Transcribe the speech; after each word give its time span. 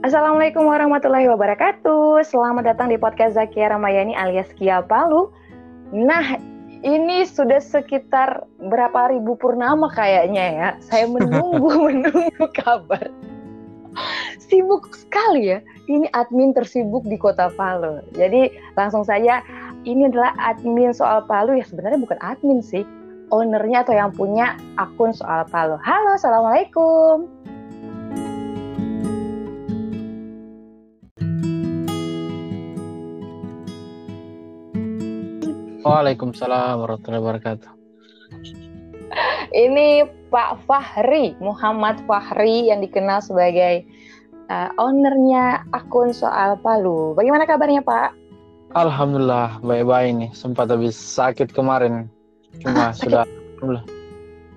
Assalamualaikum 0.00 0.64
warahmatullahi 0.64 1.28
wabarakatuh. 1.28 2.24
Selamat 2.24 2.72
datang 2.72 2.88
di 2.88 2.96
podcast 2.96 3.36
Zakia 3.36 3.68
Ramayani 3.68 4.16
alias 4.16 4.48
Kia 4.56 4.80
Palu. 4.80 5.28
Nah, 5.92 6.40
ini 6.80 7.28
sudah 7.28 7.60
sekitar 7.60 8.48
berapa 8.64 9.12
ribu 9.12 9.36
purnama 9.36 9.92
kayaknya 9.92 10.44
ya. 10.56 10.68
Saya 10.80 11.04
menunggu 11.04 11.68
menunggu 11.92 12.48
kabar. 12.56 13.12
Sibuk 14.40 14.88
sekali 14.96 15.52
ya. 15.52 15.60
Ini 15.84 16.08
admin 16.16 16.56
tersibuk 16.56 17.04
di 17.04 17.20
Kota 17.20 17.52
Palu. 17.52 18.00
Jadi 18.16 18.48
langsung 18.80 19.04
saja 19.04 19.44
ini 19.84 20.08
adalah 20.08 20.32
admin 20.40 20.96
soal 20.96 21.28
Palu 21.28 21.60
ya 21.60 21.64
sebenarnya 21.68 22.00
bukan 22.00 22.16
admin 22.24 22.64
sih. 22.64 22.88
Ownernya 23.36 23.84
atau 23.84 23.92
yang 23.92 24.16
punya 24.16 24.56
akun 24.80 25.12
soal 25.12 25.44
Palu. 25.52 25.76
Halo, 25.76 26.16
assalamualaikum. 26.16 27.28
Waalaikumsalam 35.80 36.76
warahmatullahi 36.76 37.24
wabarakatuh. 37.24 37.70
Ini 39.50 40.04
Pak 40.28 40.68
Fahri, 40.68 41.32
Muhammad 41.40 42.04
Fahri 42.04 42.68
yang 42.68 42.84
dikenal 42.84 43.24
sebagai 43.24 43.88
uh, 44.52 44.68
ownernya 44.76 45.64
akun 45.72 46.12
soal 46.12 46.60
Palu. 46.60 47.16
Bagaimana 47.16 47.48
kabarnya 47.48 47.80
Pak? 47.80 48.12
Alhamdulillah 48.76 49.56
baik-baik 49.64 50.10
nih. 50.20 50.30
Sempat 50.36 50.68
habis 50.68 51.00
sakit 51.00 51.48
kemarin. 51.56 52.12
Cuma 52.60 52.90
ah, 52.90 52.92
sakit. 52.92 53.00
sudah 53.00 53.24
alhamdulillah. 53.56 53.86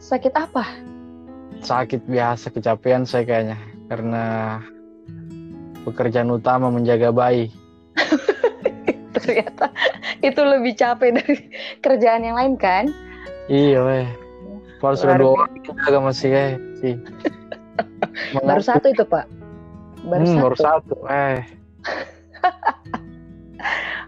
Sakit 0.04 0.34
apa? 0.36 0.64
Sakit 1.64 2.04
biasa 2.04 2.52
kecapean 2.52 3.08
saya 3.08 3.24
kayaknya 3.24 3.58
karena 3.88 4.24
pekerjaan 5.88 6.36
utama 6.36 6.68
menjaga 6.68 7.16
bayi. 7.16 7.48
Ternyata 9.24 9.72
itu 10.20 10.42
lebih 10.44 10.74
capek 10.76 11.10
dari 11.16 11.36
kerjaan 11.80 12.28
yang 12.28 12.36
lain 12.36 12.54
kan? 12.60 12.92
Iya, 13.48 13.80
weh. 13.84 14.08
Kalau 14.84 14.96
sudah 15.00 15.16
dua 15.16 15.32
orang 15.40 15.52
kita 15.64 16.00
masih 16.04 16.30
eh 16.36 16.52
sih. 16.84 16.96
baru 18.48 18.60
satu 18.60 18.92
itu 18.92 19.08
pak. 19.08 19.32
Baru 20.04 20.28
hmm, 20.28 20.36
satu. 20.36 20.44
Baru 20.44 20.58
satu, 20.60 20.96
eh. 21.08 21.40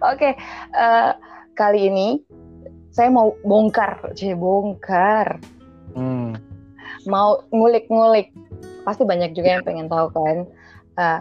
Oke, 0.04 0.20
okay, 0.20 0.34
uh, 0.76 0.84
eh, 0.84 1.12
kali 1.56 1.88
ini 1.88 2.20
saya 2.92 3.08
mau 3.08 3.32
bongkar, 3.48 4.12
cie 4.20 4.36
bongkar. 4.36 5.40
Hmm. 5.96 6.36
Mau 7.08 7.40
ngulik-ngulik. 7.56 8.36
Pasti 8.84 9.08
banyak 9.08 9.32
juga 9.32 9.60
yang 9.60 9.64
pengen 9.64 9.88
tahu 9.88 10.12
kan. 10.12 10.38
Uh, 11.00 11.20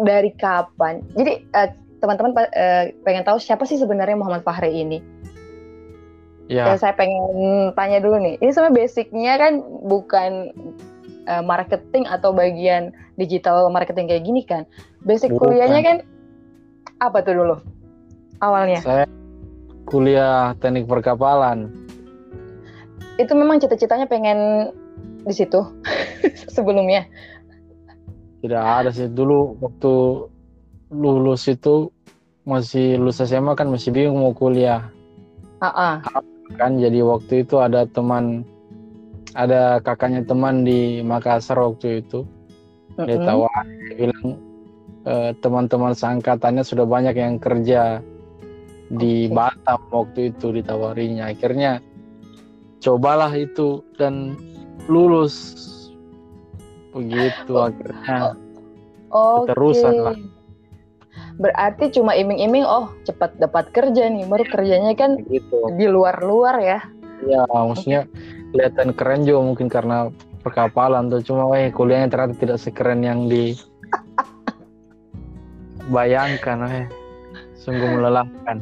dari 0.00 0.32
kapan? 0.40 1.04
Jadi 1.12 1.44
uh, 1.52 1.68
teman-teman 2.00 2.32
uh, 2.36 2.84
pengen 3.04 3.22
tahu 3.22 3.36
siapa 3.36 3.68
sih 3.68 3.76
sebenarnya 3.76 4.16
Muhammad 4.16 4.42
Fahri 4.42 4.72
ini. 4.72 4.98
Ya. 6.50 6.66
Dan 6.66 6.82
saya 6.82 6.98
pengen 6.98 7.70
tanya 7.78 8.02
dulu 8.02 8.18
nih, 8.18 8.34
ini 8.42 8.50
sebenarnya 8.50 8.76
basicnya 8.82 9.32
kan 9.38 9.62
bukan 9.86 10.50
uh, 11.30 11.44
marketing 11.46 12.10
atau 12.10 12.34
bagian 12.34 12.90
digital 13.14 13.70
marketing 13.70 14.10
kayak 14.10 14.26
gini 14.26 14.42
kan. 14.42 14.66
Basic 15.06 15.30
bukan. 15.30 15.54
kuliahnya 15.54 15.80
kan 15.86 15.96
apa 16.98 17.22
tuh 17.22 17.38
dulu 17.38 17.56
awalnya? 18.42 18.82
Saya 18.82 19.06
kuliah 19.86 20.58
teknik 20.58 20.90
perkapalan. 20.90 21.70
Itu 23.20 23.36
memang 23.38 23.62
cita-citanya 23.62 24.10
pengen 24.10 24.72
di 25.22 25.34
situ 25.36 25.60
sebelumnya? 26.56 27.06
Tidak 28.40 28.58
ada 28.58 28.88
sih 28.88 29.06
dulu 29.06 29.60
waktu 29.60 29.92
lulus 30.90 31.46
itu 31.46 31.94
masih 32.42 32.98
lulus 32.98 33.22
SMA 33.22 33.54
kan 33.54 33.70
masih 33.70 33.94
bingung 33.94 34.20
mau 34.20 34.34
kuliah. 34.34 34.90
Uh 35.62 35.70
-uh. 35.70 35.94
Kan 36.58 36.82
jadi 36.82 37.06
waktu 37.06 37.46
itu 37.46 37.62
ada 37.62 37.86
teman 37.86 38.42
ada 39.38 39.78
kakaknya 39.78 40.26
teman 40.26 40.66
di 40.66 40.98
Makassar 41.06 41.62
waktu 41.62 42.02
itu. 42.02 42.26
Uh 42.98 43.06
-uh. 43.06 43.06
Dia 43.06 43.16
dia 43.86 43.94
bilang 43.94 44.26
e, 45.06 45.14
teman-teman 45.38 45.94
seangkatannya 45.94 46.66
sudah 46.66 46.84
banyak 46.84 47.14
yang 47.14 47.38
kerja 47.38 48.02
di 48.90 49.30
okay. 49.30 49.34
Batam 49.34 49.80
waktu 49.94 50.20
itu 50.34 50.50
ditawarinya. 50.50 51.30
Akhirnya 51.30 51.78
cobalah 52.82 53.30
itu 53.38 53.86
dan 53.94 54.34
lulus 54.90 55.54
begitu 56.90 57.54
oh. 57.54 57.70
akhirnya 57.70 58.34
oh, 59.14 59.46
terusan 59.46 59.94
lah 60.02 60.16
berarti 61.40 61.88
cuma 61.96 62.12
iming-iming 62.12 62.68
oh 62.68 62.92
cepat 63.08 63.32
dapat 63.40 63.72
kerja 63.72 64.12
nih. 64.12 64.28
Baru 64.28 64.44
kerjanya 64.44 64.92
kan 64.92 65.24
gitu. 65.26 65.72
di 65.74 65.88
luar-luar 65.88 66.60
ya. 66.60 66.78
Ya 67.24 67.42
maksudnya 67.48 68.04
kelihatan 68.52 68.92
keren 68.92 69.24
juga 69.24 69.40
mungkin 69.40 69.66
karena 69.72 70.12
perkapalan 70.44 71.08
tuh. 71.08 71.24
Cuma 71.24 71.48
eh 71.56 71.72
kuliahnya 71.72 72.12
ternyata 72.12 72.36
tidak 72.36 72.58
sekeren 72.60 73.00
yang 73.00 73.26
di 73.26 73.56
bayangkan 75.94 76.68
eh. 76.68 76.86
Sungguh 77.56 77.88
melelahkan. 77.88 78.60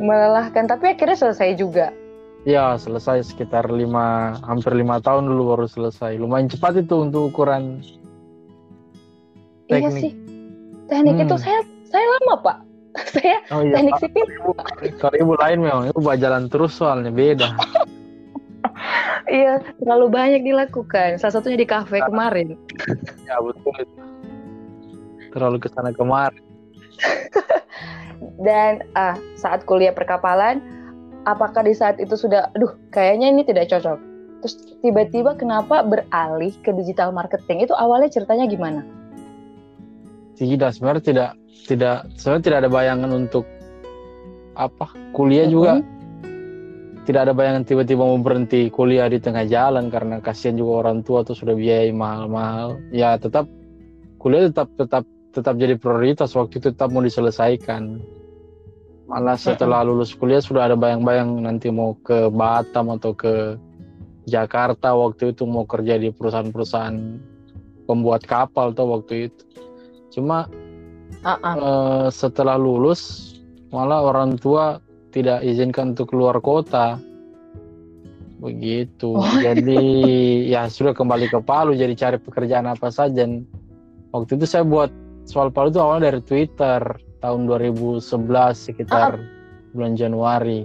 Melelahkan 0.00 0.64
tapi 0.68 0.92
akhirnya 0.92 1.16
selesai 1.16 1.56
juga. 1.56 1.92
Ya 2.46 2.78
selesai 2.80 3.28
sekitar 3.28 3.68
lima 3.68 4.38
hampir 4.46 4.72
lima 4.72 5.00
tahun 5.00 5.28
dulu 5.28 5.56
baru 5.56 5.66
selesai. 5.68 6.16
Lumayan 6.16 6.48
cepat 6.48 6.80
itu 6.80 7.04
untuk 7.04 7.34
ukuran 7.34 7.84
teknik. 9.68 9.84
iya 9.84 9.90
sih. 9.92 10.12
Teknik 10.88 11.16
hmm. 11.20 11.24
itu 11.28 11.36
saya 11.36 11.60
saya 11.88 12.04
lama 12.04 12.34
pak. 12.44 12.58
Saya 13.14 13.38
oh, 13.54 13.62
iya, 13.62 13.78
teknik 13.78 13.94
sipil. 14.00 14.26
Kalau 14.98 15.16
ibu 15.20 15.34
lain 15.38 15.58
memang. 15.62 15.92
Ibu 15.92 16.00
jalan 16.18 16.50
terus 16.50 16.74
soalnya 16.76 17.12
beda. 17.12 17.52
Iya 19.28 19.60
terlalu 19.76 20.08
banyak 20.08 20.40
dilakukan. 20.40 21.20
Salah 21.20 21.36
satunya 21.36 21.60
di 21.60 21.68
kafe 21.68 22.00
kemarin. 22.00 22.56
Ya 23.28 23.36
betul 23.44 23.76
itu. 23.76 23.96
Terlalu 25.36 25.56
ke 25.60 25.68
sana 25.68 25.92
kemarin 25.92 26.40
dan 28.46 28.86
uh, 28.96 29.16
saat 29.36 29.68
kuliah 29.68 29.92
perkapalan 29.92 30.64
apakah 31.28 31.60
di 31.60 31.76
saat 31.76 32.00
itu 32.00 32.16
sudah 32.16 32.48
aduh 32.56 32.72
kayaknya 32.88 33.28
ini 33.28 33.42
tidak 33.44 33.68
cocok. 33.68 33.98
Terus 34.38 34.54
tiba-tiba 34.80 35.34
kenapa 35.34 35.82
beralih 35.82 36.54
ke 36.62 36.70
digital 36.72 37.10
marketing? 37.10 37.66
Itu 37.66 37.74
awalnya 37.74 38.08
ceritanya 38.08 38.46
gimana? 38.46 38.86
Tidak 40.38 40.70
sebenarnya 40.70 41.02
tidak 41.02 41.30
tidak 41.66 42.06
sebenarnya 42.14 42.44
tidak 42.44 42.58
ada 42.66 42.70
bayangan 42.70 43.10
untuk 43.10 43.44
apa? 44.58 44.90
Kuliah 45.14 45.46
mm 45.46 45.50
-hmm. 45.50 45.54
juga? 45.54 45.72
Tidak 47.08 47.20
ada 47.24 47.32
bayangan 47.32 47.64
tiba-tiba 47.64 48.04
mau 48.04 48.20
berhenti 48.20 48.68
kuliah 48.68 49.08
di 49.08 49.16
tengah 49.16 49.48
jalan 49.48 49.88
karena 49.88 50.20
kasihan 50.20 50.60
juga 50.60 50.84
orang 50.84 51.00
tua 51.00 51.24
tuh 51.24 51.32
sudah 51.32 51.56
biaya 51.56 51.88
mahal-mahal. 51.88 52.76
Ya 52.92 53.16
tetap 53.16 53.48
kuliah 54.20 54.52
tetap 54.52 54.68
tetap 54.76 55.08
tetap 55.32 55.56
jadi 55.56 55.80
prioritas. 55.80 56.36
Waktu 56.36 56.60
itu 56.60 56.68
tetap 56.76 56.92
mau 56.92 57.00
diselesaikan. 57.00 58.04
Malah 59.08 59.40
setelah 59.40 59.80
lulus 59.88 60.12
kuliah 60.12 60.44
sudah 60.44 60.68
ada 60.68 60.76
bayang-bayang 60.76 61.40
nanti 61.40 61.72
mau 61.72 61.96
ke 62.04 62.28
Batam 62.28 62.92
atau 62.92 63.16
ke 63.16 63.56
Jakarta. 64.28 64.92
Waktu 64.92 65.32
itu 65.32 65.48
mau 65.48 65.64
kerja 65.64 65.96
di 65.96 66.12
perusahaan-perusahaan 66.12 66.96
pembuat 67.88 68.28
kapal 68.28 68.76
tuh 68.76 69.00
waktu 69.00 69.32
itu. 69.32 69.42
Cuma 70.12 70.44
uh 71.24 71.30
-uh. 71.38 71.54
Uh, 71.58 72.06
setelah 72.12 72.56
lulus 72.56 73.34
malah 73.70 74.04
orang 74.04 74.36
tua 74.40 74.80
tidak 75.12 75.44
izinkan 75.44 75.96
untuk 75.96 76.12
keluar 76.12 76.38
kota 76.40 77.00
begitu 78.38 79.18
oh. 79.18 79.26
jadi 79.46 79.82
ya 80.46 80.70
sudah 80.70 80.94
kembali 80.94 81.26
ke 81.28 81.42
Palu 81.42 81.74
jadi 81.74 81.94
cari 81.98 82.18
pekerjaan 82.22 82.70
apa 82.70 82.88
saja 82.88 83.26
waktu 84.14 84.30
itu 84.38 84.46
saya 84.46 84.62
buat 84.62 84.92
soal 85.26 85.50
Palu 85.50 85.74
itu 85.74 85.80
awalnya 85.82 86.14
dari 86.14 86.20
Twitter 86.22 86.80
tahun 87.18 87.50
2011 87.50 88.00
sekitar 88.54 89.18
uh 89.18 89.20
-uh. 89.20 89.70
bulan 89.74 89.98
Januari 89.98 90.64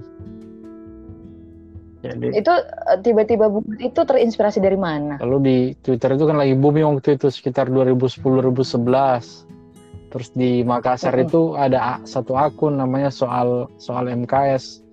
jadi 2.04 2.36
itu 2.36 2.51
eh, 2.51 3.00
tiba-tiba 3.00 3.48
itu 3.80 3.96
terinspirasi 4.04 4.60
dari 4.60 4.75
mana? 4.75 5.16
Lalu 5.24 5.38
di 5.39 5.57
Twitter 5.80 6.12
itu 6.19 6.28
kan 6.28 6.36
lagi 6.36 6.51
booming 6.60 7.00
waktu 7.00 7.16
itu 7.16 7.31
sekitar 7.31 7.72
2010-2011. 7.72 9.48
Terus 10.13 10.30
di 10.38 10.62
Makassar 10.62 11.18
itu 11.18 11.57
ada 11.57 11.98
satu 12.06 12.38
akun 12.38 12.77
namanya 12.77 13.10
soal 13.10 13.65
soal 13.81 14.06
MKS. 14.06 14.86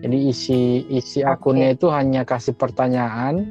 Jadi 0.00 0.32
isi 0.32 0.88
isi 0.88 1.20
akunnya 1.20 1.76
itu 1.76 1.92
hanya 1.92 2.24
kasih 2.24 2.56
pertanyaan, 2.56 3.44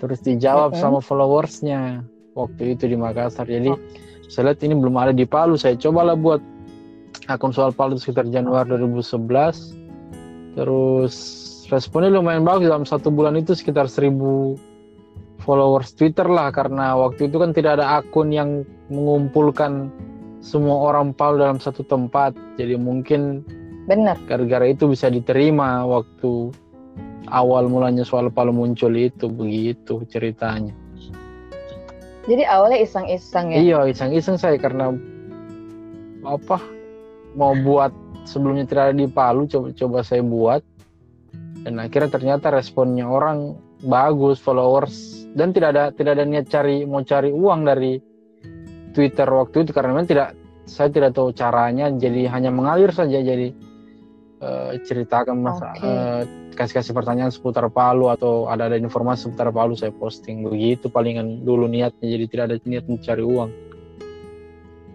terus 0.00 0.24
dijawab 0.24 0.72
okay. 0.72 0.80
sama 0.80 1.04
followersnya 1.04 2.00
waktu 2.32 2.72
itu 2.72 2.88
di 2.88 2.96
Makassar. 2.96 3.44
Jadi 3.44 3.68
okay. 3.68 4.32
saya 4.32 4.56
lihat 4.56 4.64
ini 4.64 4.80
belum 4.80 4.96
ada 4.96 5.12
di 5.12 5.28
Palu. 5.28 5.60
Saya 5.60 5.76
cobalah 5.76 6.16
buat 6.16 6.40
akun 7.28 7.52
soal 7.52 7.76
Palu 7.76 8.00
sekitar 8.00 8.24
Januari 8.32 8.80
2011. 8.80 10.56
Terus 10.56 11.14
responnya 11.68 12.08
lumayan 12.08 12.48
bagus 12.48 12.72
dalam 12.72 12.88
satu 12.88 13.12
bulan 13.12 13.36
itu 13.36 13.52
sekitar 13.52 13.92
seribu 13.92 14.56
followers 15.44 15.92
Twitter 15.92 16.24
lah 16.24 16.48
karena 16.48 16.96
waktu 16.96 17.28
itu 17.28 17.36
kan 17.36 17.52
tidak 17.52 17.76
ada 17.76 18.00
akun 18.00 18.32
yang 18.32 18.64
mengumpulkan 18.88 19.92
semua 20.44 20.92
orang 20.92 21.16
Palu 21.16 21.40
dalam 21.40 21.56
satu 21.56 21.80
tempat 21.88 22.36
jadi 22.60 22.76
mungkin 22.76 23.40
benar. 23.88 24.20
gara-gara 24.28 24.68
itu 24.68 24.92
bisa 24.92 25.08
diterima 25.08 25.88
waktu 25.88 26.52
awal 27.32 27.64
mulanya 27.72 28.04
soal 28.04 28.28
Palu 28.28 28.52
muncul 28.52 28.92
itu 28.92 29.32
begitu 29.32 30.04
ceritanya. 30.12 30.76
Jadi 32.28 32.44
awalnya 32.44 32.84
iseng-iseng 32.84 33.56
ya? 33.56 33.58
Iya 33.60 33.78
iseng-iseng 33.88 34.36
saya 34.36 34.60
karena 34.60 34.92
apa 36.24 36.60
mau 37.36 37.56
buat 37.56 37.92
sebelumnya 38.28 38.68
tidak 38.68 38.92
ada 38.92 38.96
di 39.00 39.08
Palu 39.08 39.48
coba 39.48 39.72
coba 39.72 39.98
saya 40.04 40.20
buat 40.20 40.60
dan 41.64 41.80
akhirnya 41.80 42.12
ternyata 42.12 42.52
responnya 42.52 43.08
orang 43.08 43.56
bagus 43.84 44.40
followers 44.40 45.24
dan 45.36 45.52
tidak 45.52 45.76
ada 45.76 45.84
tidak 45.92 46.20
ada 46.20 46.24
niat 46.24 46.48
cari 46.48 46.84
mau 46.88 47.04
cari 47.04 47.32
uang 47.32 47.64
dari 47.68 48.00
Twitter 48.94 49.26
waktu 49.26 49.66
itu 49.66 49.70
karena 49.74 49.90
memang 49.92 50.06
tidak 50.06 50.38
saya 50.64 50.88
tidak 50.88 51.12
tahu 51.12 51.34
caranya 51.36 51.92
jadi 51.92 52.30
hanya 52.32 52.48
mengalir 52.48 52.88
saja 52.94 53.20
jadi 53.20 53.52
uh, 54.40 54.78
ceritakan 54.80 55.44
masa 55.44 55.76
okay. 55.76 55.84
uh, 55.84 55.90
eh, 55.90 56.22
kasih 56.56 56.80
kasih 56.80 56.92
pertanyaan 56.96 57.34
seputar 57.34 57.68
Palu 57.68 58.08
atau 58.08 58.48
ada 58.48 58.70
ada 58.70 58.80
informasi 58.80 59.28
seputar 59.28 59.52
Palu 59.52 59.76
saya 59.76 59.92
posting 59.92 60.46
begitu 60.46 60.88
palingan 60.88 61.44
dulu 61.44 61.68
niatnya 61.68 62.06
jadi 62.06 62.24
tidak 62.30 62.44
ada 62.48 62.56
niat 62.64 62.86
mencari 62.88 63.24
uang 63.26 63.50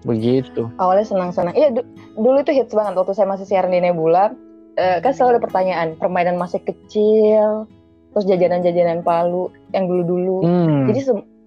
begitu 0.07 0.71
awalnya 0.79 1.05
senang 1.05 1.29
senang 1.35 1.53
iya 1.53 1.69
dulu 2.15 2.39
itu 2.41 2.55
hits 2.55 2.73
banget 2.73 2.97
waktu 2.97 3.13
saya 3.13 3.27
masih 3.29 3.45
siaran 3.45 3.75
di 3.75 3.83
Nebula 3.83 4.33
uh, 4.79 4.97
kan 5.03 5.11
selalu 5.11 5.37
ada 5.37 5.41
pertanyaan 5.43 5.87
permainan 5.99 6.39
masih 6.39 6.63
kecil 6.63 7.67
terus 8.13 8.25
jajanan-jajanan 8.25 9.05
Palu 9.05 9.53
yang 9.73 9.85
dulu-dulu. 9.85 10.37
Hmm. 10.41 10.83
Jadi 10.89 10.99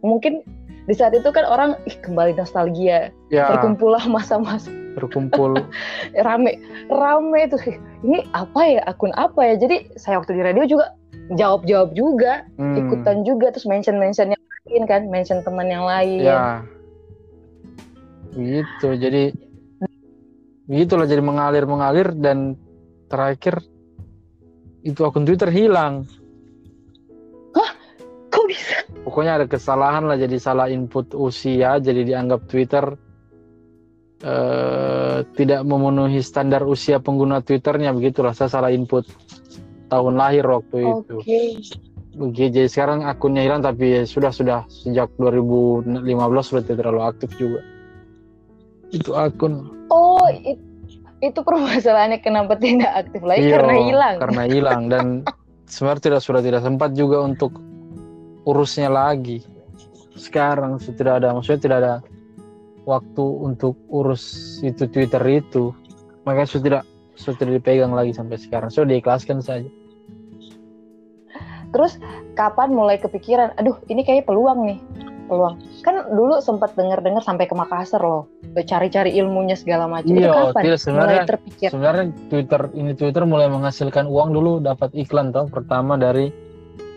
mungkin 0.02 0.43
di 0.90 0.94
saat 0.99 1.14
itu 1.14 1.29
kan 1.31 1.46
orang 1.46 1.79
ih, 1.87 1.94
kembali 2.02 2.34
nostalgia, 2.34 3.14
ya. 3.31 3.46
berkumpullah 3.55 4.02
masa-masa. 4.11 4.70
Berkumpul. 4.99 5.62
rame, 6.26 6.58
rame 6.90 7.38
itu. 7.46 7.79
Ini 8.02 8.26
apa 8.34 8.61
ya 8.67 8.81
akun 8.90 9.14
apa 9.14 9.40
ya? 9.46 9.55
Jadi 9.62 9.94
saya 9.94 10.19
waktu 10.19 10.34
di 10.34 10.43
radio 10.43 10.67
juga 10.67 10.99
jawab-jawab 11.38 11.94
juga, 11.94 12.43
hmm. 12.58 12.76
ikutan 12.82 13.23
juga, 13.23 13.55
terus 13.55 13.69
mention-mention 13.70 14.34
yang 14.34 14.43
lain 14.67 14.82
kan, 14.90 15.06
mention 15.06 15.38
teman 15.46 15.70
yang 15.70 15.87
lain. 15.87 16.26
Ya. 16.26 16.67
Gitu. 18.34 18.88
Jadi 18.99 19.32
begitulah 20.67 21.06
jadi 21.06 21.23
mengalir 21.23 21.67
mengalir 21.67 22.08
dan 22.17 22.58
terakhir 23.11 23.61
itu 24.82 25.02
akun 25.06 25.26
Twitter 25.26 25.50
hilang 25.50 26.06
pokoknya 29.02 29.43
ada 29.43 29.46
kesalahan 29.50 30.06
lah 30.06 30.16
jadi 30.19 30.37
salah 30.38 30.66
input 30.70 31.14
usia 31.14 31.78
jadi 31.82 32.06
dianggap 32.06 32.46
Twitter 32.46 32.94
uh, 34.22 35.26
tidak 35.34 35.60
memenuhi 35.66 36.22
standar 36.22 36.62
usia 36.64 37.02
pengguna 37.02 37.43
Twitternya. 37.43 37.93
Begitulah 37.93 38.32
saya 38.32 38.49
salah 38.50 38.70
input 38.70 39.06
tahun 39.90 40.16
lahir 40.16 40.46
waktu 40.49 41.04
okay. 41.04 41.60
itu 41.60 41.76
begitu 42.12 42.60
jadi 42.60 42.69
sekarang 42.69 43.08
akunnya 43.08 43.40
hilang 43.40 43.64
tapi 43.64 44.04
sudah 44.04 44.28
sudah 44.28 44.69
sejak 44.69 45.08
2015 45.16 46.05
sudah 46.44 46.62
tidak 46.64 46.78
terlalu 46.84 47.02
aktif 47.05 47.31
juga. 47.40 47.60
Itu 48.93 49.16
akun. 49.16 49.72
Oh 49.88 50.20
it, 50.28 50.60
itu 51.25 51.40
permasalahannya 51.40 52.20
kenapa 52.20 52.56
tidak 52.60 52.93
aktif 53.08 53.25
lagi? 53.25 53.48
Iyo, 53.48 53.56
karena 53.56 53.75
hilang. 53.81 54.14
karena 54.20 54.43
hilang. 54.44 54.81
Dan 54.93 55.06
sebenarnya 55.72 56.05
tidak 56.12 56.20
sudah 56.20 56.43
tidak 56.44 56.60
sempat 56.60 56.93
juga 56.93 57.25
untuk 57.25 57.56
urusnya 58.49 58.89
lagi. 58.91 59.43
Sekarang 60.15 60.77
sudah 60.79 61.19
ada 61.19 61.33
maksudnya 61.33 61.61
tidak 61.61 61.79
ada 61.83 61.94
waktu 62.85 63.25
untuk 63.25 63.79
urus 63.89 64.59
itu 64.61 64.87
Twitter 64.91 65.23
itu. 65.29 65.73
Makanya 66.27 66.49
sudah 66.49 66.65
tidak 66.65 66.85
sudah 67.19 67.37
tidak 67.39 67.53
dipegang 67.62 67.93
lagi 67.94 68.12
sampai 68.15 68.37
sekarang. 68.39 68.69
Sudah 68.69 68.93
diikhlaskan 68.93 69.41
saja. 69.43 69.69
Terus 71.73 71.97
kapan 72.37 72.77
mulai 72.77 73.00
kepikiran 73.00 73.56
aduh 73.56 73.81
ini 73.89 74.05
kayak 74.05 74.29
peluang 74.29 74.69
nih 74.69 74.79
peluang. 75.33 75.56
Kan 75.81 76.12
dulu 76.12 76.44
sempat 76.44 76.77
dengar-dengar 76.77 77.25
sampai 77.25 77.49
ke 77.49 77.56
Makassar 77.56 78.05
loh 78.05 78.29
cari-cari 78.69 79.17
ilmunya 79.17 79.56
segala 79.56 79.89
macam. 79.89 80.12
Iya 80.12 80.53
kapan 80.53 80.62
tidak, 80.69 80.81
sebenarnya, 80.85 81.09
mulai 81.09 81.25
terpikir? 81.25 81.69
sebenarnya 81.73 82.05
Twitter 82.29 82.61
ini 82.77 82.93
Twitter 82.93 83.23
mulai 83.25 83.49
menghasilkan 83.49 84.05
uang 84.05 84.37
dulu 84.37 84.61
dapat 84.61 84.93
iklan 84.93 85.33
tau 85.33 85.49
pertama 85.49 85.97
dari 85.97 86.29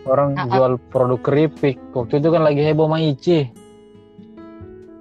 orang 0.06 0.38
uh 0.38 0.46
-uh. 0.46 0.50
jual 0.54 0.72
produk 0.88 1.20
keripik. 1.20 1.76
Waktu 1.92 2.22
itu 2.22 2.28
kan 2.30 2.42
lagi 2.46 2.62
heboh 2.62 2.88
Maici 2.88 3.66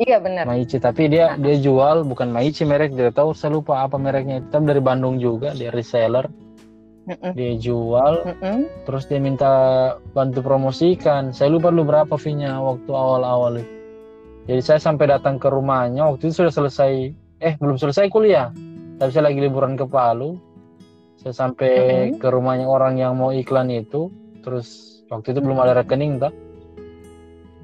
iya 0.01 0.19
benar. 0.19 0.47
Maici 0.47 0.77
tapi 0.79 1.07
dia 1.07 1.33
uh 1.33 1.39
-huh. 1.39 1.43
dia 1.43 1.55
jual 1.59 2.03
bukan 2.03 2.31
Maici 2.31 2.67
merek 2.67 2.91
dia 2.95 3.11
tahu 3.11 3.31
saya 3.31 3.55
lupa 3.55 3.83
apa 3.83 3.95
mereknya. 3.95 4.43
Tapi 4.51 4.67
dari 4.67 4.81
Bandung 4.83 5.19
juga 5.21 5.55
dia 5.55 5.71
reseller. 5.71 6.27
Dia 7.05 7.53
jual 7.61 8.25
-uh. 8.25 8.59
terus 8.89 9.05
dia 9.05 9.21
minta 9.21 9.53
bantu 10.11 10.41
promosikan. 10.41 11.29
Saya 11.31 11.53
lupa 11.53 11.69
dulu 11.69 11.93
berapa 11.93 12.17
fee-nya 12.17 12.57
waktu 12.57 12.89
awal-awal 12.89 13.61
itu. 13.61 13.73
Jadi 14.45 14.61
saya 14.61 14.79
sampai 14.81 15.09
datang 15.09 15.41
ke 15.41 15.49
rumahnya 15.49 16.05
waktu 16.05 16.29
itu 16.29 16.45
sudah 16.45 16.53
selesai 16.53 17.13
eh 17.41 17.53
belum 17.61 17.77
selesai 17.77 18.09
kuliah. 18.09 18.49
Tapi 18.97 19.09
saya 19.11 19.29
lagi 19.29 19.41
liburan 19.41 19.77
ke 19.77 19.85
Palu. 19.85 20.37
Saya 21.21 21.33
sampai 21.33 21.73
-huh. 22.13 22.21
ke 22.21 22.27
rumahnya 22.29 22.65
orang 22.65 22.97
yang 22.97 23.17
mau 23.17 23.29
iklan 23.29 23.69
itu. 23.69 24.09
Terus 24.41 24.94
waktu 25.15 25.31
itu 25.31 25.39
belum 25.39 25.57
ada 25.63 25.79
rekening 25.79 26.19
toh. 26.19 26.33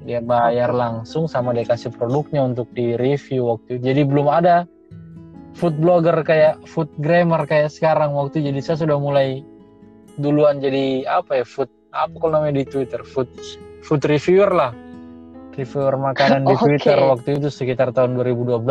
Dia 0.02 0.18
bayar 0.18 0.74
langsung 0.74 1.30
sama 1.30 1.54
dia 1.54 1.62
kasih 1.62 1.94
produknya 1.94 2.42
untuk 2.42 2.66
di 2.74 2.98
review 2.98 3.54
waktu 3.54 3.78
itu. 3.78 3.92
Jadi 3.92 4.02
belum 4.02 4.26
ada 4.26 4.66
food 5.54 5.78
blogger 5.78 6.24
kayak 6.24 6.58
food 6.66 6.90
grammar 6.98 7.46
kayak 7.46 7.70
sekarang. 7.70 8.16
Waktu 8.16 8.42
itu 8.42 8.50
jadi 8.50 8.60
saya 8.64 8.76
sudah 8.82 8.98
mulai 8.98 9.44
duluan 10.18 10.58
jadi 10.58 11.06
apa 11.06 11.40
ya 11.40 11.44
food 11.46 11.70
apa 11.92 12.12
kalau 12.18 12.40
namanya 12.40 12.64
di 12.64 12.66
Twitter? 12.66 13.00
Food 13.06 13.30
food 13.86 14.02
reviewer 14.08 14.50
lah. 14.50 14.72
Reviewer 15.52 15.94
makanan 16.00 16.48
di 16.48 16.56
okay. 16.56 16.64
Twitter 16.80 16.98
waktu 16.98 17.28
itu 17.38 17.48
sekitar 17.52 17.92
tahun 17.92 18.16
2012 18.16 18.64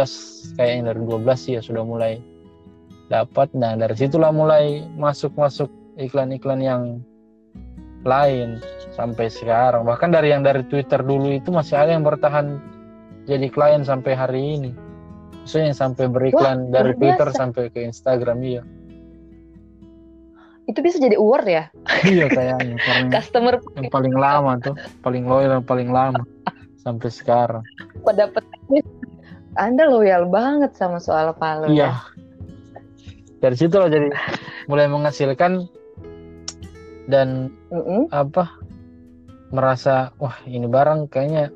kayaknya 0.57 0.92
dari 0.92 1.00
2012 1.06 1.38
sih 1.38 1.51
ya 1.56 1.62
sudah 1.62 1.84
mulai 1.86 2.19
dapat. 3.07 3.54
Nah 3.56 3.77
dari 3.77 3.95
situlah 3.95 4.34
mulai 4.34 4.84
masuk 4.98 5.31
masuk 5.38 5.69
iklan-iklan 5.95 6.60
yang 6.60 6.81
lain 8.03 8.62
sampai 8.94 9.30
sekarang. 9.30 9.86
Bahkan 9.86 10.09
dari 10.13 10.33
yang 10.33 10.42
dari 10.42 10.65
Twitter 10.65 11.01
dulu 11.01 11.33
itu 11.33 11.50
masih 11.53 11.77
ada 11.77 11.94
yang 11.94 12.05
bertahan 12.05 12.58
jadi 13.29 13.48
klien 13.50 13.84
sampai 13.86 14.13
hari 14.17 14.41
ini. 14.58 14.72
Maksudnya 15.41 15.74
yang 15.74 15.77
sampai 15.77 16.05
beriklan 16.10 16.70
Wah, 16.70 16.81
dari 16.81 16.91
Twitter 16.98 17.27
biasa. 17.29 17.39
sampai 17.39 17.63
ke 17.74 17.79
Instagram 17.81 18.38
iya. 18.46 18.63
Itu 20.70 20.79
bisa 20.86 21.01
jadi 21.01 21.17
award 21.17 21.46
ya? 21.50 21.63
Iya 22.05 22.25
kayaknya 22.29 22.77
karena 22.77 23.10
customer 23.10 23.53
yang 23.77 23.89
paling 23.89 24.15
lama 24.15 24.58
tuh 24.62 24.75
paling 25.01 25.25
loyal 25.25 25.62
yang 25.62 25.65
paling 25.65 25.89
lama 25.89 26.22
sampai 26.81 27.10
sekarang. 27.10 27.63
Kok 28.05 28.13
dapet 28.13 28.43
anda 29.60 29.84
loyal 29.84 30.31
banget 30.31 30.72
sama 30.79 31.01
soal 31.03 31.36
Palu 31.36 31.75
iya. 31.75 31.91
ya? 31.91 32.22
dari 33.41 33.55
situ 33.58 33.74
loh 33.75 33.89
jadi 33.89 34.08
mulai 34.70 34.88
menghasilkan 34.88 35.67
dan 37.12 37.51
mm-hmm. 37.68 38.08
apa 38.15 38.56
merasa 39.51 40.15
wah 40.15 40.39
ini 40.48 40.63
barang 40.65 41.12
kayaknya 41.12 41.51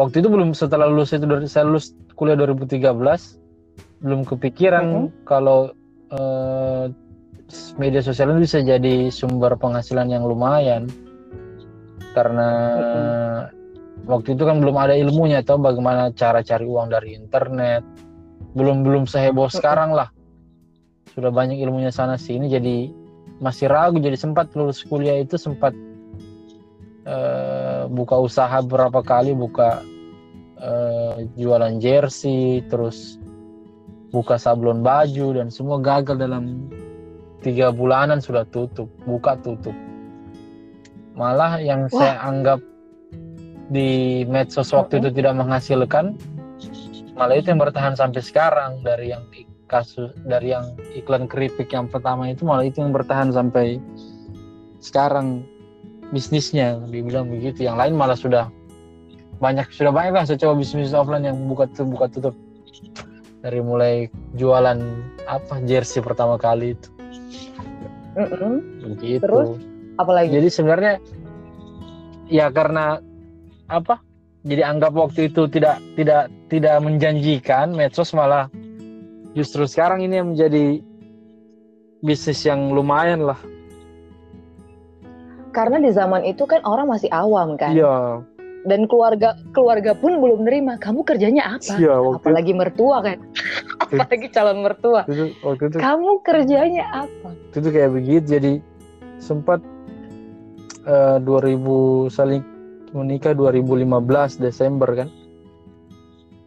waktu 0.00 0.24
itu 0.24 0.32
belum 0.32 0.56
setelah 0.56 0.88
lulus 0.88 1.12
itu 1.12 1.28
dari 1.28 1.44
saya 1.44 1.68
lulus 1.68 1.92
kuliah 2.16 2.34
2013 2.40 2.80
belum 4.00 4.20
kepikiran 4.24 4.84
mm-hmm. 4.88 5.28
kalau 5.28 5.76
uh, 6.10 6.88
media 7.76 8.00
sosial 8.00 8.32
itu 8.32 8.48
bisa 8.48 8.58
jadi 8.64 9.12
sumber 9.12 9.60
penghasilan 9.60 10.08
yang 10.08 10.24
lumayan 10.24 10.88
karena 12.16 12.48
mm-hmm. 12.80 14.08
waktu 14.08 14.32
itu 14.32 14.42
kan 14.48 14.64
belum 14.64 14.76
ada 14.80 14.96
ilmunya 14.96 15.44
atau 15.44 15.60
bagaimana 15.60 16.08
cara 16.16 16.40
cari 16.40 16.64
uang 16.64 16.88
dari 16.88 17.12
internet 17.12 17.84
belum 18.56 18.80
belum 18.80 19.04
seheboh 19.04 19.52
mm-hmm. 19.52 19.60
sekarang 19.60 19.92
lah 19.92 20.08
sudah 21.12 21.28
banyak 21.28 21.60
ilmunya 21.60 21.92
sana 21.92 22.16
sini 22.16 22.48
jadi 22.48 23.01
masih 23.42 23.66
ragu 23.66 23.98
jadi 23.98 24.14
sempat 24.14 24.54
lulus 24.54 24.86
kuliah 24.86 25.18
itu 25.18 25.34
sempat 25.34 25.74
uh, 27.02 27.90
buka 27.90 28.22
usaha 28.22 28.62
berapa 28.62 29.02
kali 29.02 29.34
buka 29.34 29.82
uh, 30.62 31.18
jualan 31.34 31.82
jersey 31.82 32.62
terus 32.70 33.18
buka 34.14 34.38
sablon 34.38 34.86
baju 34.86 35.42
dan 35.42 35.50
semua 35.50 35.82
gagal 35.82 36.14
dalam 36.22 36.70
tiga 37.42 37.74
bulanan 37.74 38.22
sudah 38.22 38.46
tutup 38.46 38.86
buka 39.02 39.34
tutup 39.42 39.74
malah 41.18 41.58
yang 41.58 41.90
Wah. 41.90 41.98
saya 41.98 42.14
anggap 42.22 42.62
di 43.74 44.22
medsos 44.30 44.70
waktu 44.70 45.02
itu 45.02 45.10
tidak 45.10 45.34
menghasilkan 45.34 46.14
malah 47.18 47.34
itu 47.34 47.50
yang 47.50 47.58
bertahan 47.58 47.98
sampai 47.98 48.22
sekarang 48.22 48.80
dari 48.86 49.10
yang 49.10 49.26
kasus 49.72 50.12
dari 50.28 50.52
yang 50.52 50.76
iklan 50.92 51.24
keripik 51.24 51.72
yang 51.72 51.88
pertama 51.88 52.28
itu 52.28 52.44
malah 52.44 52.68
itu 52.68 52.84
yang 52.84 52.92
bertahan 52.92 53.32
sampai 53.32 53.80
sekarang 54.84 55.48
bisnisnya. 56.12 56.76
Dibilang 56.92 57.32
begitu. 57.32 57.64
Yang 57.64 57.76
lain 57.80 57.94
malah 57.96 58.18
sudah 58.18 58.44
banyak 59.40 59.66
sudah 59.72 59.90
banyak 59.90 60.12
lah 60.12 60.28
saya 60.28 60.38
coba 60.38 60.60
bisnis 60.60 60.92
offline 60.92 61.24
yang 61.24 61.40
buka 61.48 61.66
tutup 61.72 61.88
buka 61.96 62.06
tutup. 62.12 62.34
Dari 63.40 63.58
mulai 63.58 64.06
jualan 64.38 64.78
apa 65.26 65.58
jersey 65.64 66.04
pertama 66.04 66.36
kali 66.36 66.76
itu. 66.76 66.88
Mm 68.12 68.28
-mm. 68.28 68.54
begitu. 68.92 69.24
Terus? 69.24 69.48
apalagi? 69.96 70.36
Jadi 70.36 70.48
sebenarnya 70.52 70.94
ya 72.28 72.52
karena 72.52 73.00
apa 73.72 73.98
jadi 74.42 74.66
anggap 74.66 74.92
waktu 74.94 75.30
itu 75.30 75.48
tidak 75.48 75.78
tidak 75.94 76.28
tidak 76.50 76.76
menjanjikan 76.82 77.72
medsos 77.72 78.12
malah 78.12 78.50
justru 79.32 79.64
sekarang 79.64 80.04
ini 80.04 80.20
yang 80.20 80.28
menjadi 80.36 80.80
bisnis 82.02 82.42
yang 82.42 82.74
lumayan 82.74 83.24
lah. 83.24 83.38
Karena 85.52 85.78
di 85.78 85.92
zaman 85.92 86.24
itu 86.24 86.48
kan 86.48 86.64
orang 86.64 86.88
masih 86.88 87.08
awam 87.12 87.54
kan. 87.60 87.76
Iya. 87.76 88.24
Dan 88.62 88.86
keluarga 88.86 89.34
keluarga 89.50 89.92
pun 89.92 90.22
belum 90.22 90.46
nerima 90.46 90.78
kamu 90.78 91.02
kerjanya 91.02 91.58
apa? 91.58 91.74
Iya 91.76 91.98
waktu 91.98 92.22
apalagi 92.22 92.52
mertua 92.54 92.96
kan. 93.02 93.18
Apalagi 93.82 94.32
calon 94.32 94.64
mertua. 94.64 95.04
Itu 95.04 95.34
waktu 95.44 95.62
itu. 95.68 95.76
Kamu 95.82 96.10
kerjanya 96.24 97.04
apa? 97.04 97.34
Itu 97.52 97.58
tuh 97.60 97.72
kayak 97.74 97.90
begitu 97.92 98.24
jadi 98.38 98.52
sempat 99.18 99.60
eh, 100.86 101.18
2000 101.20 102.08
saling 102.08 102.42
menikah 102.94 103.34
2015 103.36 104.40
Desember 104.40 104.88
kan. 104.94 105.08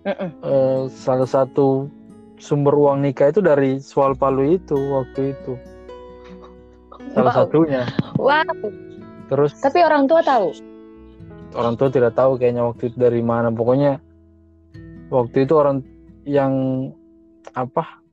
Mm-mm. 0.07 0.29
Eh, 0.41 0.81
salah 0.89 1.29
satu 1.29 1.91
sumber 2.37 2.75
uang 2.75 3.01
nikah 3.01 3.31
itu 3.31 3.39
dari 3.39 3.79
soal 3.79 4.13
palu 4.13 4.55
itu 4.55 4.75
waktu 4.75 5.33
itu. 5.33 5.53
Salah 7.13 7.31
Wow. 7.31 7.39
satunya. 7.47 7.83
Wow. 8.19 8.55
Terus 9.25 9.51
tapi 9.57 9.81
orang 9.81 10.05
tua 10.05 10.21
tahu? 10.21 10.51
orang 11.55 11.79
tua 11.79 11.87
tidak 11.87 12.19
tahu 12.19 12.35
kayaknya 12.35 12.67
waktu 12.67 12.91
itu 12.91 12.97
dari 12.99 13.23
mana. 13.23 13.47
Pokoknya 13.47 14.03
waktu 15.07 15.47
itu 15.47 15.53
orang 15.55 15.79
yang 16.27 16.51
apa 17.55 18.03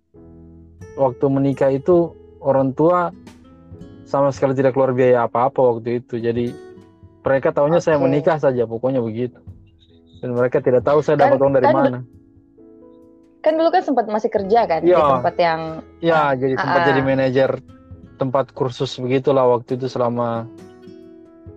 waktu 0.94 1.24
menikah 1.26 1.74
itu 1.74 2.14
orang 2.38 2.70
tua 2.70 3.10
sama 4.06 4.30
sekali 4.30 4.54
tidak 4.54 4.78
keluar 4.78 4.94
biaya 4.94 5.26
apa-apa 5.26 5.58
waktu 5.58 5.98
itu. 5.98 6.22
Jadi 6.22 6.54
mereka 7.26 7.50
tahunya 7.50 7.82
saya 7.82 7.98
Oke. 7.98 8.06
menikah 8.06 8.38
saja 8.38 8.62
pokoknya 8.62 9.02
begitu. 9.02 9.42
Dan 10.22 10.38
mereka 10.38 10.62
tidak 10.62 10.86
tahu 10.86 11.02
saya 11.02 11.18
Kan- 11.18 11.34
dapat 11.34 11.38
uang 11.42 11.54
dari 11.58 11.66
kan- 11.66 11.74
mana 11.74 11.98
kan 13.42 13.58
dulu 13.58 13.68
kan 13.74 13.82
sempat 13.82 14.06
masih 14.06 14.30
kerja 14.30 14.70
kan 14.70 14.80
di 14.86 14.94
Iya. 14.94 15.18
tempat 15.18 15.34
yang 15.36 15.60
ya 15.98 16.22
jadi 16.38 16.54
sempat 16.54 16.80
ah. 16.80 16.86
jadi 16.86 17.00
manajer 17.02 17.50
tempat 18.16 18.54
kursus 18.54 18.94
begitulah 19.02 19.50
waktu 19.50 19.74
itu 19.74 19.90
selama 19.90 20.46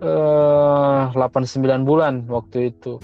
eh 0.02 1.02
8-9 1.14 1.86
bulan 1.86 2.26
waktu 2.26 2.74
itu 2.74 2.98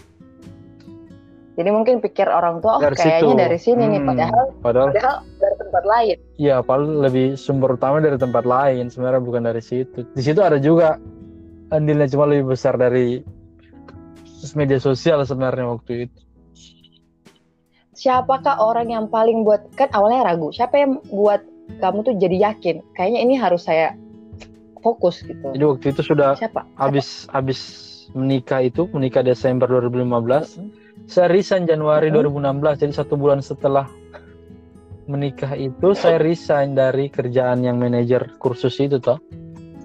jadi 1.53 1.69
mungkin 1.69 2.01
pikir 2.01 2.27
orang 2.27 2.59
tua 2.65 2.81
oh 2.81 2.83
dari 2.83 2.97
kayaknya 2.97 3.21
situ 3.23 3.29
dari 3.39 3.59
sini 3.61 3.83
nih 3.87 4.01
Hmm, 4.03 4.09
padahal 4.11 4.45
padahal 4.65 4.89
padahal 4.91 5.17
dari 5.39 5.57
tempat 5.63 5.85
lain 5.87 6.17
Iya, 6.43 6.57
paling 6.65 6.93
lebih 6.99 7.27
sumber 7.39 7.79
utama 7.79 8.03
dari 8.03 8.19
tempat 8.19 8.43
lain 8.43 8.91
sebenarnya 8.91 9.23
bukan 9.23 9.43
dari 9.47 9.63
situ. 9.63 10.03
Di 10.11 10.23
situ 10.27 10.43
ada 10.43 10.59
juga 10.59 10.99
andilnya 11.71 12.11
cuma 12.11 12.27
lebih 12.27 12.51
besar 12.51 12.75
dari 12.75 13.23
media 14.59 14.83
sosial 14.83 15.23
sebenarnya 15.23 15.71
waktu 15.71 16.11
itu. 16.11 16.19
Siapakah 17.93 18.57
orang 18.61 18.89
yang 18.89 19.07
paling 19.09 19.45
buat 19.45 19.69
kan 19.77 19.89
awalnya 19.93 20.25
ragu 20.25 20.49
siapa 20.53 20.81
yang 20.81 21.01
buat 21.13 21.45
kamu 21.81 22.05
tuh 22.05 22.15
jadi 22.17 22.53
yakin 22.53 22.81
kayaknya 22.97 23.21
ini 23.23 23.35
harus 23.37 23.65
saya 23.69 23.95
fokus 24.83 25.23
gitu 25.23 25.55
Jadi 25.55 25.65
waktu 25.65 25.87
itu 25.95 26.03
sudah 26.03 26.35
siapa 26.35 26.67
habis 26.75 27.31
habis 27.31 27.61
menikah 28.13 28.61
itu 28.61 28.89
menikah 28.93 29.25
Desember 29.25 29.65
2015. 29.69 31.09
Saya 31.09 31.29
resign 31.33 31.65
Januari 31.65 32.13
Mm-mm. 32.13 32.29
2016. 32.45 32.83
Jadi 32.85 32.93
satu 32.93 33.15
bulan 33.17 33.41
setelah 33.41 33.89
menikah 35.09 35.57
itu 35.57 35.97
saya 35.97 36.21
resign 36.21 36.77
dari 36.79 37.09
kerjaan 37.09 37.65
yang 37.65 37.81
manajer 37.81 38.37
kursus 38.39 38.79
itu 38.79 39.01
toh. 39.01 39.19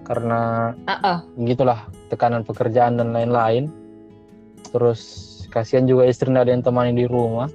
Karena 0.04 0.72
Ah, 0.88 1.00
ah. 1.04 1.18
begitulah 1.36 1.88
tekanan 2.08 2.44
pekerjaan 2.44 3.00
dan 3.00 3.12
lain-lain. 3.12 3.68
Terus 4.72 5.02
kasihan 5.52 5.88
juga 5.88 6.08
istri 6.08 6.32
nggak 6.32 6.48
ada 6.48 6.54
yang 6.54 6.64
temani 6.64 6.92
di 6.96 7.06
rumah. 7.08 7.48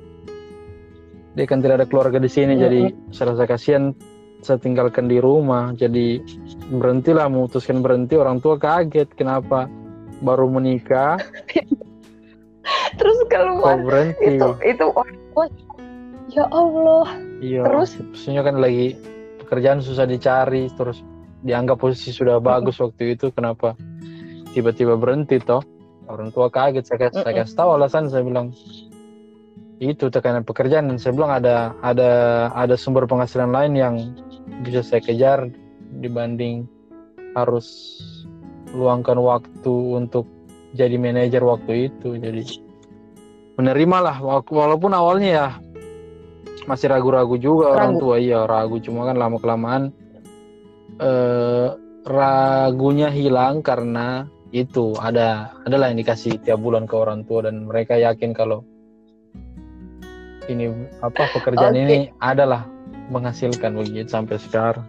Dia 1.33 1.45
kan 1.49 1.65
tidak 1.65 1.81
ada 1.83 1.87
keluarga 1.89 2.21
di 2.21 2.29
sini, 2.29 2.55
Mm-mm. 2.57 2.65
jadi 2.65 2.81
saya 3.11 3.27
rasa 3.33 3.45
kasihan 3.49 3.97
saya 4.43 4.59
tinggalkan 4.61 5.07
di 5.09 5.17
rumah. 5.23 5.73
Jadi 5.73 6.21
berhentilah 6.69 7.31
memutuskan 7.31 7.81
berhenti. 7.81 8.19
Orang 8.21 8.43
tua 8.43 8.59
kaget 8.61 9.09
kenapa 9.17 9.71
baru 10.23 10.47
menikah 10.47 11.19
terus 12.99 13.19
keluar 13.27 13.81
berhenti. 13.83 14.39
itu 14.39 14.49
itu 14.63 14.87
orang 14.95 15.19
tua 15.35 15.45
ya 16.31 16.45
Allah 16.55 17.07
Iya. 17.43 17.67
terus? 17.67 17.99
Maksudnya 17.99 18.43
kan 18.47 18.63
lagi 18.63 18.95
pekerjaan 19.43 19.83
susah 19.83 20.07
dicari, 20.07 20.71
terus 20.79 21.03
dianggap 21.43 21.83
posisi 21.83 22.15
sudah 22.15 22.39
bagus 22.39 22.79
waktu 22.79 23.19
itu, 23.19 23.35
kenapa 23.35 23.75
tiba-tiba 24.55 24.95
berhenti 24.95 25.43
toh? 25.43 25.59
Orang 26.07 26.31
tua 26.31 26.47
kaget, 26.55 26.87
saya, 26.87 27.11
saya 27.11 27.35
kasih 27.43 27.57
tahu 27.59 27.69
alasan, 27.75 28.07
saya 28.07 28.23
bilang 28.23 28.55
itu 29.83 30.07
tekanan 30.15 30.47
pekerjaan 30.47 30.87
dan 30.87 30.97
saya 31.03 31.11
bilang 31.11 31.35
ada 31.35 31.75
ada 31.83 32.11
ada 32.55 32.79
sumber 32.79 33.11
penghasilan 33.11 33.51
lain 33.51 33.73
yang 33.75 33.95
bisa 34.63 34.79
saya 34.87 35.03
kejar 35.03 35.51
dibanding 35.99 36.71
harus 37.35 37.99
luangkan 38.71 39.19
waktu 39.19 39.75
untuk 39.99 40.31
jadi 40.79 40.95
manajer 40.95 41.43
waktu 41.43 41.91
itu 41.91 42.15
jadi 42.15 42.47
menerimalah 43.59 44.23
wala- 44.23 44.47
walaupun 44.47 44.95
awalnya 44.95 45.31
ya 45.35 45.49
masih 46.71 46.87
ragu-ragu 46.87 47.35
juga 47.43 47.75
orang 47.75 47.99
Ragu. 47.99 48.01
tua 48.07 48.17
iya 48.23 48.47
ragu 48.47 48.79
cuma 48.79 49.03
kan 49.11 49.19
lama 49.19 49.37
kelamaan 49.43 49.91
eh, 51.03 51.69
ragunya 52.07 53.11
hilang 53.11 53.67
karena 53.67 54.31
itu 54.55 54.95
ada 55.01 55.59
adalah 55.67 55.91
yang 55.91 55.99
dikasih 56.07 56.39
tiap 56.39 56.63
bulan 56.63 56.87
ke 56.87 56.95
orang 56.95 57.27
tua 57.27 57.51
dan 57.51 57.67
mereka 57.67 57.99
yakin 57.99 58.31
kalau 58.31 58.63
ini 60.51 60.71
apa 61.03 61.29
pekerjaan 61.35 61.75
Oke. 61.75 61.83
ini 61.85 61.99
adalah 62.19 62.67
menghasilkan 63.13 63.77
begitu 63.77 64.09
sampai 64.09 64.41
sekarang. 64.41 64.87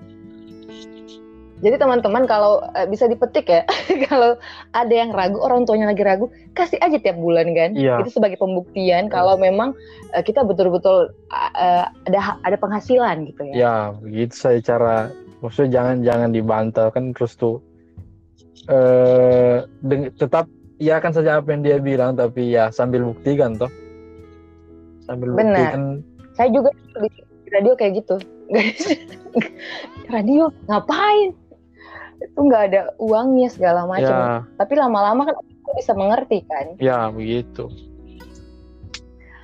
Jadi 1.64 1.80
teman-teman 1.80 2.28
kalau 2.28 2.60
eh, 2.76 2.84
bisa 2.92 3.08
dipetik 3.08 3.48
ya 3.48 3.64
kalau 4.12 4.36
ada 4.76 4.92
yang 4.92 5.16
ragu 5.16 5.40
orang 5.40 5.64
tuanya 5.64 5.88
lagi 5.88 6.04
ragu 6.04 6.28
kasih 6.52 6.76
aja 6.84 7.00
tiap 7.00 7.16
bulan 7.16 7.56
kan? 7.56 7.72
Iya. 7.72 8.04
itu 8.04 8.20
sebagai 8.20 8.36
pembuktian 8.36 9.08
kalau 9.08 9.40
memang 9.40 9.72
eh, 10.12 10.20
kita 10.20 10.44
betul-betul 10.44 11.16
eh, 11.32 11.88
ada 11.88 12.36
ada 12.44 12.58
penghasilan 12.60 13.32
gitu 13.32 13.42
ya. 13.48 13.54
Ya 13.56 13.76
begitu 13.96 14.36
saya 14.36 14.60
cara 14.60 14.96
maksudnya 15.40 15.72
jangan 15.80 15.96
jangan 16.04 16.30
dibantah 16.36 16.88
kan 16.92 17.16
terus 17.16 17.40
tuh 17.40 17.64
eh 18.68 19.64
tetap 20.20 20.48
ya 20.80 21.00
kan 21.00 21.12
saja 21.12 21.40
apa 21.40 21.52
yang 21.52 21.64
dia 21.64 21.78
bilang 21.80 22.16
tapi 22.16 22.52
ya 22.56 22.72
sambil 22.72 23.08
buktikan 23.08 23.56
toh 23.56 23.72
sambil 25.06 25.36
Benar. 25.36 25.76
buktikan 25.76 25.84
saya 26.34 26.50
juga 26.50 26.70
di 26.74 27.50
radio 27.54 27.74
kayak 27.78 27.94
gitu. 28.04 28.16
Radio 30.14 30.50
ngapain? 30.68 31.34
Itu 32.22 32.40
nggak 32.50 32.64
ada 32.70 32.82
uangnya 32.98 33.50
segala 33.50 33.86
macam. 33.86 34.14
Ya. 34.14 34.46
Tapi 34.58 34.74
lama-lama 34.78 35.30
kan 35.30 35.36
aku 35.38 35.72
bisa 35.78 35.94
mengerti 35.94 36.44
kan? 36.46 36.76
Ya 36.82 37.10
begitu. 37.10 37.70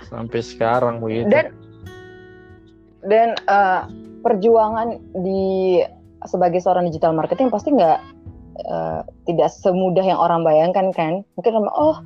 Sampai 0.10 0.42
sekarang 0.42 1.02
begitu. 1.02 1.30
Dan 1.30 1.54
dan 3.06 3.30
eh, 3.38 3.82
perjuangan 4.20 5.00
di 5.24 5.80
sebagai 6.28 6.60
seorang 6.60 6.92
digital 6.92 7.16
marketing 7.16 7.48
pasti 7.48 7.72
nggak 7.72 8.00
eh, 8.66 9.02
tidak 9.30 9.50
semudah 9.54 10.04
yang 10.04 10.20
orang 10.20 10.42
bayangkan 10.42 10.92
kan? 10.92 11.14
Mungkin 11.38 11.52
orang, 11.56 11.74
oh 11.74 11.98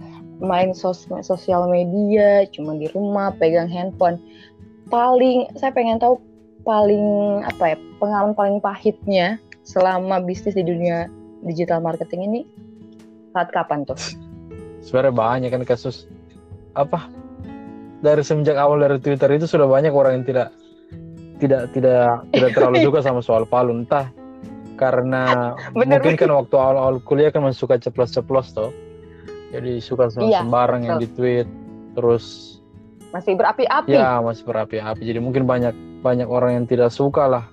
main 0.42 0.74
sos 0.74 1.06
sosial 1.22 1.70
media 1.70 2.48
cuma 2.50 2.74
di 2.78 2.90
rumah 2.92 3.36
pegang 3.38 3.70
handphone. 3.70 4.18
Paling 4.90 5.52
saya 5.58 5.74
pengen 5.74 6.02
tahu 6.02 6.18
paling 6.64 7.04
apa 7.44 7.76
ya 7.76 7.78
pengalaman 8.00 8.34
paling 8.34 8.58
pahitnya 8.64 9.38
selama 9.68 10.24
bisnis 10.24 10.56
di 10.56 10.64
dunia 10.64 11.12
digital 11.44 11.84
marketing 11.84 12.22
ini 12.32 12.42
saat 13.36 13.52
kapan 13.52 13.84
tuh? 13.84 13.98
Sebenarnya 14.86 15.16
banyak 15.16 15.50
kan 15.52 15.64
kasus 15.64 16.08
apa 16.74 17.08
dari 18.04 18.20
semenjak 18.26 18.60
awal 18.60 18.84
dari 18.84 19.00
Twitter 19.00 19.32
itu 19.32 19.48
sudah 19.48 19.70
banyak 19.70 19.94
orang 19.96 20.22
yang 20.22 20.26
tidak 20.28 20.50
tidak 21.40 21.72
tidak 21.72 22.24
tidak 22.36 22.52
terlalu 22.56 22.84
suka 22.84 23.00
sama 23.00 23.22
soal 23.24 23.44
palu. 23.48 23.72
Entah 23.72 24.12
karena 24.76 25.54
Bener, 25.78 26.04
mungkin 26.04 26.20
kan 26.20 26.30
waktu 26.36 26.56
awal-awal 26.60 27.00
kuliah 27.08 27.32
kan 27.32 27.48
masih 27.48 27.64
suka 27.64 27.80
ceplos-ceplos 27.80 28.52
toh 28.52 28.76
jadi 29.54 29.78
suka 29.78 30.10
sama 30.10 30.26
Iya, 30.26 30.42
sembarang 30.42 30.82
yang 30.82 30.98
di 30.98 31.08
tweet 31.14 31.46
terus 31.94 32.58
masih 33.14 33.38
berapi-api. 33.38 33.94
Ya 33.94 34.18
masih 34.18 34.42
berapi-api. 34.50 35.06
Jadi 35.06 35.20
mungkin 35.22 35.46
banyak 35.46 35.78
banyak 36.02 36.26
orang 36.26 36.58
yang 36.58 36.66
tidak 36.66 36.90
suka 36.90 37.30
lah 37.30 37.46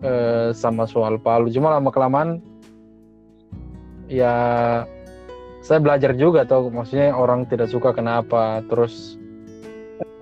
eh, 0.00 0.56
sama 0.56 0.88
soal 0.88 1.20
palu. 1.20 1.52
Cuma 1.52 1.76
lama 1.76 1.92
kelamaan 1.92 2.40
ya 4.08 4.34
saya 5.62 5.78
belajar 5.78 6.16
juga 6.16 6.48
tuh 6.48 6.72
maksudnya 6.72 7.14
orang 7.14 7.46
tidak 7.46 7.70
suka 7.70 7.94
kenapa 7.94 8.64
terus 8.66 9.16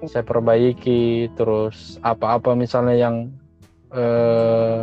saya 0.05 0.25
perbaiki 0.25 1.31
terus 1.39 1.97
apa-apa 2.05 2.53
misalnya 2.59 2.97
yang 2.99 3.17
eh, 3.95 4.83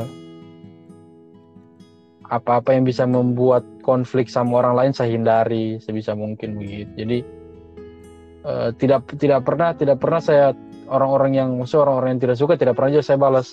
apa-apa 2.28 2.76
yang 2.76 2.84
bisa 2.84 3.08
membuat 3.08 3.64
konflik 3.84 4.28
sama 4.28 4.60
orang 4.64 4.76
lain 4.76 4.92
saya 4.92 5.16
hindari 5.16 5.80
sebisa 5.80 6.12
mungkin 6.14 6.60
begitu. 6.60 6.92
Jadi 7.00 7.18
uh, 8.44 8.70
tidak 8.76 9.08
tidak 9.16 9.48
pernah 9.48 9.72
tidak 9.76 9.98
pernah 10.00 10.20
saya 10.20 10.52
orang-orang 10.92 11.32
yang 11.36 11.50
maksudnya 11.56 11.88
orang-orang 11.88 12.10
yang 12.16 12.22
tidak 12.28 12.38
suka 12.40 12.54
tidak 12.60 12.76
pernah 12.76 13.00
juga 13.00 13.06
saya 13.06 13.20
balas 13.20 13.48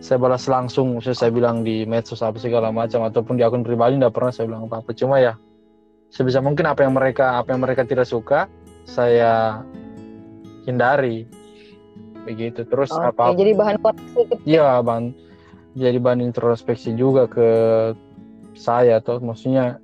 saya 0.00 0.16
balas 0.16 0.48
langsung 0.48 0.96
maksudnya 0.96 1.18
saya 1.20 1.32
bilang 1.32 1.60
di 1.60 1.84
medsos 1.84 2.24
apa 2.24 2.40
segala 2.40 2.72
macam 2.72 3.04
ataupun 3.04 3.36
di 3.36 3.44
akun 3.44 3.60
pribadi 3.60 4.00
tidak 4.00 4.16
pernah 4.16 4.32
saya 4.32 4.44
bilang 4.48 4.64
apa-apa. 4.68 4.90
Cuma 4.96 5.20
ya 5.20 5.36
sebisa 6.08 6.40
mungkin 6.40 6.68
apa 6.68 6.84
yang 6.84 6.96
mereka 6.96 7.40
apa 7.40 7.52
yang 7.52 7.60
mereka 7.60 7.84
tidak 7.84 8.08
suka 8.08 8.48
saya 8.88 9.60
hindari. 10.64 11.28
Begitu. 12.28 12.68
Terus 12.68 12.92
Oke, 12.92 13.16
apa 13.16 13.32
jadi 13.32 13.52
bahan 13.56 13.76
koreksi 13.80 14.20
iya 14.44 14.80
bahan 14.84 15.29
jadi 15.78 15.98
bahan 16.02 16.22
introspeksi 16.24 16.98
juga 16.98 17.30
ke 17.30 17.48
saya 18.58 18.98
tuh 18.98 19.22
maksudnya 19.22 19.78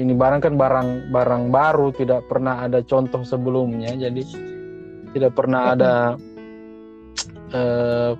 ini 0.00 0.16
barang 0.16 0.40
kan 0.40 0.54
barang 0.56 0.88
barang 1.12 1.44
baru 1.52 1.92
tidak 1.92 2.26
pernah 2.26 2.64
ada 2.64 2.80
contoh 2.80 3.22
sebelumnya. 3.22 3.92
Jadi 3.92 4.22
tidak 5.12 5.36
pernah 5.36 5.76
ada 5.76 5.94
eh, 7.52 8.12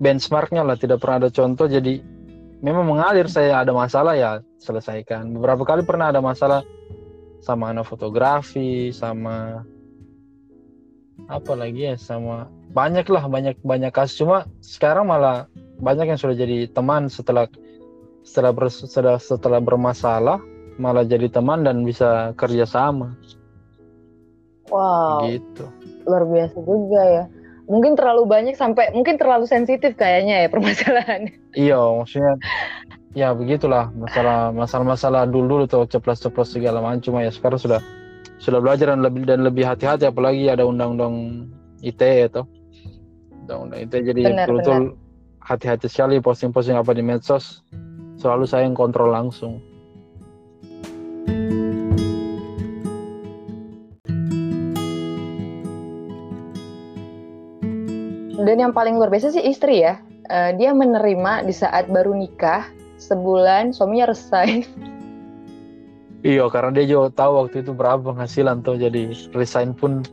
benchmarknya 0.00 0.64
lah 0.64 0.76
tidak 0.80 1.04
pernah 1.04 1.26
ada 1.26 1.30
contoh. 1.30 1.68
Jadi 1.68 2.00
memang 2.64 2.88
mengalir 2.88 3.28
saya 3.28 3.60
ada 3.60 3.70
masalah 3.70 4.16
ya 4.16 4.40
selesaikan. 4.58 5.36
Beberapa 5.36 5.62
kali 5.62 5.84
pernah 5.84 6.08
ada 6.08 6.24
masalah 6.24 6.64
sama 7.42 7.74
anak 7.74 7.90
fotografi 7.90 8.94
sama 8.94 9.66
apa 11.30 11.52
lagi 11.54 11.86
ya 11.86 11.94
sama 11.94 12.50
banyak 12.72 13.06
lah 13.12 13.28
banyak 13.28 13.60
banyak 13.60 13.92
kasus. 13.92 14.18
Cuma 14.24 14.48
sekarang 14.64 15.04
malah 15.04 15.46
banyak 15.82 16.14
yang 16.14 16.20
sudah 16.20 16.38
jadi 16.38 16.70
teman 16.70 17.10
setelah 17.10 17.50
setelah 18.22 18.54
ber, 18.54 18.70
setelah 18.70 19.18
setelah 19.18 19.58
bermasalah 19.58 20.38
malah 20.78 21.02
jadi 21.02 21.26
teman 21.28 21.66
dan 21.66 21.82
bisa 21.82 22.32
kerja 22.38 22.64
sama. 22.64 23.18
Wow. 24.70 25.26
Gitu. 25.26 25.66
Luar 26.06 26.24
biasa 26.30 26.56
juga 26.62 27.02
ya. 27.02 27.24
Mungkin 27.66 27.98
terlalu 27.98 28.26
banyak 28.30 28.54
sampai 28.54 28.94
mungkin 28.94 29.18
terlalu 29.18 29.44
sensitif 29.50 29.98
kayaknya 29.98 30.46
ya 30.46 30.48
permasalahannya. 30.48 31.34
Iya, 31.52 31.78
maksudnya 31.78 32.34
ya 33.12 33.36
begitulah 33.36 33.92
masalah 33.92 34.50
masalah 34.56 34.86
masalah 34.88 35.22
dulu 35.28 35.60
dulu 35.60 35.64
tuh 35.68 35.84
ceplos-ceplos 35.84 36.56
segala 36.56 36.80
macam 36.80 37.04
cuma 37.04 37.20
ya 37.20 37.28
sekarang 37.28 37.60
sudah 37.60 37.80
sudah 38.40 38.58
belajar 38.58 38.96
dan 38.96 39.04
lebih 39.04 39.28
dan 39.28 39.44
lebih 39.44 39.68
hati-hati 39.68 40.08
apalagi 40.08 40.48
ada 40.48 40.64
undang-undang 40.64 41.46
ITE 41.84 42.32
itu 42.32 42.42
undang-undang 43.44 43.84
ITE 43.84 43.98
jadi 44.00 44.20
betul-betul 44.32 44.96
hati-hati 45.42 45.90
sekali 45.90 46.22
posting-posting 46.22 46.78
apa 46.78 46.94
di 46.94 47.02
medsos. 47.02 47.66
Selalu 48.18 48.46
saya 48.46 48.66
yang 48.66 48.78
kontrol 48.78 49.10
langsung. 49.10 49.58
Dan 58.42 58.58
yang 58.58 58.74
paling 58.74 58.98
luar 58.98 59.10
biasa 59.10 59.34
sih 59.34 59.42
istri 59.42 59.82
ya. 59.82 59.98
Uh, 60.30 60.54
dia 60.54 60.70
menerima 60.70 61.46
di 61.46 61.54
saat 61.54 61.90
baru 61.90 62.14
nikah 62.14 62.66
sebulan 63.02 63.74
suaminya 63.74 64.14
resign 64.14 64.62
iya 66.30 66.46
karena 66.46 66.70
dia 66.70 66.86
juga 66.86 67.10
tahu 67.10 67.42
waktu 67.42 67.66
itu 67.66 67.74
berapa 67.74 67.98
penghasilan 67.98 68.62
tuh 68.62 68.78
jadi 68.78 69.10
resign 69.34 69.74
pun 69.74 70.06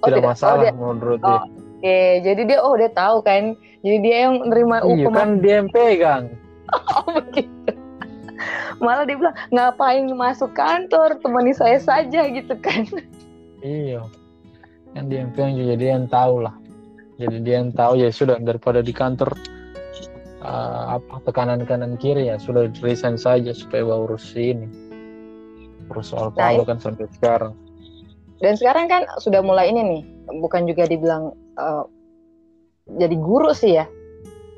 oh, 0.00 0.06
tidak, 0.06 0.22
tidak 0.22 0.30
masalah 0.30 0.54
oh, 0.54 0.62
dia, 0.62 0.72
menurut 0.72 1.20
oh, 1.20 1.26
dia 1.26 1.40
Oke, 1.76 2.24
jadi 2.24 2.42
dia 2.48 2.58
oh 2.64 2.72
dia 2.72 2.88
tahu 2.88 3.20
kan 3.20 3.52
jadi 3.86 3.98
dia 4.02 4.16
yang 4.26 4.42
menerima 4.42 4.76
iya, 4.82 5.08
kan 5.14 5.28
dia 5.38 5.54
yang 5.62 5.70
pegang. 5.70 6.24
oh 6.98 7.06
begitu. 7.22 7.70
Malah 8.82 9.06
dia 9.06 9.14
bilang 9.14 9.36
ngapain 9.54 10.10
masuk 10.10 10.50
kantor 10.58 11.22
temani 11.22 11.54
saya 11.54 11.78
saja 11.78 12.26
gitu 12.26 12.58
kan. 12.58 12.82
Iya. 13.62 14.02
Kan 14.90 15.06
dia 15.06 15.22
yang 15.22 15.30
pegang 15.30 15.54
juga 15.54 15.74
dia 15.78 15.90
yang 15.94 16.10
tahu 16.10 16.42
lah. 16.42 16.58
Jadi 17.22 17.46
dia 17.46 17.62
yang 17.62 17.70
tahu 17.70 18.02
ya 18.02 18.10
sudah 18.10 18.42
daripada 18.42 18.82
di 18.82 18.90
kantor 18.90 19.30
uh, 20.42 20.98
apa 20.98 21.22
tekanan 21.22 21.62
kanan 21.62 21.94
kiri 21.94 22.26
ya 22.26 22.42
sudah 22.42 22.66
resign 22.82 23.14
saja 23.14 23.54
supaya 23.54 23.86
bawa 23.86 24.10
urus 24.10 24.34
ini. 24.34 24.66
Urus 25.94 26.10
soal 26.10 26.34
nah, 26.34 26.58
kan 26.66 26.82
sampai 26.82 27.06
sekarang. 27.14 27.54
Dan 28.42 28.58
sekarang 28.58 28.90
kan 28.90 29.06
sudah 29.22 29.40
mulai 29.40 29.70
ini 29.70 29.80
nih, 29.80 30.02
bukan 30.42 30.66
juga 30.68 30.84
dibilang 30.84 31.32
uh, 31.56 31.88
jadi 32.86 33.16
guru 33.18 33.50
sih 33.50 33.74
ya. 33.82 33.86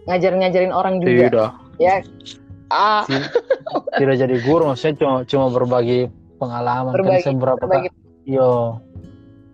Ngajar-ngajarin 0.08 0.72
orang 0.72 1.00
juga. 1.00 1.28
Tidak 1.28 1.50
ya. 1.80 2.04
Ah 2.68 3.08
tidak 3.96 4.16
jadi 4.20 4.36
guru 4.44 4.74
saya 4.76 4.92
cuma 4.98 5.24
cuma 5.24 5.46
berbagi 5.48 6.12
pengalaman. 6.36 6.92
Kan 6.92 6.96
berbagi, 7.00 7.16
kan 7.16 7.24
saya 7.24 7.34
berapa 7.40 7.64
berbagi. 7.64 7.88
yo. 8.28 8.78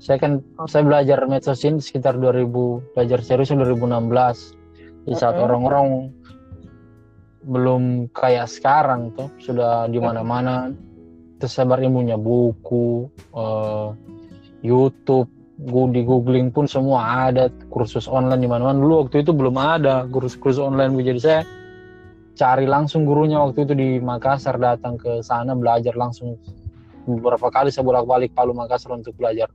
Saya 0.02 0.18
kan 0.20 0.42
oh. 0.60 0.68
saya 0.68 0.82
belajar 0.84 1.24
medsos 1.30 1.64
ini 1.64 1.80
sekitar 1.80 2.18
2000 2.18 2.92
belajar 2.92 3.18
serius 3.24 3.54
2016 3.54 5.08
di 5.08 5.14
saat 5.16 5.36
orang-orang 5.38 6.12
belum 7.44 8.08
kayak 8.12 8.48
sekarang 8.48 9.14
tuh 9.14 9.30
sudah 9.40 9.86
di 9.88 10.00
mana-mana. 10.02 10.74
Tersebar 11.34 11.82
ilmunya 11.82 12.16
buku 12.16 13.10
uh, 13.36 13.92
YouTube 14.64 15.28
di 15.54 16.02
googling 16.02 16.50
pun 16.50 16.66
semua 16.66 17.30
ada 17.30 17.46
kursus 17.70 18.10
online 18.10 18.42
di 18.42 18.50
mana-mana 18.50 18.74
dulu 18.74 19.06
waktu 19.06 19.22
itu 19.22 19.30
belum 19.30 19.54
ada 19.54 20.02
kursus-kursus 20.10 20.58
online 20.58 20.98
jadi 20.98 21.20
saya 21.22 21.40
cari 22.34 22.66
langsung 22.66 23.06
gurunya 23.06 23.38
waktu 23.38 23.62
itu 23.62 23.74
di 23.78 23.88
Makassar 24.02 24.58
datang 24.58 24.98
ke 24.98 25.22
sana 25.22 25.54
belajar 25.54 25.94
langsung 25.94 26.34
beberapa 27.06 27.48
kali 27.54 27.70
saya 27.70 27.86
bolak-balik 27.86 28.34
Palu 28.34 28.50
Makassar 28.50 28.98
untuk 28.98 29.14
belajar 29.14 29.46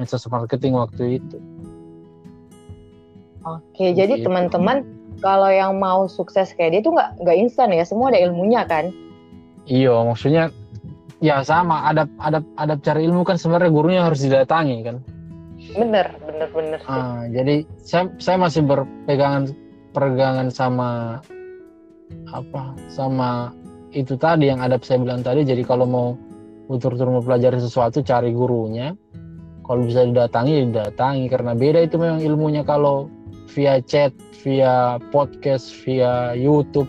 medsos 0.00 0.24
marketing 0.32 0.80
waktu 0.80 1.20
itu. 1.20 1.38
Oke, 3.42 3.90
jadi 3.92 4.22
gitu. 4.22 4.30
teman-teman 4.30 4.86
kalau 5.18 5.50
yang 5.50 5.76
mau 5.76 6.06
sukses 6.06 6.54
kayak 6.54 6.78
dia 6.78 6.80
tuh 6.82 6.94
nggak 6.94 7.10
nggak 7.20 7.36
instan 7.42 7.74
ya, 7.74 7.82
semua 7.82 8.14
ada 8.14 8.22
ilmunya 8.22 8.62
kan? 8.64 8.94
Iya, 9.66 9.94
maksudnya 10.06 10.54
ya 11.22 11.40
sama. 11.46 11.86
Adab 11.88 12.10
adab 12.18 12.44
adab 12.58 12.78
cari 12.82 13.06
ilmu 13.06 13.22
kan 13.22 13.38
sebenarnya 13.38 13.70
gurunya 13.70 14.02
harus 14.02 14.20
didatangi 14.26 14.82
kan? 14.82 14.96
Bener 15.78 16.10
bener 16.26 16.48
bener. 16.50 16.78
Sih. 16.82 16.90
Ah, 16.90 17.24
jadi 17.30 17.64
saya 17.80 18.10
saya 18.18 18.36
masih 18.42 18.66
berpegangan 18.66 19.54
pergangan 19.94 20.50
sama 20.50 21.22
apa 22.34 22.74
sama 22.90 23.54
itu 23.94 24.18
tadi 24.18 24.50
yang 24.50 24.58
adab 24.60 24.82
saya 24.82 24.98
bilang 25.00 25.22
tadi. 25.22 25.46
Jadi 25.46 25.62
kalau 25.62 25.86
mau 25.86 26.08
betul-betul 26.66 27.14
mempelajari 27.22 27.62
sesuatu 27.62 28.02
cari 28.02 28.34
gurunya. 28.34 28.92
Kalau 29.62 29.86
bisa 29.86 30.02
didatangi 30.02 30.68
didatangi. 30.68 31.30
Karena 31.30 31.54
beda 31.54 31.86
itu 31.86 31.96
memang 31.96 32.18
ilmunya 32.20 32.66
kalau 32.66 33.06
via 33.54 33.78
chat 33.84 34.10
via 34.42 34.98
podcast 35.14 35.70
via 35.86 36.34
YouTube 36.34 36.88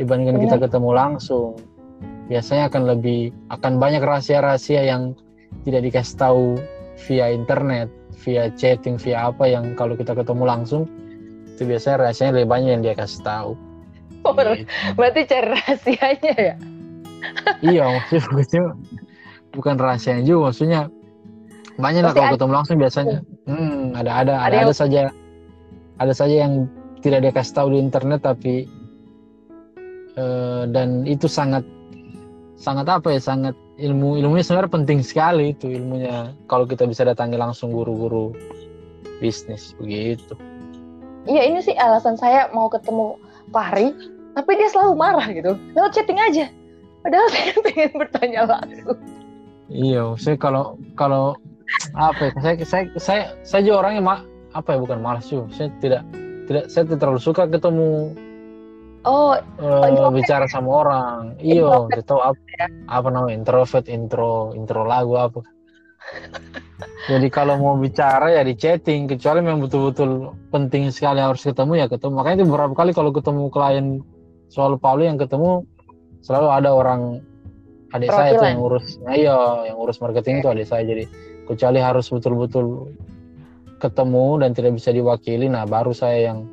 dibandingkan 0.00 0.40
kita 0.42 0.56
ketemu 0.66 0.90
langsung 0.96 1.54
biasanya 2.30 2.70
akan 2.70 2.82
lebih 2.86 3.34
akan 3.50 3.78
banyak 3.78 4.02
rahasia-rahasia 4.02 4.86
yang 4.86 5.16
tidak 5.66 5.86
dikasih 5.86 6.16
tahu 6.18 6.46
via 7.08 7.30
internet, 7.34 7.88
via 8.22 8.50
chatting, 8.54 8.96
via 8.98 9.30
apa 9.30 9.48
yang 9.48 9.74
kalau 9.74 9.98
kita 9.98 10.14
ketemu 10.14 10.44
langsung 10.46 10.86
itu 11.52 11.68
biasanya 11.68 12.08
rahasianya 12.08 12.32
lebih 12.40 12.48
banyak 12.48 12.70
yang 12.78 12.82
dia 12.82 12.94
kasih 12.96 13.20
tahu. 13.22 13.52
Oh, 14.22 14.32
gitu. 14.38 14.66
berarti 14.94 15.20
cari 15.26 15.46
rahasianya 15.50 16.34
ya? 16.38 16.54
iya, 17.62 17.84
maksudnya 18.34 18.74
bukan 19.54 19.76
rahasianya 19.78 20.22
juga, 20.26 20.50
maksudnya 20.50 20.80
banyak 21.78 22.02
lah 22.06 22.12
kalau 22.14 22.34
ketemu 22.38 22.52
langsung 22.54 22.76
biasanya. 22.78 23.18
Hmm, 23.46 23.92
ada 23.98 24.22
ada 24.22 24.34
ada, 24.46 24.46
ada, 24.46 24.56
ada 24.70 24.74
saja 24.74 25.02
ada 25.98 26.14
saja 26.14 26.46
yang 26.46 26.70
tidak 27.02 27.26
dia 27.26 27.32
kasih 27.34 27.54
tahu 27.58 27.68
di 27.74 27.78
internet 27.82 28.20
tapi 28.22 28.70
uh, 30.16 30.64
dan 30.70 31.02
itu 31.04 31.26
sangat 31.26 31.66
sangat 32.62 32.86
apa 32.86 33.10
ya 33.10 33.18
sangat 33.18 33.58
ilmu. 33.82 34.14
Ilmunya 34.22 34.46
sebenarnya 34.46 34.70
penting 34.70 35.02
sekali 35.02 35.50
itu 35.50 35.66
ilmunya. 35.66 36.30
Kalau 36.46 36.64
kita 36.64 36.86
bisa 36.86 37.02
datangi 37.02 37.34
langsung 37.34 37.74
guru-guru 37.74 38.30
bisnis 39.18 39.74
begitu. 39.82 40.38
Iya 41.26 41.50
ini 41.50 41.58
sih 41.62 41.74
alasan 41.74 42.14
saya 42.14 42.46
mau 42.54 42.70
ketemu 42.70 43.18
Fahri 43.50 43.90
tapi 44.38 44.50
dia 44.54 44.70
selalu 44.70 44.94
marah 44.94 45.26
gitu. 45.34 45.58
Lewat 45.74 45.90
chatting 45.98 46.22
aja. 46.22 46.46
Padahal 47.02 47.26
saya 47.34 47.54
pengen 47.66 47.90
bertanya 47.98 48.40
langsung. 48.46 48.98
Iya 49.66 50.14
saya 50.22 50.36
kalau 50.38 50.78
kalau 50.94 51.34
apa 51.98 52.30
ya 52.30 52.32
saya 52.38 52.54
saya 52.62 52.84
saya 52.98 53.22
saya 53.42 53.60
juga 53.66 53.86
orangnya 53.86 54.02
mak 54.06 54.20
apa 54.54 54.76
ya 54.76 54.78
bukan 54.78 54.98
malas 55.02 55.26
juga. 55.26 55.50
Saya 55.50 55.68
tidak 55.82 56.02
tidak 56.46 56.64
saya 56.70 56.86
tidak 56.86 56.98
terlalu 57.02 57.20
suka 57.22 57.50
ketemu 57.50 58.14
Oh, 59.02 59.34
uh, 59.34 60.10
bicara 60.14 60.46
sama 60.46 60.86
orang. 60.86 61.34
Iyo, 61.42 61.90
tahu 62.06 62.22
apa, 62.22 62.38
ya? 62.54 62.66
apa 62.86 63.08
namanya 63.10 63.34
introvert, 63.34 63.90
intro, 63.90 64.54
intro 64.54 64.86
lagu 64.86 65.18
apa. 65.18 65.42
Jadi 67.10 67.26
kalau 67.34 67.58
mau 67.58 67.74
bicara 67.74 68.30
ya 68.30 68.46
di 68.46 68.54
chatting, 68.54 69.10
kecuali 69.10 69.42
memang 69.42 69.66
betul-betul 69.66 70.34
penting 70.54 70.90
sekali 70.94 71.18
harus 71.18 71.42
ketemu 71.42 71.82
ya 71.82 71.86
ketemu. 71.90 72.12
Makanya 72.14 72.36
itu 72.42 72.46
beberapa 72.46 72.74
kali 72.78 72.90
kalau 72.94 73.10
ketemu 73.10 73.50
klien 73.50 73.86
soal 74.46 74.78
Pauli 74.78 75.10
yang 75.10 75.18
ketemu 75.18 75.66
selalu 76.22 76.48
ada 76.54 76.70
orang 76.70 77.18
adik 77.90 78.06
Perwakilan. 78.06 78.30
saya 78.30 78.38
tuh 78.38 78.46
yang 78.46 78.60
urus, 78.62 78.86
nah, 79.02 79.14
iya 79.18 79.36
yang 79.66 79.76
urus 79.82 79.98
marketing 79.98 80.42
itu 80.42 80.48
adik 80.50 80.66
saya. 80.70 80.82
Jadi 80.86 81.04
kecuali 81.50 81.78
harus 81.82 82.06
betul-betul 82.06 82.94
ketemu 83.82 84.26
dan 84.46 84.50
tidak 84.54 84.78
bisa 84.78 84.94
diwakili, 84.94 85.50
nah 85.50 85.66
baru 85.66 85.90
saya 85.90 86.30
yang 86.30 86.46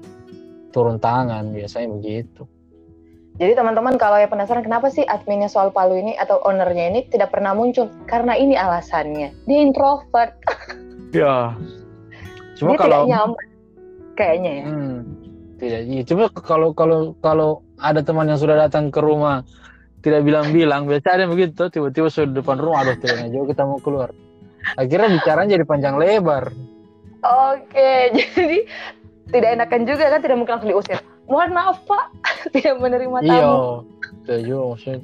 turun 0.70 1.02
tangan 1.02 1.52
biasanya 1.54 1.90
begitu. 1.98 2.46
Jadi 3.40 3.56
teman-teman 3.56 3.96
kalau 3.96 4.20
yang 4.20 4.28
penasaran 4.28 4.68
kenapa 4.68 4.92
sih 4.92 5.08
adminnya 5.08 5.48
soal 5.48 5.72
Palu 5.72 5.96
ini 5.96 6.12
atau 6.20 6.44
ownernya 6.44 6.92
ini 6.92 7.08
tidak 7.08 7.32
pernah 7.32 7.56
muncul? 7.56 7.88
Karena 8.04 8.36
ini 8.36 8.60
alasannya. 8.60 9.32
Dia 9.48 9.60
introvert. 9.60 10.36
Ya. 11.10 11.58
Cuma 12.54 12.78
Dia 12.78 12.86
kalau 12.86 13.02
tidak 13.02 13.10
nyaman. 13.18 13.46
Kayaknya 14.14 14.52
ya. 14.54 14.66
Hmm, 14.70 14.98
tidak. 15.58 15.82
Iya. 15.90 16.02
Cuma 16.06 16.24
kalau 16.30 16.70
kalau 16.78 17.18
kalau 17.18 17.66
ada 17.82 18.06
teman 18.06 18.30
yang 18.30 18.38
sudah 18.38 18.54
datang 18.62 18.94
ke 18.94 19.02
rumah 19.02 19.42
tidak 20.06 20.22
bilang-bilang, 20.22 20.86
biasa 20.86 21.18
ada 21.18 21.26
begitu, 21.26 21.66
tiba-tiba 21.74 22.08
sudah 22.14 22.30
depan 22.40 22.62
rumah, 22.62 22.86
aduh 22.86 22.96
tidak 23.02 23.26
jauh 23.34 23.48
kita 23.50 23.66
mau 23.66 23.82
keluar. 23.82 24.14
Akhirnya 24.78 25.10
bicaranya 25.18 25.58
jadi 25.58 25.66
panjang 25.66 25.96
lebar. 25.98 26.54
Oke, 27.20 27.92
jadi 28.16 28.70
tidak 29.30 29.50
enakan 29.56 29.82
juga 29.86 30.06
kan 30.12 30.20
tidak 30.22 30.38
mungkin 30.38 30.54
langsung 30.58 30.72
diusir. 30.74 31.00
Mohon 31.30 31.50
maaf 31.54 31.78
pak. 31.86 32.06
Tidak 32.58 32.82
menerima 32.82 33.22
tamu. 33.22 33.30
Iya. 33.30 33.50
Setuju 34.26 34.58
maksudnya. 34.74 35.00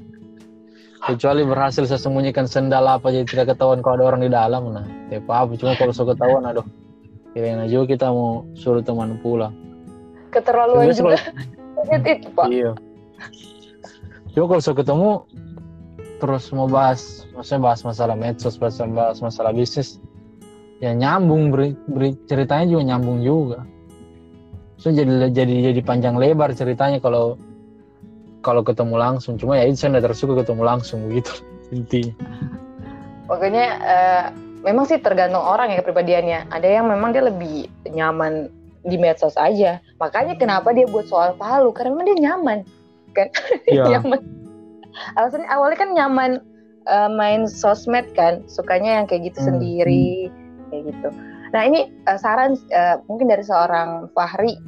Kecuali 1.05 1.41
berhasil 1.45 1.83
saya 1.85 2.01
sembunyikan 2.01 2.49
sendal 2.49 2.81
apa 2.89 3.13
jadi 3.13 3.29
tidak 3.29 3.53
ketahuan 3.53 3.85
kalau 3.85 4.01
ada 4.01 4.05
orang 4.09 4.25
di 4.25 4.31
dalam 4.33 4.73
nah. 4.73 4.89
Ya 5.13 5.21
apa? 5.21 5.53
Cuma 5.53 5.77
kalau 5.77 5.93
sudah 5.93 6.17
ketahuan 6.17 6.49
aduh. 6.49 6.65
Kirain 7.37 7.61
aja 7.61 7.77
kita 7.85 8.09
mau 8.09 8.47
suruh 8.57 8.81
teman 8.81 9.21
pulang 9.21 9.53
keterlaluan 10.35 10.91
juga. 10.91 11.15
Itu 12.03 12.29
pak. 12.35 12.47
Iya. 12.51 12.71
Cuma 14.35 14.45
kalau 14.51 14.61
sudah 14.61 14.77
ketemu 14.83 15.09
terus 16.19 16.51
mau 16.51 16.67
bahas 16.67 17.23
maksudnya 17.35 17.71
bahas 17.71 17.79
masalah 17.83 18.15
medsos 18.15 18.55
bahas, 18.55 18.79
bahas 18.79 19.19
masalah 19.19 19.51
bisnis 19.51 19.99
ya 20.79 20.95
nyambung 20.95 21.51
beri, 21.51 21.75
beri 21.91 22.15
ceritanya 22.27 22.71
juga 22.71 22.83
nyambung 22.95 23.19
juga 23.19 23.67
so 24.75 24.91
jadi 24.91 25.31
jadi 25.31 25.71
jadi 25.71 25.81
panjang 25.81 26.19
lebar 26.19 26.51
ceritanya 26.51 26.99
kalau 26.99 27.39
kalau 28.45 28.61
ketemu 28.61 29.01
langsung. 29.01 29.41
Cuma 29.41 29.57
ya 29.57 29.65
itu 29.65 29.81
saya 29.81 29.97
tidak 29.97 30.13
tersuka 30.13 30.45
ketemu 30.45 30.61
langsung 30.61 31.09
gitu 31.09 31.33
intinya. 31.75 32.13
Pokoknya 33.25 33.65
uh, 33.81 34.23
memang 34.61 34.85
sih 34.85 35.01
tergantung 35.01 35.41
orang 35.41 35.73
ya 35.73 35.81
kepribadiannya. 35.81 36.53
Ada 36.53 36.67
yang 36.69 36.85
memang 36.85 37.17
dia 37.17 37.25
lebih 37.25 37.65
nyaman 37.89 38.53
di 38.85 39.01
medsos 39.01 39.33
aja. 39.33 39.81
Makanya 39.97 40.37
kenapa 40.37 40.69
dia 40.77 40.85
buat 40.85 41.09
soal 41.09 41.33
palu? 41.41 41.73
Karena 41.73 41.97
memang 41.97 42.05
dia 42.13 42.19
nyaman 42.29 42.59
kan? 43.17 43.33
Ya. 43.65 43.97
nyaman. 43.97 44.21
Alasannya 45.17 45.49
awalnya 45.49 45.77
kan 45.81 45.89
nyaman 45.97 46.31
uh, 46.85 47.09
main 47.09 47.49
sosmed 47.49 48.05
kan. 48.13 48.45
Sukanya 48.45 49.01
yang 49.01 49.09
kayak 49.09 49.33
gitu 49.33 49.41
hmm. 49.41 49.47
sendiri 49.49 50.29
hmm. 50.29 50.69
kayak 50.69 50.83
gitu 50.93 51.09
Nah 51.55 51.63
ini 51.63 51.87
uh, 52.11 52.19
saran 52.19 52.59
uh, 52.75 52.99
mungkin 53.07 53.31
dari 53.31 53.43
seorang 53.47 54.11
Fahri 54.11 54.59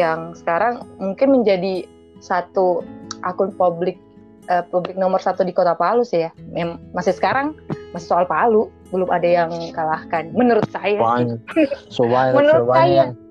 yang 0.00 0.32
sekarang 0.32 0.80
mungkin 0.96 1.36
menjadi 1.36 1.84
satu 2.24 2.80
akun 3.20 3.52
publik 3.60 4.00
uh, 4.48 4.64
publik 4.72 4.96
nomor 4.96 5.20
satu 5.20 5.44
di 5.44 5.52
kota 5.52 5.76
Palu 5.76 6.00
sih 6.00 6.24
ya. 6.24 6.32
Mem 6.56 6.80
masih 6.96 7.12
sekarang 7.12 7.52
masih 7.92 8.08
soal 8.08 8.24
Palu 8.24 8.72
belum 8.88 9.12
ada 9.12 9.28
yang 9.28 9.52
kalahkan 9.76 10.32
menurut 10.32 10.64
saya. 10.72 10.96
Banyak, 10.96 11.38
so 11.94 12.08
banyak, 12.08 12.32
menurut 12.40 12.64
so 12.64 12.72
banyak. 12.72 13.12
saya. 13.12 13.28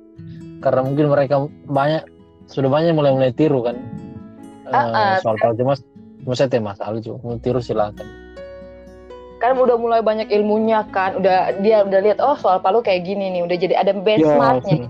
Karena 0.61 0.81
mungkin 0.85 1.05
mereka 1.09 1.35
banyak 1.65 2.03
sudah 2.49 2.69
banyak 2.69 2.93
mulai-mulai 2.97 3.33
tiru 3.33 3.61
kan 3.61 3.77
uh, 4.73 4.89
uh, 4.89 5.15
soal 5.21 5.37
Palu 5.37 5.53
cuma 5.57 5.73
cuma 6.25 6.33
saya 6.33 6.49
tema 6.49 6.73
masalah 6.73 6.97
juga 6.97 7.37
tiru 7.45 7.61
silakan 7.61 8.05
kan 9.39 9.55
udah 9.55 9.79
mulai 9.79 10.03
banyak 10.03 10.27
ilmunya 10.29 10.83
kan 10.91 11.15
udah 11.15 11.55
dia 11.63 11.87
udah 11.87 11.99
lihat 12.03 12.19
oh 12.19 12.35
soal 12.35 12.59
Palu 12.59 12.83
kayak 12.83 13.07
gini 13.07 13.31
nih 13.31 13.41
udah 13.47 13.57
jadi 13.57 13.75
ada 13.79 13.95
benchmarknya 13.95 14.85
ya, 14.85 14.89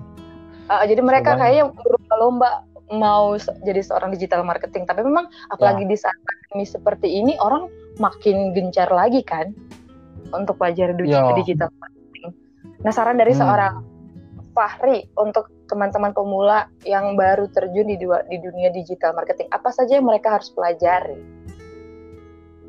uh, 0.73 0.83
jadi 0.89 1.01
mereka 1.05 1.37
kayaknya 1.37 1.69
berlomba 2.09 2.65
mau 2.89 3.37
jadi 3.61 3.81
seorang 3.85 4.09
digital 4.09 4.41
marketing 4.41 4.89
tapi 4.89 5.05
memang 5.05 5.29
apalagi 5.53 5.85
ya. 5.85 5.89
di 5.93 5.97
saat 5.97 6.17
pandemi 6.25 6.65
seperti 6.65 7.07
ini 7.07 7.37
orang 7.37 7.69
makin 8.01 8.57
gencar 8.57 8.89
lagi 8.89 9.21
kan 9.21 9.53
untuk 10.33 10.57
belajar 10.57 10.97
ya. 10.97 11.29
digital 11.37 11.69
marketing 11.77 12.33
nah 12.81 12.89
saran 12.89 13.21
dari 13.21 13.37
hmm. 13.37 13.41
seorang 13.41 13.75
Fahri 14.49 15.05
untuk 15.13 15.53
teman-teman 15.69 16.09
pemula 16.09 16.65
yang 16.81 17.13
baru 17.13 17.45
terjun 17.53 17.85
di, 17.85 18.01
dua, 18.01 18.25
di 18.25 18.41
dunia 18.41 18.73
digital 18.73 19.13
marketing 19.13 19.45
apa 19.53 19.69
saja 19.69 20.01
yang 20.01 20.09
mereka 20.09 20.41
harus 20.41 20.49
pelajari 20.49 21.21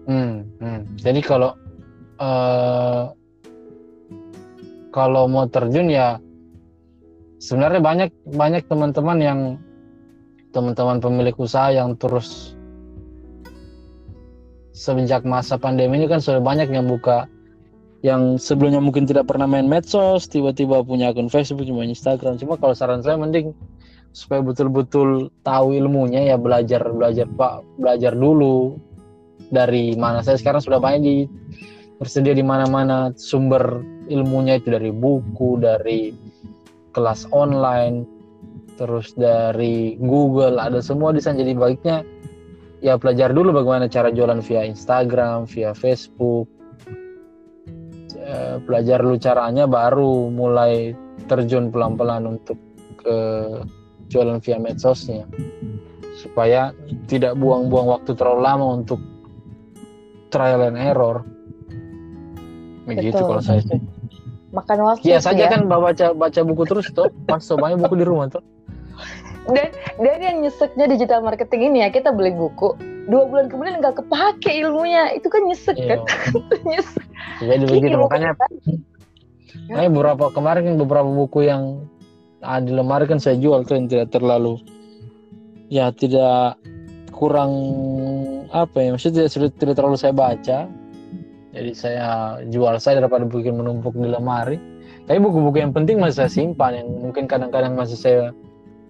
hmm, 0.04 0.36
hmm. 0.60 0.80
jadi 1.00 1.20
kalau 1.24 1.56
uh, 2.20 3.10
kalau 4.92 5.24
mau 5.26 5.48
terjun 5.48 5.88
ya 5.88 6.20
sebenarnya 7.40 7.80
banyak 7.80 8.10
banyak 8.36 8.62
teman-teman 8.68 9.18
yang 9.18 9.40
teman-teman 10.52 10.98
pemilik 11.00 11.34
usaha 11.38 11.72
yang 11.72 11.96
terus 11.96 12.54
semenjak 14.76 15.22
masa 15.28 15.60
pandemi 15.60 16.00
ini 16.00 16.06
kan 16.06 16.22
sudah 16.22 16.40
banyak 16.40 16.70
yang 16.70 16.86
buka. 16.86 17.26
Yang 18.00 18.40
sebelumnya 18.40 18.80
mungkin 18.80 19.04
tidak 19.04 19.28
pernah 19.28 19.44
main 19.44 19.68
medsos 19.68 20.24
tiba-tiba 20.24 20.80
punya 20.80 21.12
akun 21.12 21.28
Facebook 21.28 21.68
cuma 21.68 21.84
Instagram. 21.84 22.40
Cuma 22.40 22.56
kalau 22.56 22.72
saran 22.72 23.04
saya 23.04 23.20
mending 23.20 23.52
supaya 24.16 24.40
betul-betul 24.40 25.28
tahu 25.44 25.76
ilmunya 25.76 26.34
ya 26.34 26.36
belajar 26.40 26.82
belajar 26.90 27.30
pak 27.30 27.62
belajar 27.78 28.10
dulu 28.10 28.74
dari 29.54 29.94
mana 29.94 30.18
saya 30.18 30.34
sekarang 30.34 30.58
sudah 30.58 30.82
banyak 30.82 31.00
di 31.04 31.16
tersedia 32.00 32.32
di 32.32 32.40
mana-mana 32.40 33.12
sumber 33.12 33.84
ilmunya 34.08 34.56
itu 34.56 34.72
dari 34.72 34.88
buku, 34.88 35.60
dari 35.60 36.16
kelas 36.96 37.28
online, 37.30 38.08
terus 38.80 39.12
dari 39.14 40.00
Google, 40.00 40.56
ada 40.56 40.80
semua 40.80 41.12
di 41.12 41.20
sana. 41.20 41.44
Jadi 41.44 41.52
baiknya 41.52 42.00
ya 42.80 42.96
belajar 42.96 43.36
dulu 43.36 43.52
bagaimana 43.52 43.86
cara 43.92 44.08
jualan 44.08 44.40
via 44.40 44.64
Instagram, 44.64 45.44
via 45.44 45.76
Facebook. 45.76 46.48
Eh, 48.16 48.56
belajar 48.64 49.04
dulu 49.04 49.20
caranya 49.20 49.68
baru 49.68 50.32
mulai 50.32 50.96
terjun 51.28 51.68
pelan-pelan 51.68 52.24
untuk 52.24 52.56
ke 52.96 53.18
jualan 54.08 54.40
via 54.40 54.56
medsosnya 54.56 55.28
supaya 56.18 56.74
tidak 57.08 57.38
buang-buang 57.38 57.86
waktu 57.90 58.12
terlalu 58.12 58.40
lama 58.44 58.66
untuk 58.82 59.00
trial 60.28 60.68
and 60.68 60.76
error 60.76 61.24
begitu 62.88 63.18
kalau 63.18 63.42
saya. 63.42 63.60
sih 63.64 63.80
makan 64.50 64.78
waktu 64.82 65.04
ya 65.06 65.18
saja 65.22 65.46
ya. 65.46 65.50
kan 65.52 65.70
baca 65.70 66.10
baca 66.10 66.40
buku 66.42 66.62
terus 66.66 66.90
tuh 66.90 67.06
pas 67.28 67.42
banyak 67.42 67.78
buku 67.86 68.02
di 68.02 68.06
rumah 68.06 68.26
tuh 68.26 68.42
dan 69.50 69.70
dan 69.98 70.18
yang 70.20 70.36
nyeseknya 70.42 70.86
digital 70.90 71.22
marketing 71.22 71.70
ini 71.72 71.86
ya 71.86 71.88
kita 71.88 72.10
beli 72.12 72.34
buku 72.34 72.74
dua 73.10 73.26
bulan 73.26 73.50
kemudian 73.50 73.82
nggak 73.82 73.98
kepake 74.04 74.50
ilmunya. 74.62 75.10
Itu 75.18 75.26
kan 75.26 75.42
nyesek 75.48 75.76
iya. 75.76 75.98
kan? 75.98 76.00
Nyesek. 76.70 77.04
Jadi 77.42 77.64
begitu. 77.66 77.96
Makanya 77.98 78.38
ya. 79.66 79.90
beberapa 79.90 80.30
kemarin 80.30 80.78
beberapa 80.78 81.10
buku 81.10 81.50
yang 81.50 81.90
ah, 82.44 82.62
di 82.62 82.70
lemari 82.70 83.10
kan 83.10 83.18
saya 83.18 83.34
jual 83.40 83.66
tuh 83.66 83.80
yang 83.80 83.86
tidak 83.90 84.14
terlalu 84.14 84.62
ya 85.70 85.90
tidak 85.94 86.58
kurang 87.14 87.52
apa 88.50 88.76
ya 88.80 88.88
maksudnya 88.96 89.28
tidak, 89.28 89.54
tidak 89.60 89.74
terlalu 89.76 89.96
saya 89.98 90.14
baca 90.14 90.58
jadi 91.50 91.72
saya 91.74 92.08
jual 92.46 92.78
saya 92.78 93.02
daripada 93.02 93.26
bikin 93.26 93.58
menumpuk 93.58 93.94
di 93.98 94.06
lemari. 94.06 94.58
Tapi 95.10 95.18
buku-buku 95.18 95.58
yang 95.58 95.74
penting 95.74 95.98
masih 95.98 96.26
saya 96.26 96.30
simpan 96.30 96.78
yang 96.78 96.88
mungkin 97.10 97.26
kadang-kadang 97.26 97.74
masih 97.74 97.98
saya 97.98 98.22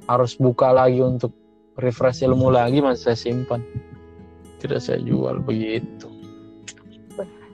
harus 0.05 0.37
buka 0.37 0.69
lagi 0.69 1.01
untuk 1.01 1.33
refresh 1.81 2.21
ilmu 2.21 2.53
lagi 2.53 2.85
masih 2.85 3.13
saya 3.13 3.19
simpan. 3.19 3.65
Tidak 4.61 4.77
saya 4.77 5.01
jual 5.01 5.41
begitu. 5.41 6.13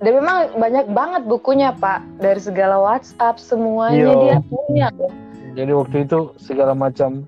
Dan 0.02 0.12
memang 0.18 0.58
banyak 0.58 0.90
banget 0.90 1.22
bukunya 1.30 1.70
pak. 1.70 2.02
Dari 2.18 2.42
segala 2.42 2.82
WhatsApp 2.82 3.38
semuanya 3.38 4.10
Yo. 4.10 4.20
dia 4.26 4.36
punya. 4.42 4.88
Jadi 5.54 5.70
waktu 5.70 5.96
itu 6.02 6.34
segala 6.42 6.74
macam. 6.74 7.22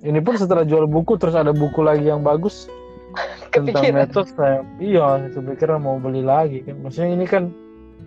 Ini 0.00 0.22
pun 0.24 0.38
setelah 0.38 0.64
jual 0.64 0.88
buku 0.88 1.20
terus 1.20 1.36
ada 1.36 1.52
buku 1.52 1.84
lagi 1.84 2.08
yang 2.08 2.22
bagus 2.22 2.70
tentang 3.54 3.84
medsos 3.94 4.28
saya 4.36 4.62
iya 4.78 5.28
saya 5.32 5.76
mau 5.80 5.96
beli 5.98 6.22
lagi 6.22 6.62
kan 6.62 6.78
maksudnya 6.84 7.10
ini 7.14 7.26
kan 7.26 7.50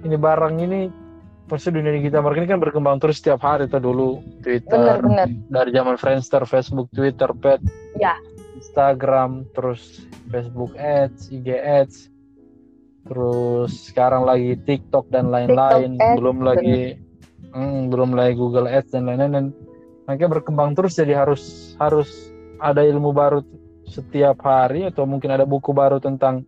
ini 0.02 0.16
barang 0.18 0.56
ini 0.62 0.80
pasti 1.52 1.68
dunia 1.68 1.92
digital 1.92 2.24
marketing 2.24 2.56
kan 2.56 2.62
berkembang 2.64 2.98
terus 3.04 3.20
setiap 3.20 3.44
hari 3.44 3.68
itu 3.68 3.76
dulu 3.76 4.24
Twitter 4.40 4.72
bener, 4.72 5.04
bener. 5.04 5.28
dari 5.52 5.70
zaman 5.76 6.00
Friendster, 6.00 6.48
Facebook, 6.48 6.88
Twitter, 6.96 7.28
Pet. 7.36 7.60
Ya. 8.00 8.16
Instagram, 8.56 9.44
terus 9.52 10.08
Facebook 10.32 10.72
Ads, 10.80 11.28
IG 11.28 11.52
Ads, 11.52 12.08
terus 13.10 13.92
sekarang 13.92 14.24
lagi 14.24 14.56
TikTok 14.64 15.12
dan 15.12 15.28
lain-lain, 15.28 15.98
belum 15.98 16.40
lagi 16.40 16.96
hmm, 17.52 17.92
belum 17.92 18.16
lagi 18.16 18.38
Google 18.40 18.70
Ads 18.70 18.96
dan 18.96 19.10
lain-lain 19.10 19.34
dan 19.34 19.46
mereka 20.08 20.30
berkembang 20.30 20.78
terus 20.78 20.96
jadi 20.96 21.20
harus 21.20 21.74
harus 21.82 22.32
ada 22.62 22.86
ilmu 22.86 23.12
baru 23.12 23.42
setiap 23.92 24.40
hari 24.48 24.88
atau 24.88 25.04
mungkin 25.04 25.36
ada 25.36 25.44
buku 25.44 25.76
baru 25.76 26.00
tentang 26.00 26.48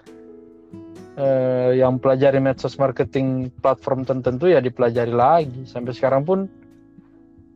uh, 1.20 1.72
yang 1.76 2.00
pelajari 2.00 2.40
medsos 2.40 2.80
marketing 2.80 3.52
platform 3.60 4.08
tertentu 4.08 4.48
ya 4.50 4.64
dipelajari 4.64 5.14
lagi. 5.14 5.62
Sampai 5.68 5.94
sekarang 5.94 6.24
pun 6.24 6.48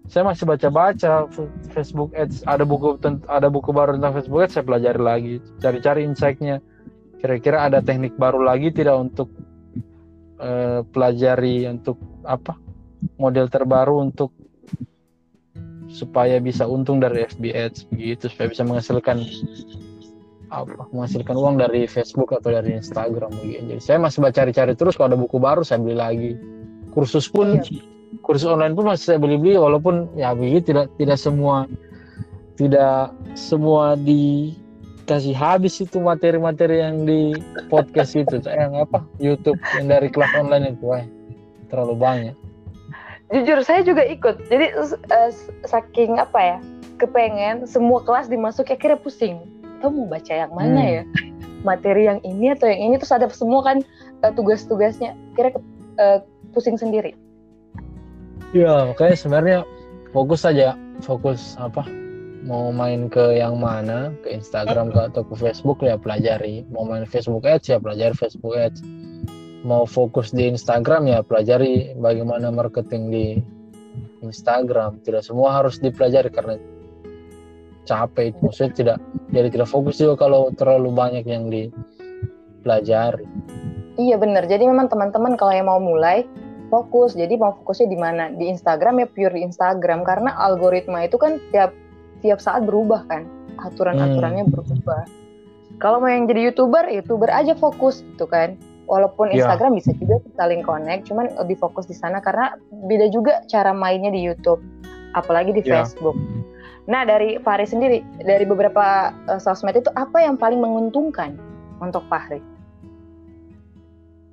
saya 0.07 0.23
masih 0.23 0.47
baca-baca 0.47 1.27
Facebook 1.71 2.11
Ads. 2.15 2.43
Ada 2.47 2.63
buku 2.63 2.99
ada 3.27 3.47
buku 3.47 3.69
baru 3.71 3.95
tentang 3.95 4.13
Facebook 4.19 4.41
Ads 4.43 4.53
saya 4.59 4.65
pelajari 4.67 5.01
lagi. 5.01 5.33
Cari-cari 5.63 6.03
insightnya. 6.03 6.59
Kira-kira 7.17 7.65
ada 7.65 7.81
teknik 7.81 8.13
baru 8.13 8.45
lagi 8.45 8.69
tidak 8.69 8.99
untuk 8.99 9.33
uh, 10.37 10.85
pelajari 10.93 11.65
untuk 11.65 11.97
apa 12.21 12.55
model 13.17 13.49
terbaru 13.49 14.05
untuk 14.05 14.31
supaya 15.87 16.37
bisa 16.43 16.67
untung 16.67 16.99
dari 16.99 17.23
FB 17.27 17.43
Ads 17.55 17.79
begitu 17.91 18.27
supaya 18.27 18.51
bisa 18.51 18.63
menghasilkan 18.67 19.23
apa 20.47 20.87
menghasilkan 20.95 21.35
uang 21.35 21.59
dari 21.59 21.87
Facebook 21.87 22.31
atau 22.31 22.55
dari 22.55 22.79
Instagram 22.79 23.31
begitu. 23.43 23.75
Jadi 23.75 23.81
saya 23.83 23.97
masih 23.99 24.23
baca 24.23 24.35
cari-cari 24.35 24.73
terus. 24.79 24.95
Kalau 24.95 25.11
ada 25.11 25.19
buku 25.19 25.37
baru 25.39 25.63
saya 25.63 25.83
beli 25.83 25.97
lagi. 25.97 26.31
Kursus 26.95 27.27
pun 27.27 27.59
iya. 27.59 27.83
kursus 28.23 28.47
online 28.47 28.73
pun 28.73 28.87
masih 28.87 29.15
saya 29.15 29.19
beli-beli 29.19 29.59
walaupun 29.59 30.07
ya 30.15 30.31
begitu. 30.31 30.71
Tidak 30.71 30.87
tidak 30.95 31.19
semua 31.19 31.67
tidak 32.55 33.11
semua 33.35 33.99
dikasih 33.99 35.35
habis 35.35 35.83
itu 35.83 35.99
materi-materi 35.99 36.79
yang 36.79 37.03
di 37.03 37.35
podcast 37.67 38.15
itu. 38.15 38.39
Yang 38.47 38.87
apa 38.87 39.03
YouTube 39.19 39.59
yang 39.75 39.91
dari 39.91 40.07
kelas 40.07 40.31
online 40.31 40.79
itu 40.79 40.83
wah 40.87 41.03
terlalu 41.67 41.95
banyak 41.99 42.35
jujur 43.33 43.59
saya 43.63 43.83
juga 43.83 44.03
ikut 44.07 44.47
jadi 44.47 44.75
uh, 44.79 45.31
saking 45.67 46.17
apa 46.19 46.39
ya 46.39 46.57
kepengen 46.97 47.67
semua 47.67 48.01
kelas 48.03 48.31
dimasuki 48.31 48.73
akhirnya 48.73 48.99
pusing 48.99 49.43
Tahu 49.77 49.93
mau 49.93 50.09
baca 50.09 50.33
yang 50.33 50.53
mana 50.57 50.81
hmm. 50.81 50.93
ya 50.93 51.03
materi 51.67 52.09
yang 52.09 52.19
ini 52.25 52.53
atau 52.55 52.65
yang 52.65 52.81
ini 52.91 52.95
terus 52.97 53.13
ada 53.13 53.29
semua 53.29 53.61
kan 53.61 53.85
uh, 54.25 54.31
tugas-tugasnya 54.33 55.13
kira 55.37 55.53
uh, 56.01 56.23
pusing 56.55 56.79
sendiri 56.79 57.13
Iya, 58.55 58.95
kayak 58.95 59.19
sebenarnya 59.19 59.67
fokus 60.15 60.47
saja, 60.47 60.79
fokus 61.03 61.59
apa? 61.59 61.83
Mau 62.47 62.71
main 62.71 63.11
ke 63.11 63.35
yang 63.35 63.59
mana, 63.59 64.15
ke 64.23 64.31
Instagram 64.31 64.87
ke 64.95 65.11
atau 65.11 65.27
ke 65.27 65.35
Facebook 65.35 65.83
ya 65.83 65.99
pelajari. 65.99 66.63
Mau 66.71 66.87
main 66.87 67.03
Facebook 67.03 67.43
Ads 67.43 67.67
ya 67.67 67.75
pelajari 67.75 68.15
Facebook 68.15 68.55
Ads. 68.55 68.79
Mau 69.65 69.89
fokus 69.89 70.29
di 70.29 70.49
Instagram 70.51 71.09
ya 71.09 71.25
pelajari 71.25 71.97
bagaimana 71.97 72.53
marketing 72.53 73.03
di 73.09 73.25
Instagram. 74.21 75.01
Tidak 75.01 75.23
semua 75.25 75.61
harus 75.61 75.81
dipelajari 75.81 76.29
karena 76.29 76.55
capek 77.87 78.35
itu. 78.35 78.39
Maksudnya 78.43 78.73
tidak 78.75 78.97
jadi 79.33 79.47
tidak 79.49 79.69
fokus 79.71 79.97
juga 79.97 80.27
kalau 80.27 80.53
terlalu 80.53 80.93
banyak 80.93 81.25
yang 81.25 81.49
dipelajari. 81.49 83.25
Iya 83.97 84.21
benar. 84.21 84.45
Jadi 84.45 84.69
memang 84.69 84.93
teman-teman 84.93 85.33
kalau 85.39 85.53
yang 85.55 85.65
mau 85.71 85.81
mulai 85.81 86.27
fokus. 86.69 87.17
Jadi 87.17 87.39
mau 87.39 87.55
fokusnya 87.63 87.87
di 87.89 87.97
mana? 87.97 88.29
Di 88.29 88.45
Instagram 88.51 89.01
ya 89.01 89.07
pure 89.09 89.33
di 89.33 89.41
Instagram 89.47 90.05
karena 90.05 90.37
algoritma 90.37 91.07
itu 91.07 91.17
kan 91.17 91.41
tiap 91.49 91.73
tiap 92.21 92.37
saat 92.37 92.67
berubah 92.67 93.07
kan. 93.09 93.25
Aturan-aturannya 93.57 94.45
hmm. 94.45 94.53
berubah. 94.53 95.01
Kalau 95.77 96.01
mau 96.01 96.09
yang 96.09 96.25
jadi 96.29 96.53
YouTuber, 96.53 96.89
YouTuber 96.89 97.29
aja 97.29 97.53
fokus 97.57 98.05
gitu 98.13 98.29
kan. 98.29 98.57
Walaupun 98.87 99.35
iya. 99.35 99.43
Instagram 99.43 99.75
yeah. 99.75 99.79
bisa 99.83 99.91
juga 99.99 100.15
saling 100.39 100.61
connect, 100.63 101.11
cuman 101.11 101.27
lebih 101.43 101.59
fokus 101.59 101.85
di 101.85 101.95
sana 101.95 102.23
karena 102.23 102.55
beda 102.87 103.11
juga 103.11 103.43
cara 103.51 103.75
mainnya 103.75 104.09
di 104.09 104.23
YouTube, 104.23 104.63
apalagi 105.11 105.51
di 105.51 105.63
yeah. 105.67 105.83
Facebook. 105.83 106.15
Nah, 106.87 107.03
dari 107.03 107.35
Fahri 107.43 107.67
sendiri, 107.67 107.99
dari 108.23 108.47
beberapa 108.47 109.11
uh, 109.27 109.39
sosmed 109.43 109.75
itu 109.75 109.91
apa 109.99 110.23
yang 110.23 110.39
paling 110.39 110.63
menguntungkan 110.63 111.35
untuk 111.83 112.07
Fahri? 112.07 112.39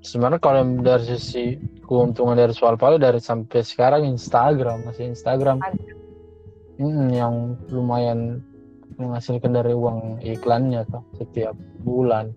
sebenarnya 0.05 0.38
kalau 0.38 0.62
dari 0.85 1.05
sisi 1.09 1.57
keuntungan 1.88 2.37
dari 2.37 2.53
soal 2.53 2.77
palu 2.77 3.01
dari 3.01 3.19
sampai 3.19 3.64
sekarang 3.64 4.05
Instagram 4.05 4.85
masih 4.85 5.17
Instagram 5.17 5.64
hmm, 6.77 7.09
yang 7.11 7.57
lumayan 7.73 8.45
menghasilkan 9.01 9.57
dari 9.57 9.73
uang 9.73 10.21
iklannya 10.23 10.85
tuh 10.93 11.03
setiap 11.19 11.57
bulan 11.83 12.31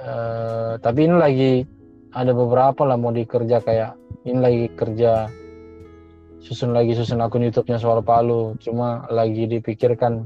uh, 0.00 0.72
tapi 0.78 1.06
ini 1.06 1.16
lagi 1.18 1.52
ada 2.14 2.32
beberapa 2.32 2.88
lah 2.88 2.96
mau 2.96 3.12
dikerja 3.12 3.60
kayak 3.60 3.92
ini 4.24 4.38
lagi 4.38 4.64
kerja 4.74 5.28
susun 6.38 6.72
lagi 6.72 6.94
susun 6.94 7.20
akun 7.20 7.44
YouTube-nya 7.44 7.78
soal 7.82 8.00
palu. 8.00 8.54
Cuma 8.62 9.04
lagi 9.10 9.44
dipikirkan 9.50 10.24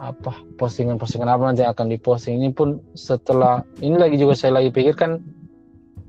apa 0.00 0.32
postingan-postingan 0.56 1.28
apa 1.28 1.42
nanti 1.52 1.64
akan 1.64 1.92
diposting. 1.92 2.40
Ini 2.40 2.56
pun 2.56 2.80
setelah 2.96 3.60
ini 3.84 4.00
lagi 4.00 4.16
juga 4.16 4.32
saya 4.32 4.60
lagi 4.60 4.72
pikirkan 4.72 5.20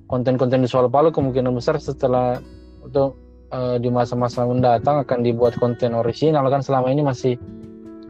konten-konten 0.07 0.63
di 0.63 0.67
soal 0.67 0.87
Palu 0.91 1.11
kemungkinan 1.11 1.51
besar 1.55 1.79
setelah 1.79 2.39
untuk 2.83 3.19
uh, 3.51 3.79
di 3.79 3.87
masa-masa 3.91 4.43
mendatang 4.43 5.03
akan 5.03 5.23
dibuat 5.23 5.55
konten 5.59 5.95
original 5.95 6.47
kan 6.51 6.63
selama 6.63 6.91
ini 6.91 7.03
masih 7.03 7.35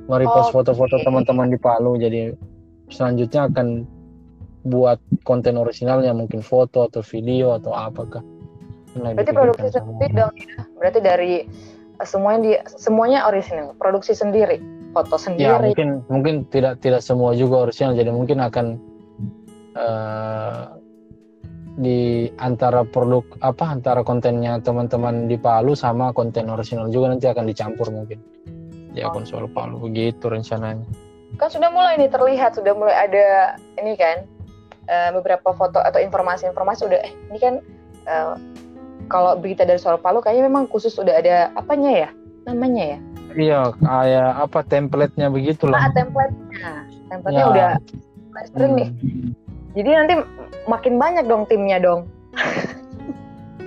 merepost 0.10 0.50
oh, 0.54 0.62
foto-foto 0.62 1.02
teman-teman 1.02 1.50
di 1.50 1.58
Palu. 1.62 1.98
Jadi 1.98 2.34
selanjutnya 2.90 3.50
akan 3.50 3.86
buat 4.62 5.02
konten 5.26 5.58
originalnya 5.58 6.14
mungkin 6.14 6.46
foto 6.46 6.86
atau 6.86 7.02
video 7.02 7.58
atau 7.58 7.74
apakah 7.74 8.22
berarti 8.92 9.32
produksi 9.32 9.68
sendiri 9.72 10.12
dong 10.12 10.36
ya. 10.36 10.62
Berarti 10.76 11.00
dari 11.00 11.34
semuanya 12.04 12.40
di 12.44 12.52
semuanya 12.68 13.20
original 13.30 13.74
produksi 13.78 14.12
sendiri 14.12 14.60
foto 14.92 15.16
ya, 15.16 15.22
sendiri. 15.22 15.48
Ya 15.48 15.58
mungkin 15.58 15.90
mungkin 16.12 16.36
tidak 16.52 16.84
tidak 16.84 17.02
semua 17.02 17.32
juga 17.34 17.70
original 17.70 17.96
jadi 17.96 18.12
mungkin 18.12 18.38
akan 18.44 18.66
uh, 19.80 20.76
di 21.80 22.28
antara 22.44 22.84
produk 22.84 23.24
apa 23.40 23.64
antara 23.72 24.04
kontennya 24.04 24.60
teman-teman 24.60 25.32
di 25.32 25.40
Palu 25.40 25.72
sama 25.72 26.12
konten 26.12 26.52
original 26.52 26.92
juga 26.92 27.16
nanti 27.16 27.32
akan 27.32 27.48
dicampur 27.48 27.88
mungkin. 27.90 28.20
Di 28.92 29.00
akun 29.00 29.24
soal 29.24 29.48
Palu 29.48 29.80
begitu 29.80 30.28
rencananya. 30.28 30.84
Kan 31.40 31.48
sudah 31.48 31.72
mulai 31.72 31.96
nih 31.96 32.12
terlihat 32.12 32.60
sudah 32.60 32.76
mulai 32.76 33.08
ada 33.08 33.56
ini 33.80 33.96
kan 33.96 34.28
uh, 34.92 35.10
beberapa 35.16 35.56
foto 35.56 35.80
atau 35.80 36.04
informasi-informasi 36.04 36.82
udah 36.92 37.00
eh 37.00 37.14
ini 37.32 37.40
kan 37.40 37.54
uh, 38.06 38.36
kalau 39.08 39.40
berita 39.40 39.64
dari 39.64 39.80
soal 39.80 39.98
Palu 39.98 40.20
kayaknya 40.20 40.52
memang 40.52 40.68
khusus 40.68 40.94
udah 41.00 41.16
ada 41.16 41.50
apanya 41.56 41.92
ya 42.08 42.10
namanya 42.46 42.98
ya 42.98 43.00
Iya, 43.32 43.72
kayak 43.80 44.32
apa 44.44 44.60
template-nya 44.68 45.32
begitulah. 45.32 45.80
Ah, 45.80 45.92
template-nya. 45.96 46.72
Template-nya 47.08 47.46
ya. 47.48 47.52
udah 47.52 47.72
sering 48.52 48.72
hmm. 48.76 48.80
nih. 48.80 48.90
Jadi 49.72 49.90
nanti 49.96 50.14
makin 50.68 50.94
banyak 51.00 51.26
dong 51.32 51.48
timnya 51.48 51.80
dong. 51.80 52.12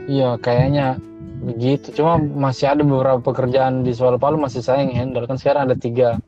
iya, 0.04 0.36
kayaknya 0.36 1.00
begitu. 1.40 1.96
Cuma 1.96 2.20
masih 2.20 2.76
ada 2.76 2.84
beberapa 2.84 3.20
pekerjaan 3.24 3.84
di 3.84 3.96
Suara 3.96 4.20
Palu 4.20 4.36
masih 4.36 4.60
saya 4.60 4.84
yang 4.84 4.92
handle. 4.92 5.24
Kan 5.24 5.40
sekarang 5.40 5.72
ada 5.72 5.76
tiga, 5.76 6.20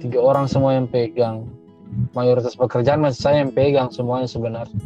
tiga 0.00 0.24
orang 0.24 0.48
semua 0.48 0.76
yang 0.76 0.88
pegang. 0.88 1.44
Mayoritas 2.14 2.54
pekerjaan 2.58 3.02
masih 3.02 3.20
saya 3.20 3.36
yang 3.46 3.52
pegang 3.54 3.88
semuanya 3.90 4.28
sebenarnya 4.30 4.80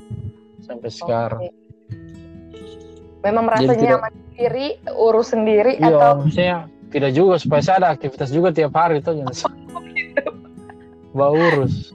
sampai 0.64 0.90
sekarang. 0.92 1.42
Okay. 1.48 1.54
Memang 3.24 3.50
merasa 3.50 3.74
nyaman 3.74 4.12
sendiri, 4.14 4.66
urus 4.94 5.28
sendiri 5.34 5.72
iya, 5.80 5.90
atau? 5.90 6.22
Maksudnya 6.22 6.58
tidak 6.88 7.12
juga 7.12 7.36
supaya 7.36 7.60
saya 7.60 7.76
ada 7.84 7.88
aktivitas 7.92 8.32
juga 8.32 8.48
tiap 8.52 8.72
hari 8.72 9.04
tuh 9.04 9.20
jangan 9.20 9.52
bawa 11.16 11.32
urus 11.52 11.92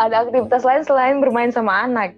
ada 0.00 0.24
aktivitas 0.24 0.64
lain 0.64 0.82
selain 0.84 1.20
bermain 1.20 1.52
sama 1.52 1.84
anak 1.84 2.16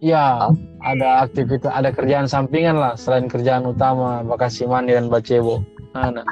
ya 0.00 0.48
oh. 0.48 0.56
ada 0.80 1.28
aktivitas 1.28 1.68
ada 1.68 1.92
kerjaan 1.92 2.28
sampingan 2.28 2.76
lah 2.80 2.96
selain 2.96 3.28
kerjaan 3.28 3.68
utama 3.68 4.24
bakasi 4.24 4.64
mandi 4.64 4.96
dan 4.96 5.12
bacebo 5.12 5.60
anak 5.92 6.24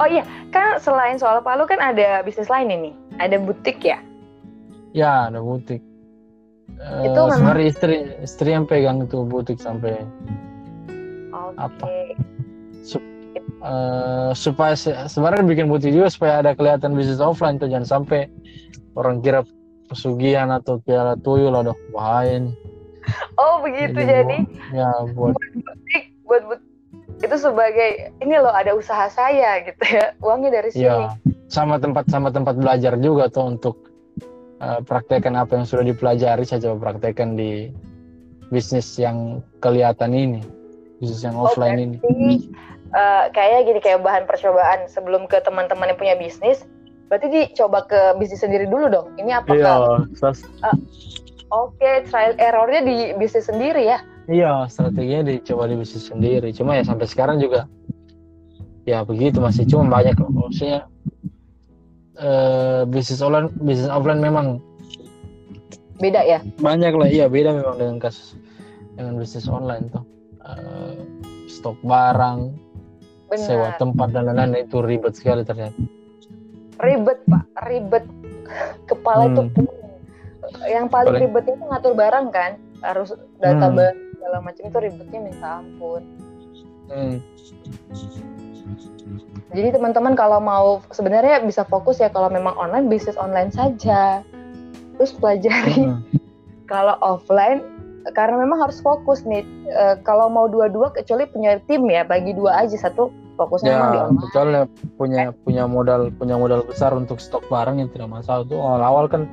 oh 0.00 0.08
iya 0.08 0.24
kan 0.50 0.80
selain 0.80 1.20
soal 1.20 1.44
palu 1.44 1.68
kan 1.68 1.80
ada 1.80 2.24
bisnis 2.24 2.48
lain 2.48 2.72
ini 2.72 2.90
ada 3.20 3.36
butik 3.36 3.78
ya? 3.84 4.00
Ya 4.96 5.28
ada 5.28 5.44
butik. 5.44 5.84
Itu 7.04 7.20
uh, 7.20 7.30
sebenarnya 7.36 7.66
istri 7.68 7.96
istri 8.24 8.48
yang 8.56 8.64
pegang 8.64 9.04
itu 9.04 9.22
butik 9.28 9.60
sampai 9.60 10.00
okay. 11.28 11.60
apa? 11.60 11.86
Uh, 13.60 14.32
supaya 14.32 14.72
se 14.72 14.88
sebenarnya 15.04 15.44
bikin 15.44 15.68
putih 15.68 15.92
juga 15.92 16.08
supaya 16.08 16.40
ada 16.40 16.56
kelihatan 16.56 16.96
bisnis 16.96 17.20
offline 17.20 17.60
tuh. 17.60 17.68
Jangan 17.68 18.00
sampai 18.00 18.32
orang 18.96 19.20
kira 19.20 19.44
pesugihan 19.92 20.48
atau 20.48 20.80
kira 20.88 21.20
tuyul 21.20 21.52
ada 21.52 21.76
bahaya 21.92 22.48
nih. 22.48 22.56
Oh 23.36 23.60
begitu 23.60 24.00
jadi, 24.00 24.24
jadi? 24.24 24.38
ya 24.76 24.90
buat 25.12 25.36
butik 25.36 26.04
buat 26.24 26.42
but 26.46 26.59
itu 27.20 27.36
sebagai 27.36 28.16
ini 28.24 28.34
loh 28.40 28.52
ada 28.52 28.72
usaha 28.72 29.06
saya 29.12 29.60
gitu 29.64 29.84
ya. 29.84 30.16
Uangnya 30.24 30.60
dari 30.60 30.68
sini. 30.72 30.88
Ya, 30.88 31.14
sama 31.52 31.76
tempat 31.76 32.08
sama 32.08 32.32
tempat 32.32 32.56
belajar 32.56 32.96
juga 32.96 33.28
tuh 33.28 33.56
untuk 33.56 33.76
uh, 34.64 34.80
praktekkan 34.80 35.36
apa 35.36 35.60
yang 35.60 35.66
sudah 35.68 35.84
dipelajari 35.84 36.44
saya 36.48 36.64
coba 36.70 36.90
praktekkan 36.90 37.36
di 37.36 37.68
bisnis 38.48 38.96
yang 38.96 39.44
kelihatan 39.62 40.10
ini 40.16 40.40
bisnis 40.98 41.22
yang 41.24 41.38
offline 41.38 41.78
oh, 41.80 41.84
ini. 41.86 41.96
uh, 42.92 43.30
kayaknya 43.32 43.60
gini 43.72 43.80
kayak 43.80 44.00
bahan 44.04 44.24
percobaan 44.28 44.84
sebelum 44.90 45.24
ke 45.30 45.40
teman-teman 45.40 45.92
yang 45.92 45.98
punya 45.98 46.14
bisnis 46.16 46.64
berarti 47.08 47.26
dicoba 47.26 47.88
ke 47.90 48.00
bisnis 48.22 48.38
sendiri 48.46 48.70
dulu 48.70 48.86
dong. 48.86 49.08
Ini 49.18 49.42
apa 49.42 49.50
iya, 49.50 49.82
uh, 49.82 50.06
oke 51.50 51.74
okay, 51.74 52.06
trial 52.06 52.38
errornya 52.38 52.86
di 52.86 52.96
bisnis 53.18 53.50
sendiri 53.50 53.82
ya 53.82 53.98
iya 54.30 54.64
strateginya 54.70 55.26
dicoba 55.26 55.66
di 55.66 55.74
bisnis 55.76 56.06
sendiri. 56.06 56.54
Cuma 56.54 56.78
ya 56.78 56.86
sampai 56.86 57.10
sekarang 57.10 57.42
juga 57.42 57.66
ya 58.86 59.02
begitu 59.02 59.42
masih. 59.42 59.66
Cuma 59.66 59.90
banyak 59.90 60.14
maksudnya 60.16 60.86
uh, 62.22 62.86
bisnis 62.86 63.20
online 63.20 63.50
bisnis 63.60 63.90
offline 63.90 64.22
memang 64.22 64.62
beda 65.98 66.22
ya? 66.22 66.38
Banyak 66.62 66.94
lah 66.94 67.08
iya 67.10 67.26
beda 67.26 67.52
memang 67.52 67.76
dengan 67.76 67.96
kasus 67.98 68.38
dengan 68.94 69.18
bisnis 69.18 69.50
online 69.50 69.90
tuh. 69.90 70.06
Uh, 70.40 70.96
stok 71.50 71.76
barang 71.84 72.54
Benar. 73.28 73.44
sewa 73.44 73.68
tempat 73.76 74.08
dan 74.14 74.30
lain-lain 74.30 74.64
itu 74.64 74.80
ribet 74.80 75.18
sekali 75.18 75.42
ternyata. 75.42 75.76
Ribet 76.80 77.18
pak. 77.26 77.44
Ribet. 77.66 78.06
Kepala 78.86 79.30
hmm. 79.30 79.30
itu 79.30 79.42
yang 80.66 80.90
paling, 80.90 81.14
paling 81.14 81.22
ribet 81.28 81.44
itu 81.46 81.62
ngatur 81.66 81.92
barang 81.94 82.26
kan? 82.32 82.58
Harus 82.80 83.12
data 83.38 83.68
hmm. 83.68 84.09
Segala 84.20 84.44
macam 84.44 84.62
itu 84.68 84.78
ribetnya 84.84 85.20
minta 85.24 85.48
ampun 85.64 86.04
hmm. 86.92 87.16
jadi 89.56 89.80
teman-teman 89.80 90.12
kalau 90.12 90.36
mau 90.44 90.84
sebenarnya 90.92 91.40
bisa 91.40 91.64
fokus 91.64 91.96
ya 92.04 92.12
kalau 92.12 92.28
memang 92.28 92.52
online 92.60 92.92
bisnis 92.92 93.16
online 93.16 93.48
saja 93.48 94.20
terus 95.00 95.16
pelajari 95.16 95.88
hmm. 95.88 96.04
kalau 96.72 97.00
offline 97.00 97.64
karena 98.12 98.44
memang 98.44 98.60
harus 98.60 98.80
fokus 98.84 99.24
nih 99.24 99.40
e, 99.68 99.96
kalau 100.04 100.28
mau 100.28 100.48
dua-dua 100.48 100.92
kecuali 100.92 101.24
punya 101.28 101.56
tim 101.64 101.88
ya 101.88 102.04
bagi 102.04 102.36
dua 102.36 102.64
aja 102.64 102.76
satu 102.76 103.08
fokusnya 103.40 103.72
ya, 103.72 103.76
di 103.76 103.98
online. 104.00 104.20
Kecuali 104.20 104.52
punya 105.00 105.20
punya 105.44 105.64
modal 105.64 106.12
punya 106.12 106.36
modal 106.36 106.60
besar 106.68 106.92
untuk 106.92 107.16
stok 107.20 107.44
barang 107.48 107.80
yang 107.80 107.88
tidak 107.92 108.12
masalah 108.12 108.44
tuh 108.44 108.60
awal-awal 108.60 109.08
kan 109.08 109.24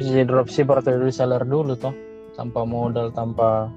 bisa 0.00 0.16
jadi 0.16 0.26
dropshipper 0.28 0.80
atau 0.80 0.96
reseller 1.00 1.44
dulu 1.44 1.76
toh 1.76 1.92
tanpa 2.34 2.64
modal 2.64 3.12
tanpa 3.12 3.68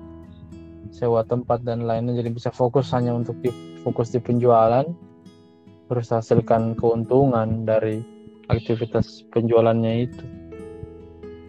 sewa 0.92 1.22
tempat 1.28 1.62
dan 1.68 1.84
lainnya 1.84 2.18
jadi 2.18 2.32
bisa 2.32 2.50
fokus 2.50 2.90
hanya 2.96 3.12
untuk 3.13 3.36
di, 3.44 3.52
fokus 3.84 4.12
di 4.12 4.20
penjualan 4.24 4.88
terus 5.88 6.12
hasilkan 6.12 6.76
keuntungan 6.76 7.63
dari 7.63 8.04
aktivitas 8.52 9.24
penjualannya 9.32 10.08
itu. 10.08 10.24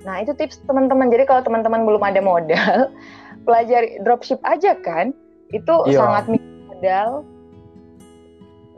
Nah, 0.06 0.22
itu 0.22 0.30
tips 0.34 0.62
teman-teman. 0.64 1.10
Jadi 1.10 1.26
kalau 1.26 1.42
teman-teman 1.42 1.82
belum 1.82 2.02
ada 2.02 2.22
modal, 2.22 2.94
pelajari 3.46 3.98
dropship 4.06 4.38
aja 4.46 4.78
kan. 4.78 5.10
Itu 5.50 5.86
iya. 5.90 5.98
sangat 5.98 6.38
modal 6.70 7.26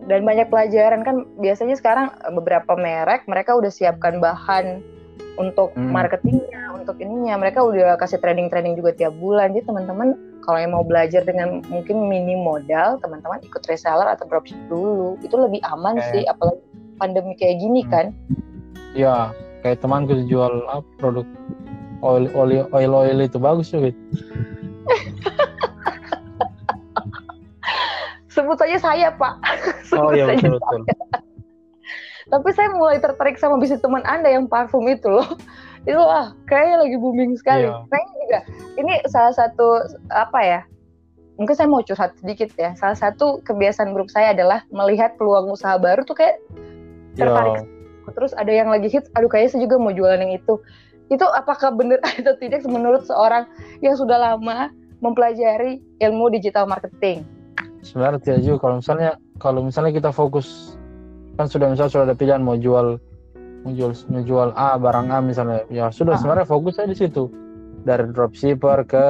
dan 0.09 0.25
banyak 0.25 0.49
pelajaran 0.49 1.05
kan 1.05 1.29
biasanya 1.37 1.77
sekarang 1.77 2.09
beberapa 2.33 2.73
merek 2.73 3.29
mereka 3.29 3.53
udah 3.53 3.69
siapkan 3.69 4.17
bahan 4.17 4.81
untuk 5.37 5.77
hmm. 5.77 5.93
marketingnya, 5.93 6.73
untuk 6.73 6.97
ininya 7.01 7.37
mereka 7.37 7.61
udah 7.65 7.97
kasih 8.01 8.21
training-training 8.21 8.77
juga 8.77 8.97
tiap 8.97 9.13
bulan. 9.21 9.53
Jadi 9.53 9.69
teman-teman 9.69 10.17
kalau 10.45 10.59
yang 10.59 10.73
mau 10.73 10.85
belajar 10.85 11.23
dengan 11.23 11.61
mungkin 11.69 12.09
minim 12.09 12.43
modal, 12.43 12.97
teman-teman 13.01 13.41
ikut 13.45 13.63
reseller 13.69 14.09
atau 14.09 14.25
dropship 14.27 14.59
dulu. 14.67 15.21
Itu 15.21 15.37
lebih 15.37 15.61
aman 15.69 16.01
okay. 16.01 16.09
sih 16.11 16.23
apalagi 16.29 16.63
pandemi 16.97 17.33
kayak 17.37 17.61
gini 17.61 17.83
hmm. 17.85 17.91
kan. 17.93 18.07
Iya, 18.97 19.17
kayak 19.63 19.79
temanku 19.85 20.27
jual 20.27 20.65
apa, 20.67 20.83
produk 20.99 21.27
oil 22.01 22.29
oil 22.33 22.65
oil 22.73 22.93
oil 22.97 23.19
itu 23.21 23.37
bagus 23.37 23.69
juga 23.73 23.93
sebut 28.33 28.57
saja 28.57 28.77
saya 28.81 29.13
pak 29.13 29.37
oh 29.97 30.13
iya 30.17 30.27
betul 30.33 30.57
betul 30.57 30.81
tapi 32.31 32.49
saya 32.55 32.71
mulai 32.73 33.03
tertarik 33.03 33.37
sama 33.37 33.59
bisnis 33.59 33.83
teman 33.83 34.07
anda 34.07 34.31
yang 34.31 34.47
parfum 34.49 34.87
itu 34.89 35.11
loh 35.11 35.29
itu 35.89 35.97
wah 35.97 36.37
kayaknya 36.45 36.77
lagi 36.85 36.97
booming 37.01 37.33
sekali. 37.41 37.65
Iya. 37.65 37.89
nah 37.89 37.99
ini 37.99 38.15
juga 38.27 38.39
ini 38.77 38.93
salah 39.09 39.33
satu 39.33 39.89
apa 40.13 40.41
ya 40.45 40.61
mungkin 41.41 41.57
saya 41.57 41.73
mau 41.73 41.81
curhat 41.81 42.13
sedikit 42.21 42.53
ya. 42.61 42.77
Salah 42.77 42.99
satu 42.99 43.41
kebiasaan 43.49 43.97
grup 43.97 44.13
saya 44.13 44.37
adalah 44.37 44.61
melihat 44.69 45.17
peluang 45.17 45.49
usaha 45.49 45.81
baru 45.81 46.05
tuh 46.05 46.21
kayak 46.21 46.37
tertarik. 47.17 47.65
Iya 47.65 47.81
terus 48.15 48.35
ada 48.35 48.51
yang 48.51 48.69
lagi 48.71 48.91
hits 48.91 49.07
aduh 49.15 49.31
kayaknya 49.31 49.51
saya 49.55 49.63
juga 49.67 49.77
mau 49.79 49.93
jualan 49.95 50.21
yang 50.21 50.35
itu. 50.35 50.55
Itu 51.11 51.27
apakah 51.27 51.75
benar 51.75 51.99
atau 52.09 52.35
tidak 52.39 52.67
menurut 52.67 53.07
seorang 53.07 53.47
yang 53.83 53.95
sudah 53.97 54.19
lama 54.19 54.71
mempelajari 55.01 55.81
ilmu 56.03 56.31
digital 56.35 56.69
marketing? 56.69 57.25
Sebenarnya 57.81 58.21
tidak 58.21 58.41
juga. 58.45 58.57
Kalau 58.69 58.77
misalnya 58.79 59.11
kalau 59.41 59.61
misalnya 59.65 59.93
kita 59.97 60.11
fokus 60.13 60.77
kan 61.41 61.49
sudah 61.49 61.73
misalnya 61.73 61.93
sudah 61.93 62.05
ada 62.13 62.17
pilihan 62.17 62.45
mau 62.45 62.59
jual 62.59 63.01
mau 63.63 63.73
jual 63.77 63.93
mau 64.09 64.23
jual 64.25 64.49
A 64.57 64.77
barang 64.81 65.09
A 65.13 65.19
misalnya. 65.25 65.65
Ya 65.69 65.89
sudah 65.93 66.17
ah. 66.17 66.21
sebenarnya 66.21 66.47
fokus 66.49 66.81
aja 66.81 66.91
di 66.91 66.99
situ. 66.99 67.29
Dari 67.85 68.09
dropshipper 68.13 68.79
ke 68.85 69.07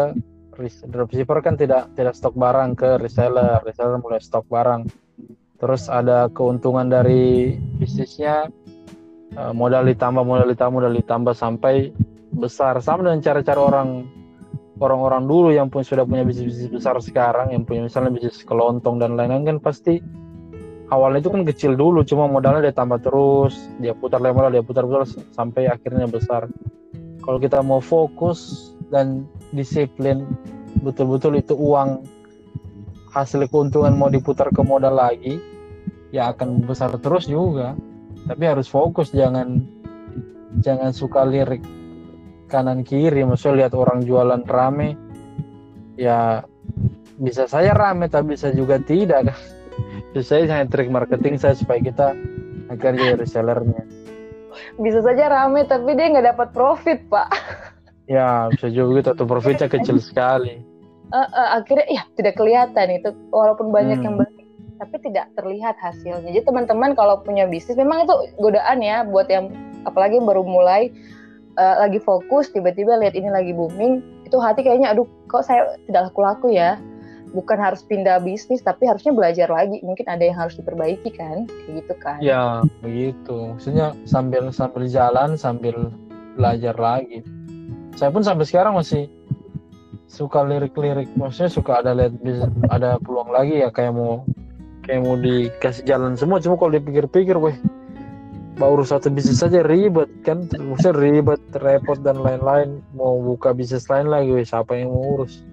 dropshipper 0.90 1.40
kan 1.40 1.56
tidak 1.56 1.90
tidak 1.94 2.14
stok 2.14 2.34
barang 2.38 2.74
ke 2.78 2.98
reseller. 2.98 3.62
Reseller 3.62 3.98
mulai 3.98 4.22
stok 4.22 4.46
barang. 4.50 4.86
Terus 5.60 5.92
ada 5.92 6.32
keuntungan 6.32 6.88
dari 6.88 7.52
bisnisnya 7.76 8.48
Eh, 9.30 9.52
modal 9.54 9.86
ditambah 9.86 10.26
modal 10.26 10.50
ditambah 10.50 10.74
modal 10.74 10.94
ditambah 10.98 11.34
sampai 11.38 11.94
besar. 12.34 12.82
Sama 12.82 13.06
dengan 13.06 13.22
cara-cara 13.22 13.62
orang 13.62 14.10
orang-orang 14.82 15.22
dulu 15.30 15.54
yang 15.54 15.70
pun 15.70 15.86
sudah 15.86 16.02
punya 16.02 16.26
bisnis-bisnis 16.26 16.82
besar 16.82 16.98
sekarang 16.98 17.54
yang 17.54 17.62
punya 17.62 17.86
misalnya 17.86 18.10
bisnis 18.10 18.42
kelontong 18.42 18.98
dan 18.98 19.14
lain-lain 19.14 19.46
kan 19.46 19.58
pasti 19.62 20.02
awalnya 20.90 21.22
itu 21.22 21.31
kan 21.31 21.42
kecil 21.46 21.72
dulu 21.79 22.03
cuma 22.03 22.26
modalnya 22.26 22.68
dia 22.68 22.74
tambah 22.74 22.98
terus 22.98 23.70
dia 23.79 23.94
putar 23.94 24.18
modal 24.20 24.50
dia 24.50 24.66
putar 24.66 24.85
putar 24.85 25.07
sampai 25.33 25.70
akhirnya 25.70 26.11
besar. 26.11 26.50
Kalau 27.22 27.38
kita 27.38 27.62
mau 27.62 27.79
fokus 27.79 28.70
dan 28.90 29.24
disiplin 29.55 30.26
betul-betul 30.83 31.38
itu 31.38 31.55
uang 31.55 32.03
hasil 33.11 33.46
keuntungan 33.50 33.94
mau 33.94 34.11
diputar 34.11 34.50
ke 34.50 34.62
modal 34.62 34.98
lagi 34.98 35.38
ya 36.11 36.35
akan 36.35 36.66
besar 36.66 36.90
terus 36.98 37.31
juga. 37.31 37.79
Tapi 38.26 38.42
harus 38.44 38.66
fokus 38.66 39.14
jangan 39.14 39.62
jangan 40.61 40.90
suka 40.90 41.22
lirik 41.22 41.62
kanan 42.50 42.83
kiri. 42.83 43.22
Maksudnya 43.22 43.66
lihat 43.66 43.72
orang 43.79 44.03
jualan 44.03 44.42
rame 44.42 44.98
ya 45.94 46.42
bisa 47.20 47.44
saya 47.44 47.76
rame 47.76 48.09
tapi 48.09 48.35
bisa 48.35 48.48
juga 48.50 48.81
tidak 48.81 49.31
kan 50.14 50.23
saya 50.23 50.46
hanya 50.51 50.66
trik 50.66 50.90
marketing 50.90 51.38
saya 51.38 51.55
supaya 51.55 51.79
kita 51.81 52.14
agar 52.70 52.92
jadi 52.94 53.18
resellernya 53.18 53.83
bisa 54.83 55.01
saja 55.03 55.31
rame 55.31 55.66
tapi 55.66 55.94
dia 55.94 56.11
nggak 56.11 56.35
dapat 56.35 56.49
profit 56.51 56.99
pak 57.11 57.29
ya 58.11 58.51
bisa 58.51 58.66
juga 58.70 59.03
gitu 59.03 59.09
atau 59.14 59.27
profitnya 59.27 59.68
kecil 59.75 60.03
sekali 60.03 60.62
uh, 61.14 61.29
uh, 61.31 61.49
akhirnya 61.62 61.87
ya 61.90 62.03
tidak 62.18 62.38
kelihatan 62.38 62.87
itu 62.90 63.11
walaupun 63.31 63.70
banyak 63.70 63.99
hmm. 64.03 64.07
yang 64.07 64.16
tapi 64.81 64.96
tidak 65.05 65.29
terlihat 65.37 65.77
hasilnya. 65.77 66.25
Jadi 66.33 66.49
teman-teman 66.49 66.96
kalau 66.96 67.20
punya 67.20 67.44
bisnis 67.44 67.77
memang 67.77 68.09
itu 68.09 68.16
godaan 68.40 68.81
ya 68.81 69.05
buat 69.05 69.29
yang 69.29 69.53
apalagi 69.85 70.16
yang 70.16 70.27
baru 70.27 70.40
mulai 70.40 70.88
uh, 71.61 71.85
lagi 71.85 72.01
fokus 72.01 72.49
tiba-tiba 72.49 72.96
lihat 72.96 73.12
ini 73.12 73.29
lagi 73.29 73.53
booming 73.53 74.01
itu 74.25 74.40
hati 74.40 74.64
kayaknya 74.64 74.96
aduh 74.96 75.05
kok 75.29 75.44
saya 75.44 75.77
tidak 75.85 76.11
laku-laku 76.11 76.57
ya. 76.57 76.81
Bukan 77.30 77.58
harus 77.58 77.86
pindah 77.86 78.18
bisnis 78.22 78.62
tapi 78.62 78.90
harusnya 78.90 79.14
belajar 79.14 79.46
lagi. 79.46 79.78
Mungkin 79.86 80.06
ada 80.10 80.22
yang 80.26 80.38
harus 80.38 80.58
diperbaiki 80.58 81.14
kan 81.14 81.46
kayak 81.46 81.86
gitu 81.86 81.94
kan. 82.02 82.18
Ya, 82.18 82.62
begitu. 82.83 83.54
Maksudnya 83.54 83.94
sambil 84.06 84.50
sambil 84.50 84.90
jalan 84.90 85.38
sambil 85.38 85.94
belajar 86.35 86.74
lagi. 86.74 87.22
Saya 87.94 88.10
pun 88.10 88.22
sampai 88.26 88.46
sekarang 88.46 88.74
masih 88.78 89.06
suka 90.10 90.42
lirik-lirik 90.42 91.06
maksudnya 91.14 91.46
suka 91.46 91.78
ada 91.78 91.94
lihat 91.94 92.18
ada 92.66 92.98
peluang 92.98 93.31
lagi 93.31 93.62
ya 93.62 93.70
kayak 93.70 93.94
mau 93.94 94.26
kayak 94.83 95.06
mau 95.06 95.14
dikasih 95.14 95.87
jalan 95.87 96.18
semua 96.18 96.42
cuma 96.42 96.58
kalau 96.58 96.74
dipikir-pikir 96.74 97.38
weh 97.38 97.54
baru 98.58 98.83
satu 98.83 99.06
bisnis 99.08 99.38
saja 99.38 99.62
ribet 99.62 100.10
kan 100.26 100.50
maksudnya 100.58 100.98
ribet 100.98 101.40
repot 101.62 101.96
dan 102.02 102.18
lain-lain 102.18 102.83
mau 102.98 103.22
buka 103.22 103.54
bisnis 103.54 103.87
lain 103.87 104.10
lagi 104.10 104.35
weh 104.35 104.42
siapa 104.42 104.74
yang 104.74 104.90
mau 104.90 105.14
urus 105.14 105.46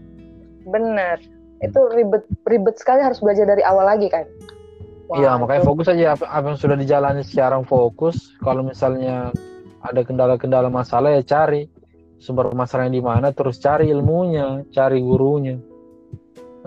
bener 0.65 1.21
itu 1.61 1.79
ribet 1.89 2.23
ribet 2.45 2.75
sekali 2.77 3.01
harus 3.01 3.17
belajar 3.17 3.49
dari 3.49 3.65
awal 3.65 3.89
lagi 3.89 4.07
kan? 4.13 4.25
Iya 5.15 5.39
makanya 5.39 5.63
fokus 5.63 5.87
aja. 5.87 6.19
Apa, 6.19 6.25
apa 6.27 6.45
yang 6.51 6.59
sudah 6.59 6.75
dijalani 6.75 7.23
sekarang 7.23 7.63
fokus. 7.63 8.35
Kalau 8.43 8.61
misalnya 8.61 9.31
ada 9.79 10.01
kendala-kendala 10.03 10.67
masalah 10.67 11.15
ya 11.15 11.23
cari. 11.23 11.65
Sumber 12.17 12.49
masalahnya 12.49 12.97
di 12.97 13.03
mana 13.05 13.29
terus 13.29 13.61
cari 13.61 13.93
ilmunya 13.93 14.65
cari 14.73 14.99
gurunya. 14.99 15.55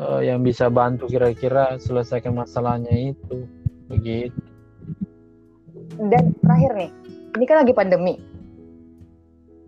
Uh, 0.01 0.25
yang 0.25 0.41
bisa 0.41 0.73
bantu 0.73 1.05
kira-kira 1.13 1.77
selesaikan 1.77 2.33
masalahnya 2.33 3.13
itu. 3.13 3.45
Begitu. 3.93 4.41
Dan 6.01 6.33
terakhir 6.41 6.73
nih 6.73 6.91
ini 7.37 7.45
kan 7.45 7.57
lagi 7.61 7.77
pandemi. 7.77 8.15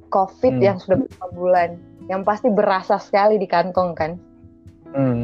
Covid 0.09 0.61
hmm. 0.61 0.65
yang 0.65 0.77
sudah 0.81 0.97
beberapa 0.97 1.29
bulan 1.37 1.71
yang 2.09 2.25
pasti 2.25 2.49
berasa 2.49 2.97
sekali 2.97 3.37
di 3.37 3.47
kantong 3.47 3.93
kan 3.93 4.17
hmm. 4.95 5.23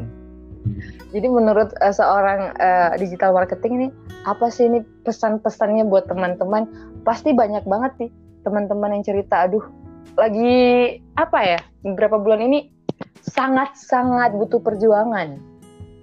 jadi 1.15 1.27
menurut 1.29 1.71
uh, 1.81 1.95
seorang 1.95 2.53
uh, 2.59 2.97
digital 2.97 3.33
marketing 3.33 3.73
ini 3.79 3.89
apa 4.29 4.53
sih 4.53 4.69
ini 4.69 4.85
pesan-pesannya 5.07 5.89
buat 5.89 6.11
teman-teman 6.11 6.69
pasti 7.07 7.33
banyak 7.33 7.65
banget 7.65 7.93
sih 7.97 8.11
teman-teman 8.45 8.99
yang 8.99 9.05
cerita 9.05 9.49
aduh 9.49 9.65
lagi 10.19 10.99
apa 11.15 11.39
ya 11.45 11.61
beberapa 11.87 12.19
bulan 12.19 12.43
ini 12.43 12.75
sangat-sangat 13.23 14.35
butuh 14.35 14.59
perjuangan 14.59 15.39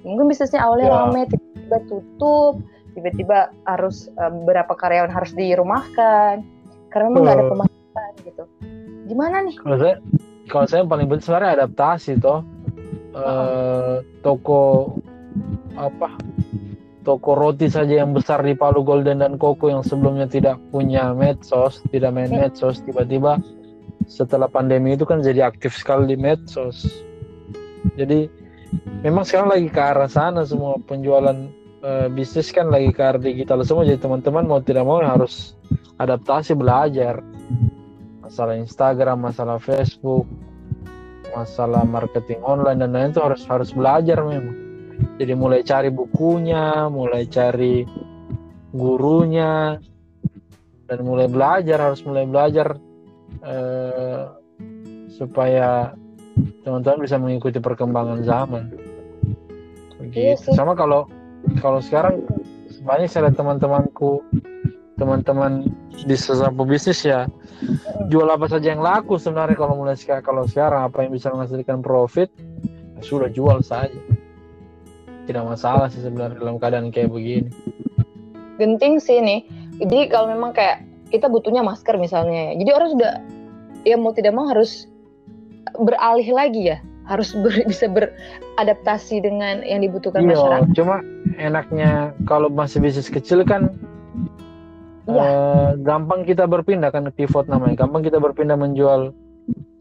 mungkin 0.05 0.29
bisnisnya 0.29 0.61
awalnya 0.61 0.87
yeah. 0.87 0.97
rame 1.03 1.21
tiba-tiba 1.27 1.77
tutup 1.89 2.53
tiba-tiba 2.95 3.51
harus 3.67 4.07
um, 4.21 4.45
beberapa 4.45 4.77
karyawan 4.77 5.11
harus 5.11 5.35
dirumahkan 5.35 6.45
karena 6.93 7.05
memang 7.11 7.21
nggak 7.27 7.35
uh. 7.35 7.39
ada 7.41 7.51
pemasukan 7.51 8.11
gitu 8.23 8.43
gimana 9.11 9.35
nih 9.43 9.55
kalau 9.59 9.77
saya 9.81 9.95
kalau 10.47 10.65
saya 10.69 10.81
paling 10.85 11.07
penting 11.09 11.25
sebenarnya 11.25 11.51
adaptasi 11.61 12.11
toh 12.21 12.45
uh, 13.15 14.03
toko 14.19 14.91
apa 15.79 16.15
toko 17.05 17.37
roti 17.37 17.69
saja 17.69 18.01
yang 18.03 18.11
besar 18.11 18.41
di 18.41 18.57
Palu 18.57 18.81
Golden 18.81 19.21
dan 19.21 19.37
Koko 19.37 19.69
yang 19.69 19.85
sebelumnya 19.85 20.25
tidak 20.25 20.57
punya 20.73 21.13
medsos, 21.13 21.79
tidak 21.93 22.11
main 22.17 22.33
hmm. 22.33 22.41
medsos, 22.41 22.81
tiba-tiba 22.81 23.37
setelah 24.09 24.49
pandemi 24.49 24.97
itu 24.97 25.05
kan 25.05 25.21
jadi 25.21 25.45
aktif 25.45 25.77
sekali 25.77 26.13
di 26.13 26.17
medsos. 26.17 27.05
Jadi 27.93 28.25
memang 29.05 29.21
sekarang 29.21 29.53
lagi 29.53 29.69
ke 29.69 29.77
arah 29.77 30.09
sana 30.09 30.41
semua 30.43 30.81
penjualan 30.81 31.37
uh, 31.85 32.07
bisnis 32.09 32.49
kan 32.49 32.73
lagi 32.73 32.89
ke 32.89 33.01
arah 33.05 33.21
digital 33.21 33.61
semua 33.61 33.85
jadi 33.85 34.01
teman-teman 34.01 34.49
mau 34.49 34.59
tidak 34.59 34.83
mau 34.89 34.97
harus 34.99 35.53
adaptasi 36.01 36.57
belajar 36.57 37.21
masalah 38.25 38.57
Instagram 38.57 39.21
masalah 39.21 39.61
Facebook 39.61 40.25
masalah 41.35 41.83
marketing 41.83 42.39
online 42.41 42.79
dan 42.79 42.95
lain 42.95 43.11
itu 43.11 43.19
harus 43.19 43.43
harus 43.45 43.75
belajar 43.75 44.23
memang. 44.23 44.55
Jadi 45.19 45.33
mulai 45.35 45.61
cari 45.61 45.91
bukunya 45.91 46.87
mulai 46.87 47.27
cari 47.27 47.83
gurunya 48.71 49.75
dan 50.87 50.99
mulai 51.03 51.27
belajar 51.27 51.77
harus 51.91 51.99
mulai 52.07 52.23
belajar 52.23 52.79
uh, 53.43 54.39
supaya 55.11 55.95
teman-teman 56.63 57.03
bisa 57.03 57.19
mengikuti 57.19 57.59
perkembangan 57.59 58.23
zaman. 58.23 58.71
Begitu 59.99 60.19
iya 60.19 60.35
sama 60.35 60.75
kalau 60.75 61.07
kalau 61.59 61.79
sekarang 61.79 62.23
banyak 62.83 63.09
saya 63.09 63.29
lihat 63.29 63.39
teman-temanku 63.39 64.21
teman-teman 64.95 65.67
di 65.91 66.15
sesama 66.15 66.63
bisnis 66.63 67.03
ya 67.03 67.27
jual 68.07 68.27
apa 68.31 68.47
saja 68.47 68.71
yang 68.71 68.83
laku 68.83 69.19
sebenarnya 69.19 69.59
kalau 69.59 69.75
mulai 69.75 69.95
sekarang 69.99 70.23
kalau 70.23 70.43
sekarang 70.47 70.87
apa 70.87 71.03
yang 71.03 71.11
bisa 71.11 71.31
menghasilkan 71.31 71.83
profit 71.83 72.31
ya 72.95 73.01
sudah 73.03 73.27
jual 73.31 73.59
saja. 73.59 73.91
Tidak 75.25 75.41
masalah 75.41 75.89
sih 75.89 76.05
sebenarnya 76.05 76.37
dalam 76.37 76.61
keadaan 76.61 76.93
kayak 76.93 77.09
begini. 77.09 77.49
Genting 78.61 79.01
sih 79.01 79.19
nih 79.19 79.43
jadi 79.83 80.07
kalau 80.07 80.31
memang 80.31 80.55
kayak 80.55 80.85
kita 81.11 81.27
butuhnya 81.27 81.61
masker 81.61 81.99
misalnya 81.99 82.55
jadi 82.55 82.71
orang 82.71 82.89
sudah 82.95 83.11
ya 83.83 83.95
mau 83.99 84.15
tidak 84.15 84.33
mau 84.33 84.47
harus 84.47 84.87
beralih 85.75 86.29
lagi 86.31 86.71
ya 86.71 86.77
harus 87.05 87.37
ber, 87.37 87.53
bisa 87.71 87.85
beradaptasi 87.85 89.21
dengan 89.21 89.61
yang 89.61 89.85
dibutuhkan 89.85 90.25
iya, 90.25 90.33
masyarakat. 90.33 90.67
Cuma 90.73 90.95
enaknya 91.37 92.15
kalau 92.25 92.49
masih 92.49 92.81
bisnis 92.81 93.09
kecil 93.09 93.45
kan 93.45 93.69
iya. 95.09 95.23
eh, 95.23 95.69
gampang 95.81 96.25
kita 96.25 96.49
berpindah 96.49 96.89
kan 96.89 97.09
pivot 97.13 97.45
namanya. 97.49 97.85
Gampang 97.85 98.01
kita 98.05 98.17
berpindah 98.17 98.57
menjual 98.57 99.13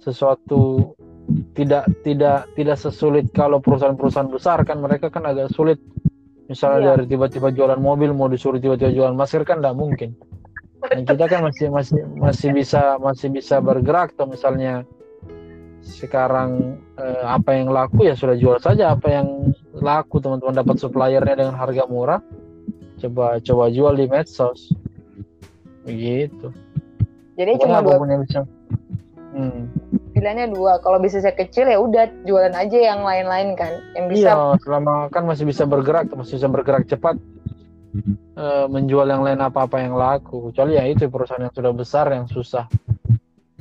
sesuatu 0.01 0.93
tidak 1.57 1.89
tidak 2.05 2.45
tidak 2.53 2.77
sesulit 2.77 3.33
kalau 3.33 3.57
perusahaan-perusahaan 3.59 4.29
besar 4.29 4.61
kan 4.69 4.81
mereka 4.85 5.09
kan 5.09 5.25
agak 5.25 5.53
sulit. 5.53 5.81
Misalnya 6.45 6.81
iya. 6.81 6.89
dari 6.97 7.05
tiba-tiba 7.09 7.49
jualan 7.49 7.81
mobil 7.81 8.13
mau 8.13 8.29
disuruh 8.29 8.61
tiba-tiba 8.61 8.93
jualan 8.93 9.17
masker 9.17 9.49
kan 9.49 9.65
tidak 9.65 9.77
mungkin. 9.77 10.13
Dan 10.85 11.09
kita 11.09 11.25
kan 11.25 11.49
masih 11.49 11.73
masih 11.73 12.05
masih 12.21 12.51
bisa 12.53 13.01
masih 13.01 13.33
bisa 13.33 13.57
bergerak 13.65 14.13
atau 14.13 14.29
misalnya 14.29 14.85
sekarang 15.85 16.81
eh, 16.97 17.25
apa 17.25 17.57
yang 17.57 17.69
laku 17.73 18.09
ya 18.09 18.17
sudah 18.17 18.37
jual 18.37 18.57
saja 18.61 18.97
apa 18.97 19.09
yang 19.09 19.53
laku 19.77 20.21
teman-teman 20.21 20.57
dapat 20.57 20.77
suppliernya 20.81 21.37
dengan 21.37 21.57
harga 21.61 21.85
murah 21.85 22.21
coba 23.01 23.37
coba 23.45 23.65
jual 23.69 23.93
di 23.93 24.09
medsos 24.09 24.73
begitu 25.85 26.49
jadi 27.35 27.59
Pokoknya 27.59 27.79
cuma 27.83 27.87
dua 27.87 28.07
yang 28.07 28.23
bisa 28.23 28.41
hmm. 29.35 29.63
pilihannya 30.15 30.47
dua. 30.55 30.73
Kalau 30.81 30.99
bisnisnya 31.03 31.35
kecil 31.35 31.67
ya 31.67 31.79
udah 31.83 32.07
jualan 32.23 32.55
aja 32.55 32.79
yang 32.79 33.01
lain-lain 33.03 33.59
kan 33.59 33.73
yang 33.99 34.07
bisa 34.07 34.31
iya 34.31 34.55
selama 34.63 35.11
kan 35.11 35.27
masih 35.27 35.45
bisa 35.47 35.67
bergerak 35.67 36.07
masih 36.15 36.39
bisa 36.39 36.49
bergerak 36.49 36.87
cepat 36.87 37.19
uh, 38.39 38.67
menjual 38.71 39.07
yang 39.11 39.27
lain 39.27 39.43
apa-apa 39.43 39.83
yang 39.83 39.99
laku. 39.99 40.51
Kecuali 40.51 40.79
ya 40.79 40.87
itu 40.87 41.11
perusahaan 41.11 41.43
yang 41.43 41.55
sudah 41.55 41.73
besar 41.75 42.07
yang 42.15 42.27
susah 42.31 42.71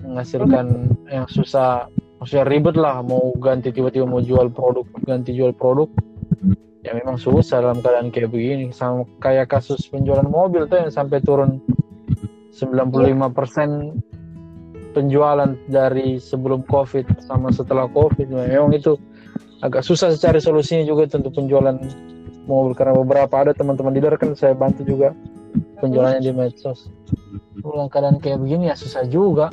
menghasilkan 0.03 0.93
yang 1.09 1.26
susah 1.32 1.89
maksudnya 2.21 2.45
ribet 2.45 2.76
lah 2.78 3.01
mau 3.01 3.34
ganti 3.41 3.74
tiba-tiba 3.74 4.05
mau 4.05 4.21
jual 4.21 4.51
produk 4.53 4.86
ganti 5.07 5.34
jual 5.34 5.55
produk 5.55 5.89
ya 6.84 6.91
memang 6.91 7.15
susah 7.17 7.63
dalam 7.63 7.82
keadaan 7.82 8.13
kayak 8.13 8.30
begini. 8.30 8.69
Sama 8.69 9.09
kayak 9.17 9.49
kasus 9.49 9.89
penjualan 9.89 10.30
mobil 10.30 10.69
tuh 10.69 10.86
yang 10.86 10.93
sampai 10.93 11.17
turun 11.26 11.57
95% 12.54 13.97
penjualan 14.93 15.49
dari 15.66 16.22
sebelum 16.22 16.62
covid 16.70 17.10
sama 17.26 17.49
setelah 17.49 17.89
covid. 17.89 18.30
Memang 18.30 18.78
itu 18.78 18.95
agak 19.66 19.82
susah 19.82 20.14
cari 20.14 20.38
solusinya 20.38 20.86
juga 20.86 21.10
tentu 21.10 21.34
penjualan 21.34 21.74
mobil 22.45 22.78
karena 22.78 22.93
beberapa 22.93 23.34
ada 23.41 23.58
teman-teman 23.58 23.95
dealer 23.95 24.16
kan 24.22 24.38
saya 24.38 24.54
bantu 24.54 24.86
juga 24.86 25.18
penjualannya 25.82 26.22
di 26.22 26.32
medsos. 26.32 26.93
Dalam 27.58 27.89
keadaan 27.89 28.22
kayak 28.22 28.43
begini 28.43 28.70
ya 28.70 28.76
susah 28.78 29.08
juga. 29.10 29.49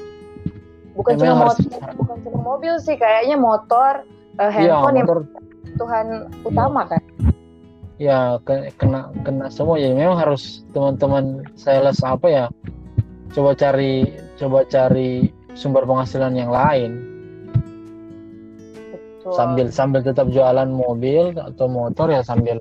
Bukan 0.93 1.17
cuma 1.17 1.49
motor 1.49 1.65
bukan 1.97 2.17
cuma 2.27 2.41
mobil 2.45 2.75
sih 2.83 2.99
kayaknya 3.01 3.41
motor 3.41 4.05
uh, 4.37 4.53
handphone 4.53 4.99
ya, 4.99 5.05
motor, 5.07 5.19
yang 5.25 5.79
Tuhan 5.79 6.07
utama 6.45 6.83
kan 6.85 7.01
ya 7.97 8.19
kena 8.77 9.09
kena 9.25 9.47
semua 9.49 9.81
ya. 9.81 9.95
Memang 9.95 10.21
harus 10.21 10.67
teman-teman 10.75 11.47
sales 11.57 12.03
apa 12.05 12.29
ya 12.29 12.45
coba 13.31 13.55
cari 13.55 14.07
coba 14.37 14.67
cari 14.67 15.31
sumber 15.55 15.87
penghasilan 15.87 16.35
yang 16.35 16.51
lain 16.51 16.91
Betul. 18.91 19.33
sambil 19.35 19.67
sambil 19.71 20.01
tetap 20.03 20.27
jualan 20.31 20.67
mobil 20.67 21.35
atau 21.37 21.67
motor 21.71 22.11
ya 22.11 22.23
sambil 22.25 22.59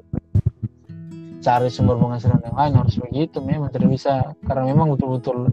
cari 1.40 1.72
sumber 1.72 1.96
penghasilan 1.98 2.42
yang 2.44 2.58
lain 2.58 2.74
harus 2.76 2.96
begitu 3.00 3.40
memang 3.40 3.72
tidak 3.72 3.90
bisa 3.96 4.36
karena 4.46 4.76
memang 4.76 4.94
betul-betul 4.94 5.50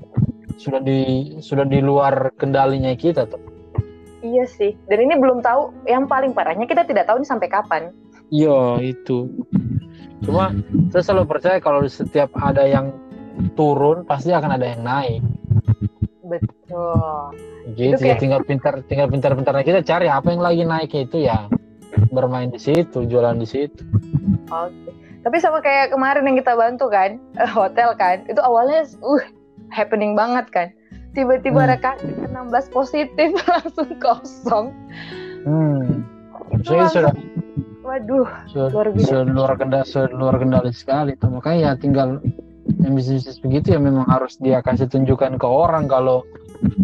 sudah 0.57 0.81
di 0.81 1.33
sudah 1.45 1.69
di 1.69 1.85
luar 1.85 2.33
kendalinya 2.41 2.93
kita 2.97 3.29
tuh. 3.29 3.41
Iya 4.25 4.45
sih. 4.49 4.73
Dan 4.89 5.07
ini 5.07 5.15
belum 5.21 5.45
tahu 5.45 5.87
yang 5.87 6.09
paling 6.09 6.33
parahnya 6.33 6.67
kita 6.67 6.83
tidak 6.89 7.07
tahu 7.07 7.23
ini 7.23 7.29
sampai 7.29 7.49
kapan. 7.53 7.83
Iya, 8.33 8.83
itu. 8.83 9.31
Cuma 10.25 10.51
saya 10.91 11.03
selalu 11.05 11.31
percaya 11.31 11.63
kalau 11.63 11.87
setiap 11.87 12.33
ada 12.35 12.67
yang 12.67 12.91
turun 13.55 14.05
pasti 14.09 14.33
akan 14.33 14.51
ada 14.57 14.67
yang 14.77 14.83
naik. 14.83 15.23
Betul. 16.27 17.35
Gitu 17.77 17.99
itu 17.99 18.05
ya 18.07 18.17
tinggal 18.19 18.43
pintar 18.43 18.83
tinggal 18.87 19.11
pintar-pintarnya 19.11 19.65
kita 19.67 19.81
cari 19.83 20.07
apa 20.11 20.31
yang 20.31 20.43
lagi 20.43 20.63
naik 20.67 20.93
itu 20.95 21.27
ya 21.27 21.47
bermain 22.11 22.51
di 22.51 22.61
situ, 22.61 23.07
jualan 23.07 23.39
di 23.39 23.47
situ. 23.49 23.83
Oke. 24.51 24.91
Tapi 25.27 25.37
sama 25.43 25.59
kayak 25.59 25.91
kemarin 25.91 26.23
yang 26.23 26.39
kita 26.39 26.55
bantu 26.55 26.87
kan, 26.87 27.19
hotel 27.51 27.99
kan, 27.99 28.23
itu 28.31 28.39
awalnya 28.39 28.87
uh 29.03 29.25
happening 29.71 30.15
banget 30.15 30.47
kan 30.55 30.69
tiba-tiba 31.17 31.65
hmm. 31.65 31.81
kasus 31.81 32.15
16 32.29 32.77
positif 32.77 33.29
langsung 33.51 33.91
kosong 33.99 34.67
hmm. 35.49 36.05
Saya 36.63 36.87
sudah 36.93 37.15
waduh 37.83 38.29
sudah, 38.51 38.69
luar 38.71 38.89
biasa 38.93 39.09
sudah 39.09 39.25
luar 39.25 39.53
kendali 39.57 39.87
sudah 39.89 40.11
luar 40.13 40.37
kendali 40.37 40.71
sekali 40.75 41.13
tuh 41.17 41.31
makanya 41.33 41.59
ya 41.59 41.73
tinggal 41.79 42.09
yang 42.77 42.93
bisnis 42.93 43.41
begitu 43.41 43.77
ya 43.77 43.81
memang 43.81 44.05
harus 44.05 44.37
dia 44.37 44.61
kasih 44.61 44.89
tunjukkan 44.89 45.41
ke 45.41 45.47
orang 45.49 45.89
kalau 45.89 46.27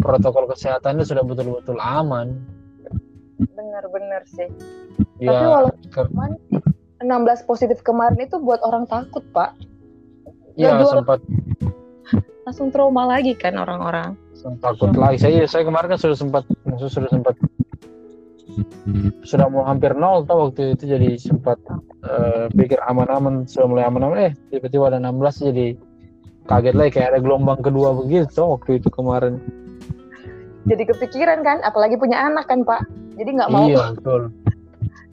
protokol 0.01 0.49
kesehatannya 0.49 1.05
sudah 1.05 1.21
betul-betul 1.21 1.77
aman. 1.77 2.33
Benar-benar 3.53 4.25
sih. 4.25 4.49
Ya, 5.21 5.33
tapi 5.33 5.45
walaupun 5.49 6.31
16 7.03 7.49
positif 7.49 7.83
kemarin 7.85 8.19
itu 8.23 8.39
buat 8.41 8.63
orang 8.65 8.89
takut 8.89 9.21
pak. 9.35 9.53
Iya 10.57 10.81
sempat. 10.85 11.19
Langsung 12.43 12.69
trauma 12.69 13.07
lagi 13.07 13.33
kan 13.37 13.57
orang-orang. 13.57 14.17
Takut 14.59 14.91
lagi. 14.97 15.17
Saya 15.21 15.47
saya 15.47 15.63
kemarin 15.63 15.95
kan 15.95 15.99
sudah 15.99 16.17
sempat 16.17 16.43
maksud 16.67 16.89
sudah 16.89 17.09
sempat 17.09 17.35
sudah 19.23 19.47
mau 19.47 19.63
hampir 19.65 19.95
nol 19.95 20.27
tau 20.27 20.49
waktu 20.49 20.75
itu 20.75 20.83
jadi 20.85 21.15
sempat 21.17 21.57
uh, 22.05 22.51
pikir 22.53 22.77
aman-aman 22.85 23.47
sudah 23.47 23.67
mulai 23.67 23.83
aman-aman. 23.87 24.31
Eh 24.31 24.33
tiba-tiba 24.51 24.91
ada 24.91 24.99
16 24.99 25.49
jadi 25.51 25.67
kaget 26.47 26.75
lagi 26.75 26.91
kayak 26.99 27.09
ada 27.15 27.19
gelombang 27.23 27.59
kedua 27.63 27.95
begitu 27.95 28.43
waktu 28.43 28.81
itu 28.81 28.87
kemarin. 28.91 29.39
Jadi 30.63 30.83
kepikiran 30.87 31.43
kan 31.43 31.59
apalagi 31.63 31.95
punya 31.99 32.19
anak 32.23 32.47
kan 32.47 32.63
pak. 32.63 32.83
Jadi 33.19 33.29
nggak 33.35 33.49
mau 33.51 33.67
iya 33.67 33.91
betul. 33.95 34.31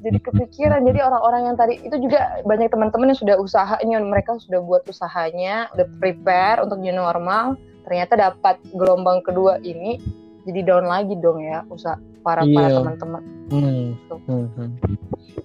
Jadi 0.01 0.18
kepikiran 0.24 0.80
jadi 0.88 1.05
orang-orang 1.05 1.53
yang 1.53 1.57
tadi 1.61 1.76
itu 1.84 1.97
juga 2.01 2.41
banyak 2.49 2.72
teman-teman 2.72 3.12
yang 3.12 3.20
sudah 3.20 3.36
usahanya 3.36 4.01
mereka 4.01 4.41
sudah 4.41 4.64
buat 4.64 4.82
usahanya 4.88 5.68
udah 5.76 5.86
prepare 6.01 6.64
untuk 6.64 6.80
new 6.80 6.95
normal. 6.95 7.61
Ternyata 7.84 8.16
dapat 8.16 8.57
gelombang 8.72 9.20
kedua 9.20 9.61
ini 9.61 10.01
jadi 10.49 10.61
down 10.64 10.86
lagi 10.88 11.14
dong 11.20 11.41
ya 11.45 11.64
usaha 11.68 11.97
para 12.24 12.45
iya. 12.45 12.57
para 12.57 12.68
teman-teman 12.80 13.22
hmm. 13.53 13.84
Gitu. 13.97 14.14
Hmm, 14.28 14.47
hmm. 14.57 14.70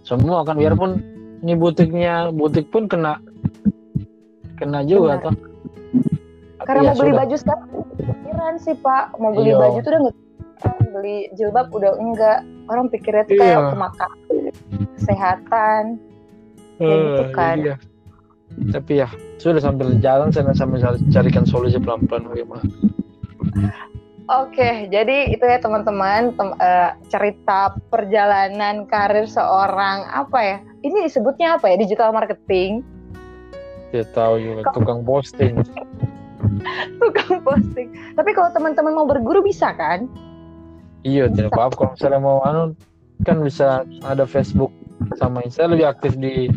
semua 0.05 0.43
kan 0.47 0.55
biarpun 0.55 0.91
ini 1.43 1.53
butiknya 1.55 2.31
butik 2.31 2.71
pun 2.71 2.87
kena 2.87 3.19
kena 4.55 4.81
juga 4.87 5.19
Benar. 5.19 5.25
toh 5.25 5.35
karena 6.65 6.81
ya, 6.81 6.87
mau 6.89 6.97
beli 6.97 7.11
sudah. 7.11 7.19
baju 7.21 7.35
sekarang 7.37 7.69
pikiran 7.99 8.55
sih 8.57 8.75
pak 8.79 9.03
mau 9.21 9.31
beli 9.35 9.51
Iyo. 9.53 9.59
baju 9.61 9.77
tuh 9.79 9.89
udah 9.91 10.01
nggak 10.01 10.15
beli 10.95 11.17
jilbab 11.35 11.67
udah 11.75 11.91
enggak 11.99 12.39
orang 12.71 12.87
pikirnya 12.89 13.23
tuh 13.27 13.35
kayak 13.37 13.59
iya. 13.59 13.75
makan 13.75 14.11
kesehatan 14.97 15.83
kayak 16.79 16.95
uh, 16.95 17.03
gitu 17.03 17.23
kan 17.35 17.55
iya. 17.59 17.75
tapi 18.71 18.91
ya 19.03 19.07
sudah 19.37 19.61
sambil 19.61 19.93
jalan 19.99 20.31
saya 20.31 20.55
sambil 20.55 20.81
carikan 21.11 21.45
solusi 21.45 21.77
pelan-pelan 21.77 22.31
bagaimana 22.31 22.63
Oke, 24.25 24.89
jadi 24.89 25.29
itu 25.29 25.45
ya 25.45 25.61
teman-teman 25.61 26.33
tem 26.33 26.49
uh, 26.57 26.97
cerita 27.13 27.77
perjalanan 27.93 28.89
karir 28.89 29.29
seorang 29.29 30.09
apa 30.09 30.39
ya? 30.41 30.57
Ini 30.81 31.05
disebutnya 31.05 31.61
apa 31.61 31.69
ya? 31.69 31.77
Digital 31.77 32.09
marketing. 32.09 32.81
Tidak 33.93 34.09
tahu 34.17 34.41
juga 34.41 34.65
tukang 34.73 35.05
posting. 35.05 35.61
tukang 37.01 37.45
posting. 37.45 37.93
Tapi 38.17 38.29
kalau 38.33 38.49
teman-teman 38.49 38.97
mau 38.97 39.05
berguru 39.05 39.45
bisa 39.45 39.69
kan? 39.77 40.09
Iya, 41.05 41.29
tidak 41.29 41.53
apa-apa. 41.53 41.77
Kalau 41.77 41.91
misalnya 41.93 42.21
mau 42.25 42.41
anu 42.41 42.73
kan 43.29 43.37
bisa 43.45 43.85
ada 44.09 44.25
Facebook 44.25 44.73
sama 45.21 45.45
saya 45.53 45.69
lebih 45.69 45.85
aktif 45.85 46.17
di 46.17 46.49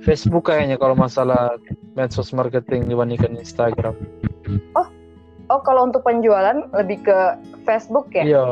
Facebook 0.00 0.48
kayaknya 0.48 0.80
kalau 0.80 0.96
masalah 0.96 1.60
medsos 1.92 2.32
marketing 2.32 2.88
dibandingkan 2.88 3.36
Instagram. 3.36 3.92
Oh, 4.72 4.88
oh 5.50 5.60
kalau 5.62 5.86
untuk 5.86 6.02
penjualan 6.02 6.66
lebih 6.74 7.02
ke 7.06 7.18
Facebook 7.64 8.10
ya? 8.14 8.24
Iya, 8.24 8.44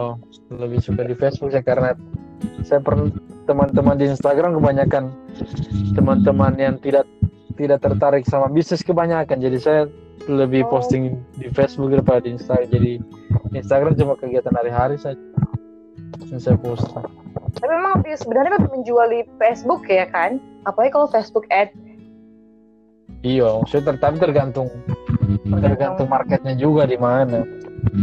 lebih 0.54 0.78
suka 0.82 1.02
di 1.06 1.14
Facebook 1.14 1.54
ya 1.54 1.62
karena 1.62 1.94
saya 2.66 2.80
pernah 2.80 3.08
teman-teman 3.44 3.96
di 3.96 4.08
Instagram 4.08 4.56
kebanyakan 4.56 5.12
teman-teman 5.92 6.52
yang 6.56 6.74
tidak 6.80 7.04
tidak 7.54 7.78
tertarik 7.82 8.24
sama 8.26 8.50
bisnis 8.50 8.82
kebanyakan. 8.82 9.38
Jadi 9.38 9.58
saya 9.60 9.82
lebih 10.26 10.66
oh. 10.66 10.78
posting 10.78 11.20
di 11.38 11.48
Facebook 11.52 11.94
daripada 11.94 12.24
di 12.24 12.34
Instagram. 12.34 12.68
Jadi 12.70 12.92
Instagram 13.54 13.92
cuma 13.94 14.14
kegiatan 14.18 14.54
hari-hari 14.54 14.98
saja 14.98 15.20
yang 16.30 16.40
saya 16.40 16.58
post. 16.58 16.86
Tapi 17.54 17.70
memang 17.70 18.02
sebenarnya 18.02 18.58
kan 18.58 18.62
menjual 18.70 19.06
di 19.10 19.20
Facebook 19.38 19.86
ya 19.86 20.10
kan? 20.10 20.42
Apalagi 20.66 20.90
kalau 20.94 21.08
Facebook 21.10 21.46
ad. 21.54 21.70
Iya, 23.24 23.64
saya 23.72 23.82
tertarik 23.88 24.20
tergantung 24.20 24.68
tergantung 25.48 26.08
marketnya 26.12 26.54
juga 26.60 26.84
di 26.84 27.00
mana. 27.00 27.40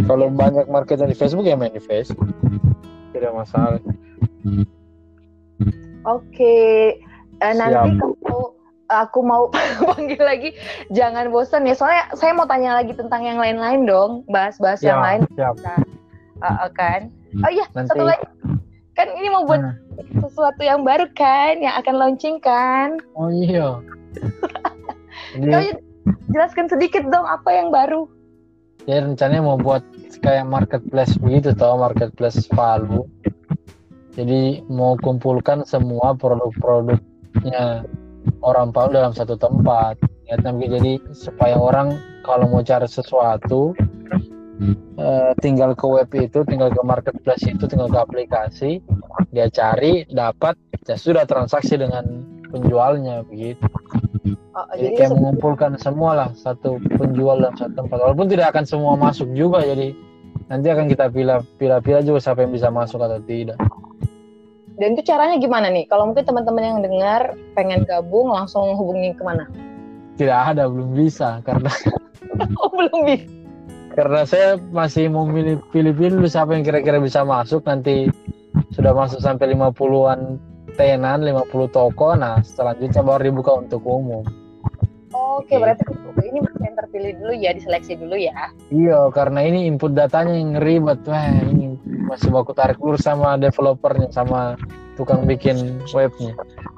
Kalau 0.10 0.34
banyak 0.34 0.66
marketnya 0.66 1.06
di 1.06 1.18
Facebook 1.18 1.46
ya 1.46 1.54
main 1.54 1.70
di 1.70 1.82
Facebook. 1.82 2.26
Tidak 3.14 3.30
masalah. 3.30 3.78
Oke, 6.02 6.26
okay. 6.34 6.98
uh, 7.38 7.54
nanti 7.54 8.02
kalau 8.02 8.58
aku 8.92 9.20
mau 9.24 9.48
panggil 9.94 10.20
lagi 10.20 10.50
jangan 10.92 11.32
bosan 11.32 11.64
ya 11.64 11.78
soalnya 11.78 12.12
saya 12.18 12.36
mau 12.36 12.44
tanya 12.44 12.76
lagi 12.76 12.92
tentang 12.92 13.24
yang 13.24 13.40
lain-lain 13.40 13.88
dong 13.88 14.12
bahas-bahas 14.28 14.84
ya, 14.84 14.92
yang 14.92 15.02
lain 15.02 15.22
siap. 15.38 15.56
uh, 16.44 16.70
kan 16.76 17.08
oh 17.48 17.52
iya 17.52 17.66
Nanti... 17.72 17.96
satu 17.96 18.04
lagi 18.04 18.26
kan 19.00 19.08
ini 19.16 19.28
mau 19.32 19.48
buat 19.48 19.64
uh. 19.64 19.76
sesuatu 20.20 20.62
yang 20.62 20.84
baru 20.84 21.08
kan 21.16 21.64
yang 21.64 21.72
akan 21.80 21.96
launching 21.96 22.38
kan 22.44 23.00
oh 23.16 23.32
iya 23.32 23.80
Jadi... 25.38 25.78
jelaskan 26.34 26.66
sedikit 26.66 27.06
dong 27.14 27.28
apa 27.30 27.50
yang 27.54 27.70
baru. 27.70 28.10
Ya 28.90 29.06
rencananya 29.06 29.46
mau 29.46 29.62
buat 29.62 29.86
kayak 30.26 30.50
marketplace 30.50 31.14
begitu 31.22 31.54
tau 31.54 31.78
marketplace 31.78 32.50
Palu 32.50 33.06
jadi 34.12 34.60
mau 34.68 35.00
kumpulkan 35.00 35.64
semua 35.64 36.12
produk-produknya 36.20 37.88
orang 38.44 38.76
Palu 38.76 38.92
dalam 39.00 39.16
satu 39.16 39.40
tempat. 39.40 39.96
Begitu. 40.32 40.80
Jadi 40.80 40.94
supaya 41.12 41.60
orang 41.60 42.00
kalau 42.24 42.48
mau 42.48 42.64
cari 42.64 42.88
sesuatu 42.88 43.76
uh, 44.96 45.32
tinggal 45.44 45.76
ke 45.76 45.86
web 45.88 46.08
itu 46.16 46.40
tinggal 46.48 46.72
ke 46.72 46.82
marketplace 46.84 47.44
itu 47.44 47.68
tinggal 47.68 47.92
ke 47.92 48.00
aplikasi 48.00 48.80
dia 49.36 49.52
cari 49.52 50.08
dapat 50.08 50.56
ya 50.88 50.96
sudah 50.96 51.28
transaksi 51.28 51.76
dengan 51.76 52.24
penjualnya 52.48 53.28
begitu 53.28 53.60
oh, 54.36 54.66
jadi, 54.76 54.82
jadi 54.82 54.96
kayak 54.98 55.12
mengumpulkan 55.18 55.72
semua 55.80 56.12
lah 56.16 56.30
satu 56.34 56.78
penjual 57.00 57.40
dalam 57.40 57.56
satu 57.56 57.74
tempat 57.86 57.98
walaupun 58.02 58.28
tidak 58.28 58.56
akan 58.56 58.64
semua 58.68 58.94
masuk 59.00 59.30
juga 59.36 59.64
jadi 59.64 59.94
nanti 60.48 60.68
akan 60.68 60.86
kita 60.92 61.08
pilih 61.12 61.44
pilih-pilih 61.56 62.04
juga 62.04 62.20
siapa 62.20 62.44
yang 62.44 62.52
bisa 62.52 62.68
masuk 62.68 63.00
atau 63.00 63.20
tidak 63.24 63.60
dan 64.82 64.98
itu 64.98 65.14
caranya 65.14 65.38
gimana 65.38 65.70
nih? 65.70 65.86
Kalau 65.86 66.10
mungkin 66.10 66.26
teman-teman 66.26 66.64
yang 66.66 66.80
dengar 66.82 67.38
pengen 67.54 67.86
gabung 67.86 68.34
langsung 68.34 68.74
hubungi 68.74 69.14
ke 69.14 69.22
mana? 69.22 69.46
Tidak 70.18 70.34
ada, 70.34 70.66
belum 70.66 70.98
bisa 70.98 71.38
karena 71.46 71.70
oh, 72.62 72.70
belum 72.74 73.06
bisa. 73.06 73.30
Karena 73.94 74.22
saya 74.26 74.50
masih 74.74 75.14
mau 75.14 75.30
pilih 75.30 75.62
pilih 75.70 76.26
siapa 76.26 76.58
yang 76.58 76.66
kira-kira 76.66 76.98
bisa 76.98 77.22
masuk 77.22 77.62
nanti 77.70 78.10
sudah 78.74 78.96
masuk 78.98 79.22
sampai 79.22 79.54
50-an 79.54 80.42
tenan, 80.82 81.22
50 81.22 81.70
toko. 81.70 82.18
Nah, 82.18 82.42
selanjutnya 82.42 83.02
baru 83.06 83.22
dibuka 83.30 83.52
untuk 83.62 83.86
umum. 83.86 84.26
Oke, 85.12 85.54
okay, 85.54 85.58
berarti 85.60 85.84
ini 86.24 86.40
yang 86.64 86.76
terpilih 86.80 87.12
dulu 87.20 87.34
ya, 87.36 87.52
diseleksi 87.52 88.00
dulu 88.00 88.16
ya. 88.16 88.32
Iya, 88.72 89.12
karena 89.12 89.44
ini 89.44 89.68
input 89.68 89.92
datanya 89.92 90.40
yang 90.40 90.56
ribet. 90.64 91.04
Wah, 91.04 91.28
ini 91.52 91.76
masih 92.08 92.32
baku 92.32 92.56
tarik 92.56 92.80
lurus 92.80 93.04
sama 93.04 93.36
developernya, 93.36 94.08
sama 94.16 94.56
tukang 94.96 95.28
bikin 95.28 95.84
webnya. 95.92 96.36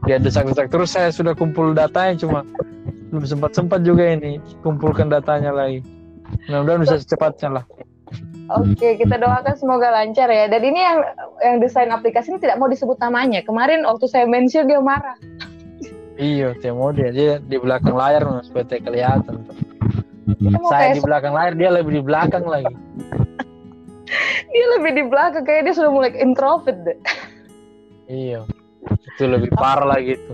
Dia 0.10 0.18
desak-desak 0.18 0.74
terus 0.74 0.94
saya 0.94 1.14
sudah 1.14 1.38
kumpul 1.38 1.78
datanya 1.78 2.18
cuma 2.20 2.40
belum 3.14 3.30
sempat-sempat 3.30 3.86
juga 3.86 4.10
ini 4.10 4.42
kumpulkan 4.66 5.14
datanya 5.14 5.54
lagi. 5.54 5.86
Mudah-mudahan 6.50 6.82
bisa 6.82 6.96
secepatnya 6.98 7.62
lah. 7.62 7.66
Oke, 8.52 9.00
kita 9.00 9.16
doakan 9.16 9.56
semoga 9.56 9.88
lancar 9.94 10.28
ya. 10.28 10.52
Dan 10.52 10.62
ini 10.68 10.80
yang 10.84 11.00
yang 11.40 11.56
desain 11.64 11.88
aplikasi 11.88 12.36
ini 12.36 12.40
tidak 12.44 12.60
mau 12.60 12.68
disebut 12.68 13.00
namanya. 13.00 13.40
Kemarin 13.48 13.88
waktu 13.88 14.06
saya 14.12 14.28
mention 14.28 14.68
dia 14.68 14.84
marah. 14.84 15.16
Iya, 16.20 16.54
dia 16.60 17.10
dia 17.10 17.34
di 17.40 17.58
belakang 17.58 17.96
layar 17.96 18.22
supaya 18.44 18.68
tidak 18.68 18.92
kelihatan. 18.92 19.48
Saya 20.70 20.94
di 20.94 21.02
belakang 21.02 21.34
layar, 21.34 21.54
dia 21.56 21.70
lebih 21.72 22.00
di 22.00 22.04
belakang 22.04 22.46
lagi. 22.46 22.74
dia 24.54 24.66
lebih 24.78 24.92
di 24.94 25.04
belakang, 25.08 25.44
kayak 25.48 25.72
dia 25.72 25.74
sudah 25.76 25.92
mulai 25.92 26.12
introvert 26.20 26.78
deh. 26.86 27.00
Iya, 28.12 28.46
itu 28.86 29.24
lebih 29.26 29.50
parah 29.56 29.88
lagi 29.98 30.20
itu. 30.20 30.34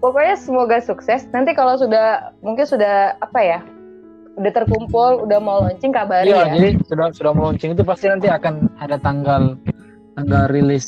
Pokoknya 0.00 0.36
semoga 0.40 0.80
sukses. 0.80 1.28
Nanti 1.32 1.52
kalau 1.52 1.76
sudah 1.76 2.32
mungkin 2.40 2.64
sudah 2.64 3.20
apa 3.20 3.40
ya, 3.40 3.60
udah 4.34 4.52
terkumpul, 4.52 5.26
udah 5.26 5.38
mau 5.38 5.62
launching 5.62 5.94
kabarin 5.94 6.34
iya, 6.34 6.42
ya. 6.50 6.54
jadi 6.58 6.68
sudah 6.90 7.06
sudah 7.14 7.32
mau 7.32 7.50
launching 7.50 7.72
itu 7.74 7.82
pasti 7.86 8.10
nanti 8.10 8.26
akan 8.26 8.66
ada 8.82 8.98
tanggal 8.98 9.54
tanggal 10.18 10.42
rilis 10.50 10.86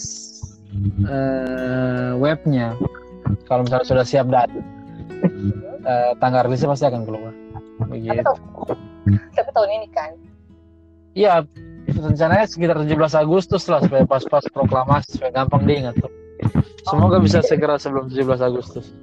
uh, 1.06 2.18
webnya 2.18 2.74
kalau 3.46 3.62
misalnya 3.62 3.86
sudah 3.86 4.04
siap 4.06 4.26
dan 4.30 4.50
uh, 5.86 6.12
tanggal 6.18 6.42
rilisnya 6.46 6.70
pasti 6.70 6.84
akan 6.86 7.02
keluar. 7.06 7.32
Begitu. 7.86 8.10
Tapi, 8.10 8.22
tahun, 8.24 8.40
tapi 9.34 9.50
tahun 9.52 9.70
ini 9.70 9.88
kan? 9.92 10.10
Iya, 11.16 11.32
rencananya 11.88 12.46
sekitar 12.48 12.76
17 12.82 13.22
Agustus 13.22 13.64
lah 13.70 13.80
supaya 13.80 14.04
pas-pas 14.04 14.44
proklamasi 14.52 15.16
supaya 15.16 15.32
gampang 15.42 15.64
diingat 15.64 15.96
tuh. 15.96 16.12
Semoga 16.86 17.18
bisa 17.18 17.42
segera 17.42 17.80
sebelum 17.80 18.06
17 18.06 18.38
Agustus. 18.38 18.94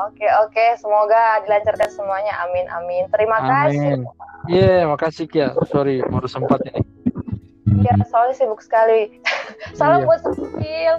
Oke 0.00 0.26
oke, 0.46 0.66
semoga 0.80 1.44
dilancarkan 1.44 1.90
semuanya. 1.92 2.32
Amin 2.48 2.66
amin. 2.72 3.04
Terima 3.12 3.36
amin. 3.38 3.50
kasih. 3.50 3.92
Iya, 4.48 4.64
yeah, 4.64 4.80
makasih 4.88 5.26
Kia. 5.28 5.52
Sorry, 5.68 6.00
baru 6.00 6.24
sempat 6.24 6.64
ini. 6.64 6.80
Iya, 7.84 7.94
soalnya 8.08 8.34
sibuk 8.36 8.64
sekali. 8.64 9.20
Salam 9.78 10.02
yeah. 10.02 10.08
buat 10.08 10.20
Sepil. 10.24 10.94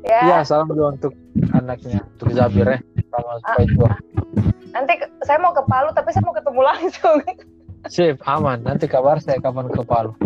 Ya. 0.00 0.20
Iya, 0.24 0.38
salam 0.48 0.72
juga 0.72 0.96
untuk 0.96 1.12
anaknya, 1.52 2.00
untuk 2.16 2.32
Zabir 2.32 2.64
ya, 2.64 2.80
sama 3.12 3.36
ah. 3.44 4.00
Nanti 4.72 4.96
saya 5.28 5.36
mau 5.44 5.52
ke 5.52 5.60
Palu, 5.68 5.92
tapi 5.92 6.08
saya 6.16 6.24
mau 6.24 6.32
ketemu 6.32 6.60
langsung. 6.64 7.20
Sip, 7.92 8.16
aman. 8.24 8.64
Nanti 8.64 8.88
kabar 8.88 9.20
saya 9.20 9.36
kapan 9.44 9.68
ke 9.68 9.84
Palu. 9.84 10.16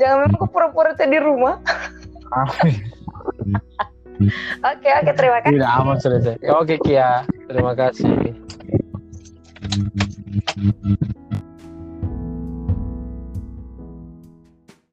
Jangan 0.00 0.24
memang 0.24 0.48
pura-pura 0.48 0.96
di 0.96 1.20
rumah. 1.20 1.60
Amin. 2.32 2.80
Oke 4.70 4.88
oke 4.94 5.10
terima 5.18 5.38
kasih. 5.42 5.54
Tidak 5.58 5.70
aman 5.74 5.96
sudah. 5.98 6.34
Oke 6.62 6.76
Kia 6.86 7.26
terima 7.50 7.72
kasih. 7.74 8.14